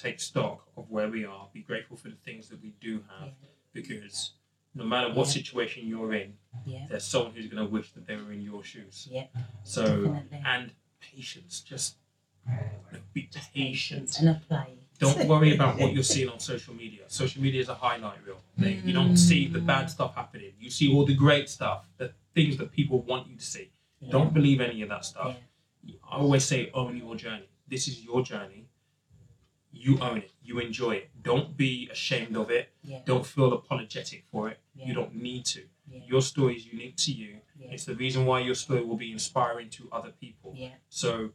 take 0.00 0.20
stock 0.20 0.66
of 0.76 0.90
where 0.90 1.08
we 1.08 1.24
are, 1.24 1.48
be 1.52 1.62
grateful 1.62 1.96
for 1.96 2.08
the 2.08 2.16
things 2.16 2.48
that 2.48 2.62
we 2.62 2.70
do 2.80 3.04
have, 3.18 3.28
Yeah. 3.42 3.48
because 3.72 4.32
no 4.74 4.84
matter 4.84 5.08
what 5.08 5.26
Yeah. 5.26 5.32
situation 5.32 5.86
you're 5.88 6.12
in, 6.14 6.36
Yeah. 6.64 6.86
there's 6.88 7.04
someone 7.04 7.32
who's 7.34 7.46
going 7.46 7.64
to 7.64 7.70
wish 7.70 7.92
that 7.92 8.06
they 8.06 8.16
were 8.16 8.32
in 8.32 8.42
your 8.42 8.62
shoes. 8.62 9.08
Yeah. 9.10 9.26
So, 9.64 9.82
Definitely. 10.06 10.42
and 10.44 10.72
patience, 11.00 11.60
just 11.60 11.96
be 13.12 13.28
patient. 13.54 14.18
and 14.20 14.28
apply. 14.30 14.72
Don't 14.98 15.26
worry 15.28 15.54
about 15.54 15.78
what 15.78 15.92
you're 15.92 16.02
seeing 16.14 16.28
on 16.28 16.40
social 16.40 16.74
media. 16.74 17.04
Social 17.08 17.42
media 17.42 17.60
is 17.60 17.68
a 17.68 17.74
highlight 17.74 18.24
reel. 18.24 18.40
They- 18.56 18.74
You 18.76 18.92
don't 18.92 19.12
mm. 19.12 19.18
see 19.18 19.46
the 19.46 19.60
bad 19.60 19.90
stuff 19.90 20.14
happening. 20.14 20.52
You 20.58 20.70
see 20.70 20.92
all 20.92 21.04
the 21.04 21.14
great 21.14 21.48
stuff, 21.48 21.88
the 21.98 22.12
things 22.34 22.56
that 22.58 22.72
people 22.72 23.02
want 23.02 23.28
you 23.28 23.36
to 23.36 23.44
see. 23.44 23.70
Don't 24.10 24.32
believe 24.32 24.60
any 24.60 24.82
of 24.82 24.88
that 24.90 25.04
stuff. 25.04 25.36
I 25.88 26.16
always 26.16 26.44
say, 26.44 26.70
own 26.72 26.96
your 26.96 27.16
journey. 27.16 27.48
This 27.68 27.88
is 27.88 28.02
your 28.04 28.22
journey. 28.22 28.65
You 29.76 29.98
own 30.00 30.18
it. 30.18 30.30
You 30.42 30.58
enjoy 30.58 30.92
it. 30.92 31.10
Don't 31.22 31.56
be 31.56 31.88
ashamed 31.92 32.36
of 32.36 32.50
it. 32.50 32.70
Yeah. 32.82 33.00
Don't 33.04 33.26
feel 33.26 33.52
apologetic 33.52 34.24
for 34.30 34.48
it. 34.48 34.58
Yeah. 34.74 34.86
You 34.86 34.94
don't 34.94 35.14
need 35.14 35.44
to. 35.46 35.62
Yeah. 35.88 36.00
Your 36.06 36.22
story 36.22 36.56
is 36.56 36.66
unique 36.66 36.96
to 36.96 37.12
you. 37.12 37.36
It's 37.60 37.84
the 37.84 37.94
reason 37.94 38.26
why 38.26 38.40
your 38.40 38.54
story 38.54 38.84
will 38.84 38.96
be 38.96 39.12
inspiring 39.12 39.70
to 39.70 39.88
other 39.92 40.12
people. 40.20 40.56
So 40.88 41.30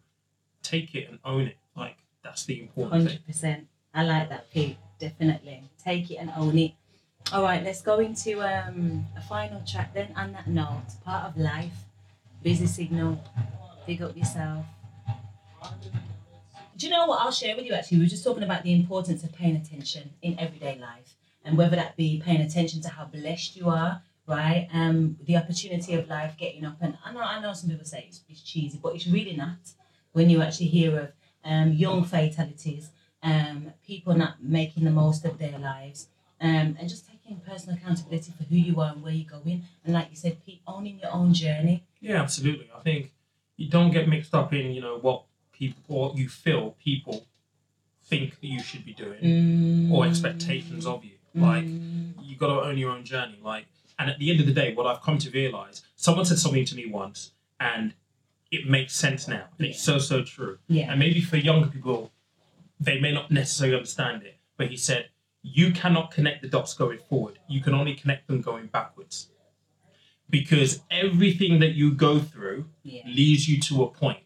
take 0.64 0.96
it 0.96 1.10
and 1.10 1.20
own 1.26 1.48
it. 1.48 1.58
Like 1.76 1.98
that's 2.24 2.46
the 2.46 2.60
important 2.60 2.92
thing. 2.94 3.02
Hundred 3.08 3.26
percent. 3.26 3.68
I 3.94 4.04
like 4.04 4.30
that, 4.30 4.50
Pete. 4.52 4.78
Definitely 5.00 5.64
take 5.84 6.12
it 6.12 6.18
and 6.18 6.32
own 6.38 6.58
it. 6.58 6.74
All 7.34 7.44
right, 7.44 7.64
let's 7.64 7.82
go 7.82 8.00
into 8.00 8.42
um, 8.42 9.06
a 9.16 9.22
final 9.22 9.62
track 9.66 9.94
then. 9.94 10.14
On 10.16 10.32
that 10.34 10.48
note, 10.48 10.84
part 11.04 11.26
of 11.26 11.38
life, 11.38 11.86
busy 12.44 12.66
signal, 12.66 13.24
big 13.86 14.02
up 14.02 14.16
yourself. 14.16 14.66
Do 16.82 16.88
you 16.88 16.94
know 16.94 17.06
what 17.06 17.22
I'll 17.22 17.32
share 17.32 17.56
with 17.56 17.66
you? 17.66 17.74
Actually, 17.74 18.00
we 18.00 18.06
were 18.06 18.10
just 18.10 18.24
talking 18.24 18.42
about 18.42 18.64
the 18.64 18.74
importance 18.74 19.24
of 19.24 19.32
paying 19.32 19.56
attention 19.56 20.10
in 20.24 20.40
everyday 20.40 20.80
life, 20.80 21.16
and 21.46 21.56
whether 21.56 21.76
that 21.76 21.96
be 21.96 22.20
paying 22.26 22.42
attention 22.42 22.82
to 22.82 22.90
how 22.90 23.06
blessed 23.06 23.56
you 23.56 23.70
are, 23.70 24.02
right? 24.26 24.68
Um, 24.74 25.16
the 25.24 25.38
opportunity 25.38 25.94
of 25.94 26.10
life, 26.10 26.38
getting 26.40 26.66
up, 26.66 26.78
and 26.82 26.98
I 27.06 27.14
know, 27.14 27.20
I 27.20 27.40
know 27.40 27.54
some 27.54 27.70
people 27.70 27.86
say 27.86 28.06
it's, 28.08 28.22
it's 28.28 28.42
cheesy, 28.42 28.80
but 28.82 28.96
it's 28.96 29.06
really 29.06 29.36
not. 29.36 29.60
When 30.14 30.32
you 30.32 30.42
actually 30.42 30.70
hear 30.70 30.98
of 30.98 31.12
um, 31.46 31.72
young 31.72 32.04
fatalities, 32.04 32.90
um, 33.22 33.74
people 33.86 34.16
not 34.16 34.44
making 34.44 34.84
the 34.84 34.90
most 34.90 35.24
of 35.24 35.38
their 35.38 35.60
lives, 35.60 36.08
um, 36.42 36.76
and 36.80 36.90
just 36.90 37.08
taking 37.08 37.42
personal 37.42 37.78
accountability 37.78 38.34
for 38.36 38.46
who 38.46 38.56
you 38.56 38.82
are 38.82 38.94
and 38.94 39.04
where 39.04 39.14
you're 39.14 39.40
going. 39.40 39.66
And 39.86 39.94
like 39.94 40.10
you 40.10 40.16
said, 40.16 40.44
Pete, 40.44 40.64
owning 40.66 40.98
your 40.98 41.12
own 41.12 41.36
journey. 41.36 41.84
Yeah, 42.00 42.24
absolutely. 42.24 42.72
I 42.76 42.80
think 42.80 43.12
you 43.56 43.70
don't 43.70 43.92
get 43.92 44.10
mixed 44.10 44.34
up 44.34 44.52
in 44.52 44.72
you 44.72 44.82
know 44.82 44.98
what 44.98 45.26
people 45.62 45.84
or 45.96 46.14
you 46.16 46.28
feel 46.28 46.64
people 46.84 47.18
think 48.12 48.40
that 48.42 48.48
you 48.56 48.62
should 48.62 48.84
be 48.92 48.94
doing 48.94 49.22
Mm. 49.24 49.92
or 49.92 50.06
expectations 50.06 50.86
of 50.86 51.00
you. 51.10 51.18
Like 51.34 51.66
you 52.28 52.36
got 52.44 52.48
to 52.56 52.60
own 52.68 52.78
your 52.78 52.92
own 52.96 53.04
journey. 53.06 53.40
Like, 53.54 53.66
and 54.00 54.10
at 54.10 54.18
the 54.20 54.30
end 54.32 54.40
of 54.44 54.48
the 54.48 54.54
day, 54.62 54.74
what 54.74 54.86
I've 54.90 55.02
come 55.08 55.18
to 55.20 55.30
realize, 55.30 55.78
someone 55.96 56.26
said 56.26 56.40
something 56.40 56.66
to 56.72 56.76
me 56.76 56.86
once, 56.88 57.32
and 57.60 57.94
it 58.58 58.68
makes 58.78 58.94
sense 59.06 59.28
now, 59.38 59.46
and 59.58 59.66
it's 59.70 59.82
so 59.90 59.96
so 60.12 60.18
true. 60.24 60.58
Yeah. 60.68 60.90
And 60.92 61.00
maybe 61.00 61.22
for 61.22 61.38
younger 61.38 61.68
people, 61.76 62.12
they 62.88 62.98
may 63.00 63.12
not 63.20 63.30
necessarily 63.32 63.76
understand 63.78 64.24
it, 64.24 64.36
but 64.58 64.68
he 64.74 64.78
said, 64.78 65.04
you 65.44 65.72
cannot 65.72 66.12
connect 66.16 66.42
the 66.42 66.48
dots 66.56 66.74
going 66.74 67.00
forward. 67.10 67.36
You 67.48 67.62
can 67.62 67.74
only 67.74 67.94
connect 68.02 68.28
them 68.28 68.42
going 68.42 68.68
backwards. 68.68 69.16
Because 70.30 70.82
everything 70.90 71.60
that 71.60 71.74
you 71.80 71.88
go 71.94 72.20
through 72.20 72.60
Yeah. 72.84 73.04
leads 73.06 73.48
you 73.50 73.60
to 73.68 73.84
a 73.84 73.90
point. 73.90 74.24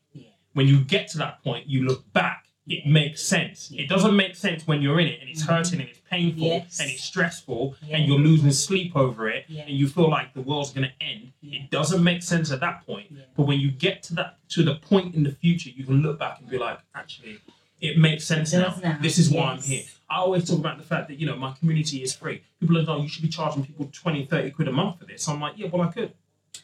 When 0.56 0.68
you 0.70 0.80
get 0.80 1.10
to 1.10 1.18
that 1.18 1.44
point, 1.44 1.68
you 1.68 1.86
look 1.86 2.12
back, 2.14 2.46
it 2.66 2.88
makes 2.88 3.22
sense. 3.22 3.72
It 3.76 3.90
doesn't 3.90 4.16
make 4.16 4.38
sense 4.38 4.66
when 4.66 4.82
you're 4.82 5.02
in 5.02 5.08
it 5.08 5.20
and 5.20 5.30
it's 5.30 5.44
Mhm. 5.44 5.48
hurting 5.50 5.80
and 5.82 5.90
it's 5.90 6.00
painful 6.10 6.48
Yes. 6.48 6.80
and 6.80 6.90
it's 6.90 7.04
stressful 7.04 7.76
Yeah. 7.86 7.98
and 7.98 8.08
you're 8.08 8.20
losing 8.20 8.52
sleep 8.52 8.96
over 8.96 9.28
it 9.30 9.46
Yeah. 9.50 9.64
and 9.64 9.78
you 9.78 9.90
feel 9.90 10.10
like 10.10 10.34
the 10.34 10.40
world's 10.42 10.72
going 10.72 10.88
to 10.88 11.06
end. 11.06 11.34
Yeah. 11.42 11.60
It 11.60 11.72
doesn't 11.72 12.02
make 12.02 12.24
sense 12.24 12.52
at 12.52 12.62
that 12.62 12.86
point. 12.86 13.08
But 13.36 13.44
when 13.48 13.60
you 13.60 13.70
get 13.70 14.02
to 14.04 14.16
that 14.16 14.38
to 14.52 14.64
the 14.64 14.76
point 14.76 15.14
in 15.14 15.24
the 15.24 15.32
future, 15.34 15.70
you 15.72 15.84
can 15.84 16.02
look 16.02 16.18
back 16.18 16.40
and 16.40 16.50
be 16.50 16.58
like, 16.58 16.80
actually, 16.96 17.40
it 17.82 17.98
makes 17.98 18.24
sense 18.24 18.54
It 18.54 18.60
now. 18.60 18.80
now, 18.82 18.98
This 19.02 19.18
is 19.18 19.30
why 19.30 19.52
I'm 19.52 19.62
here. 19.62 19.84
I 20.10 20.20
always 20.20 20.48
talk 20.48 20.60
about 20.60 20.78
the 20.78 20.86
fact 20.86 21.10
that, 21.10 21.20
you 21.20 21.26
know, 21.26 21.36
my 21.36 21.52
community 21.52 22.02
is 22.02 22.16
free. 22.16 22.44
People 22.62 22.78
are 22.78 22.84
like, 22.84 22.90
oh, 22.90 23.02
you 23.02 23.10
should 23.10 23.24
be 23.24 23.28
charging 23.30 23.66
people 23.66 23.90
20, 23.92 24.26
30 24.26 24.52
quid 24.52 24.70
a 24.70 24.72
month 24.72 25.00
for 25.00 25.06
this. 25.06 25.28
I'm 25.28 25.42
like, 25.42 25.56
yeah, 25.58 25.68
well, 25.68 25.82
I 25.82 25.92
could. 25.92 26.14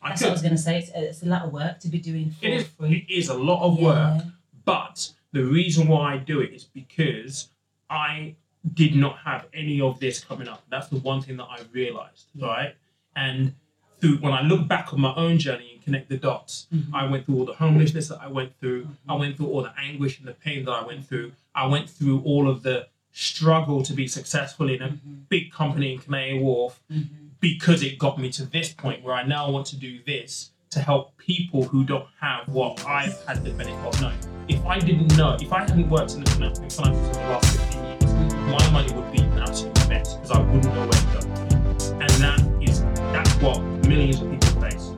I 0.02 0.10
That's 0.10 0.22
what 0.22 0.30
I 0.30 0.34
was 0.34 0.41
going 0.41 0.56
to 0.56 0.58
say. 0.62 0.80
It's, 0.80 0.91
it's 0.95 1.24
a 1.24 1.28
lot 1.28 1.43
of 1.43 1.54
work 1.54 1.80
to 1.82 1.88
be 1.88 1.99
doing 1.99 2.32
for 2.32 2.45
It 2.45 2.54
is, 2.54 2.68
free. 2.68 3.06
it 3.08 3.14
is 3.14 3.30
a 3.30 3.34
lot 3.36 3.62
of 3.64 3.80
work, 3.80 4.24
but 4.66 5.12
the 5.32 5.43
reason 5.43 5.88
why 5.88 6.14
I 6.14 6.18
do 6.18 6.39
it 6.41 6.52
is 6.54 6.64
because 6.64 7.49
I 7.89 8.36
did 8.74 8.95
not 8.95 9.18
have 9.20 9.45
any 9.54 9.80
of 9.82 9.99
this 9.99 10.24
coming 10.24 10.47
up. 10.47 10.64
That's 10.70 10.88
the 10.88 10.97
one 10.99 11.22
thing 11.22 11.38
that 11.38 11.45
I 11.45 11.60
realized, 11.72 12.26
Yeah. 12.36 12.47
right? 12.47 12.76
And 13.16 13.54
through 13.99 14.18
when 14.18 14.34
I 14.34 14.41
look 14.41 14.68
back 14.68 14.91
on 14.93 15.02
my 15.02 15.14
own 15.16 15.38
journey 15.38 15.72
and 15.74 15.84
connect 15.84 16.10
the 16.10 16.18
dots, 16.18 16.68
Mhm. 16.74 16.93
I 16.93 17.06
went 17.06 17.26
through 17.26 17.38
all 17.39 17.45
the 17.45 17.54
homelessness 17.54 18.08
that 18.08 18.20
I 18.22 18.28
went 18.28 18.58
through. 18.60 18.88
I 19.08 19.14
Mhm. 19.14 19.20
went 19.20 19.38
through 19.38 19.47
all 19.47 19.62
the 19.62 19.74
anguish 19.80 20.18
and 20.20 20.28
the 20.28 20.34
pain 20.34 20.66
that 20.66 20.72
I 20.72 20.84
went 20.84 21.06
through. 21.08 21.34
I 21.54 21.68
went 21.68 21.89
through 21.89 22.22
all 22.22 22.49
of 22.49 22.64
the 22.64 22.88
struggle 23.12 23.84
to 23.84 23.93
be 23.93 24.07
successful 24.07 24.70
in 24.70 24.82
a 24.82 24.88
Mhm. 24.89 25.28
big 25.30 25.51
company 25.51 25.93
in 25.93 25.99
Canary 25.99 26.39
Wharf 26.39 26.80
Mhm. 26.91 27.07
because 27.39 27.84
it 27.84 27.97
got 27.99 28.18
me 28.20 28.30
to 28.32 28.45
this 28.45 28.74
point 28.74 29.03
where 29.03 29.14
I 29.16 29.24
now 29.24 29.49
want 29.49 29.66
to 29.68 29.76
do 29.76 29.99
this 30.05 30.51
to 30.70 30.80
help 30.80 31.18
people 31.18 31.64
who 31.66 31.84
don't 31.84 32.07
have 32.22 32.47
what 32.47 32.86
I've 32.88 33.22
had 33.26 33.43
the 33.43 33.51
benefit 33.51 33.86
of 33.86 34.01
knowing. 34.01 34.18
If 34.47 34.66
I 34.66 34.80
didn't 34.80 35.18
know, 35.18 35.36
if 35.41 35.51
I 35.51 35.59
hadn't 35.62 35.89
worked 35.89 36.14
in 36.16 36.24
the 36.24 36.32
financial 36.32 36.64
in 36.64 36.70
finance 36.70 37.07
for 37.18 37.24
the 37.24 37.30
last 37.30 37.57
15 37.57 37.84
years, 37.84 38.34
my 38.57 38.72
money 38.72 38.93
would 38.93 39.12
be 39.12 39.20
an 39.22 39.39
absolute 39.39 39.89
mess 39.89 40.14
because 40.16 40.32
I 40.32 40.39
wouldn't 40.39 40.74
know 40.74 40.88
where 40.88 40.91
to 40.91 41.28
go. 41.28 41.97
And 41.99 42.09
that 42.24 42.39
is 42.62 42.82
that's 43.14 43.34
what 43.41 43.59
millions 43.88 44.22
of 44.22 44.32
people 44.32 44.62
face. 44.62 44.91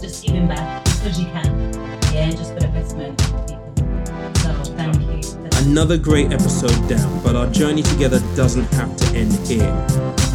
Just 0.00 0.24
giving 0.26 0.48
back 0.48 0.84
because 0.84 1.20
you 1.20 1.26
can. 1.26 1.72
Yeah, 2.12 2.30
just 2.30 2.52
put 2.54 2.64
investment. 2.64 3.20
So 3.20 4.52
thank 4.76 5.00
you. 5.00 5.11
Another 5.62 5.96
great 5.96 6.32
episode 6.32 6.88
down, 6.88 7.22
but 7.22 7.36
our 7.36 7.46
journey 7.46 7.82
together 7.82 8.18
doesn't 8.34 8.64
have 8.74 8.96
to 8.96 9.06
end 9.16 9.32
here. 9.46 9.72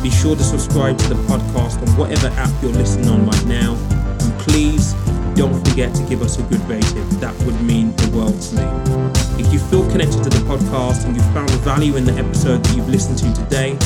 Be 0.02 0.10
sure 0.10 0.38
to 0.38 0.44
subscribe 0.44 0.98
to 1.00 1.10
the 1.10 1.16
podcast 1.28 1.86
on 1.86 1.98
whatever 1.98 2.28
app 2.40 2.50
you're 2.64 2.72
listening 2.72 3.10
on 3.10 3.26
right 3.26 3.46
now. 3.46 3.76
And 3.92 4.40
please 4.40 4.94
don't 5.36 5.68
forget 5.68 5.94
to 5.96 6.04
give 6.04 6.22
us 6.22 6.40
a 6.40 6.44
good 6.44 6.62
rating. 6.62 7.08
That 7.20 7.38
would 7.44 7.60
mean 7.62 7.94
the 7.98 8.10
world 8.16 8.42
to 8.42 8.56
me. 8.56 9.44
If 9.44 9.52
you 9.52 9.60
feel 9.60 9.88
connected 9.92 10.24
to 10.24 10.30
the 10.30 10.44
podcast 10.48 11.06
and 11.06 11.14
you 11.14 11.22
found 11.34 11.52
value 11.62 11.98
in 11.98 12.06
the 12.06 12.14
episode 12.14 12.64
that 12.64 12.78
you've 12.78 12.90
listened 12.90 13.18
to 13.18 13.34
today, 13.44 13.78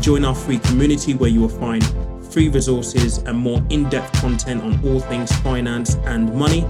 join 0.00 0.24
our 0.24 0.34
free 0.34 0.60
community 0.60 1.14
where 1.14 1.28
you 1.28 1.40
will 1.40 1.48
find 1.48 1.84
free 2.30 2.48
resources 2.48 3.18
and 3.18 3.36
more 3.36 3.60
in 3.70 3.88
depth 3.90 4.12
content 4.20 4.62
on 4.62 4.80
all 4.84 5.00
things 5.00 5.34
finance 5.38 5.96
and 6.06 6.32
money. 6.34 6.64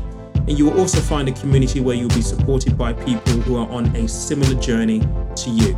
And 0.46 0.58
you 0.58 0.66
will 0.66 0.78
also 0.78 1.00
find 1.00 1.28
a 1.28 1.32
community 1.32 1.80
where 1.80 1.96
you'll 1.96 2.08
be 2.08 2.22
supported 2.22 2.76
by 2.76 2.92
people 2.92 3.32
who 3.42 3.56
are 3.56 3.68
on 3.70 3.86
a 3.96 4.06
similar 4.06 4.54
journey 4.60 5.00
to 5.36 5.50
you. 5.50 5.76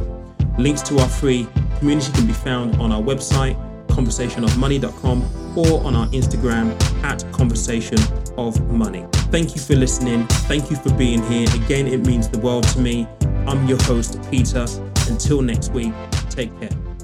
Links 0.59 0.83
to 0.83 0.99
our 0.99 1.09
free 1.09 1.47
community 1.79 2.11
can 2.13 2.27
be 2.27 2.33
found 2.33 2.77
on 2.77 2.91
our 2.91 3.03
website, 3.03 3.57
conversationofmoney.com, 3.89 5.57
or 5.57 5.85
on 5.85 5.95
our 5.95 6.07
Instagram 6.09 6.71
at 7.03 7.21
conversationofmoney. 7.33 9.13
Thank 9.31 9.55
you 9.55 9.61
for 9.61 9.75
listening. 9.75 10.27
Thank 10.49 10.71
you 10.71 10.77
for 10.77 10.93
being 10.95 11.23
here. 11.31 11.47
Again, 11.55 11.87
it 11.87 12.07
means 12.07 12.29
the 12.29 12.39
world 12.39 12.65
to 12.69 12.79
me. 12.81 13.07
I'm 13.47 13.67
your 13.67 13.83
host, 13.85 14.19
Peter. 14.31 14.67
Until 15.09 15.43
next 15.43 15.73
week, 15.73 15.93
take 16.31 16.59
care. 16.61 16.96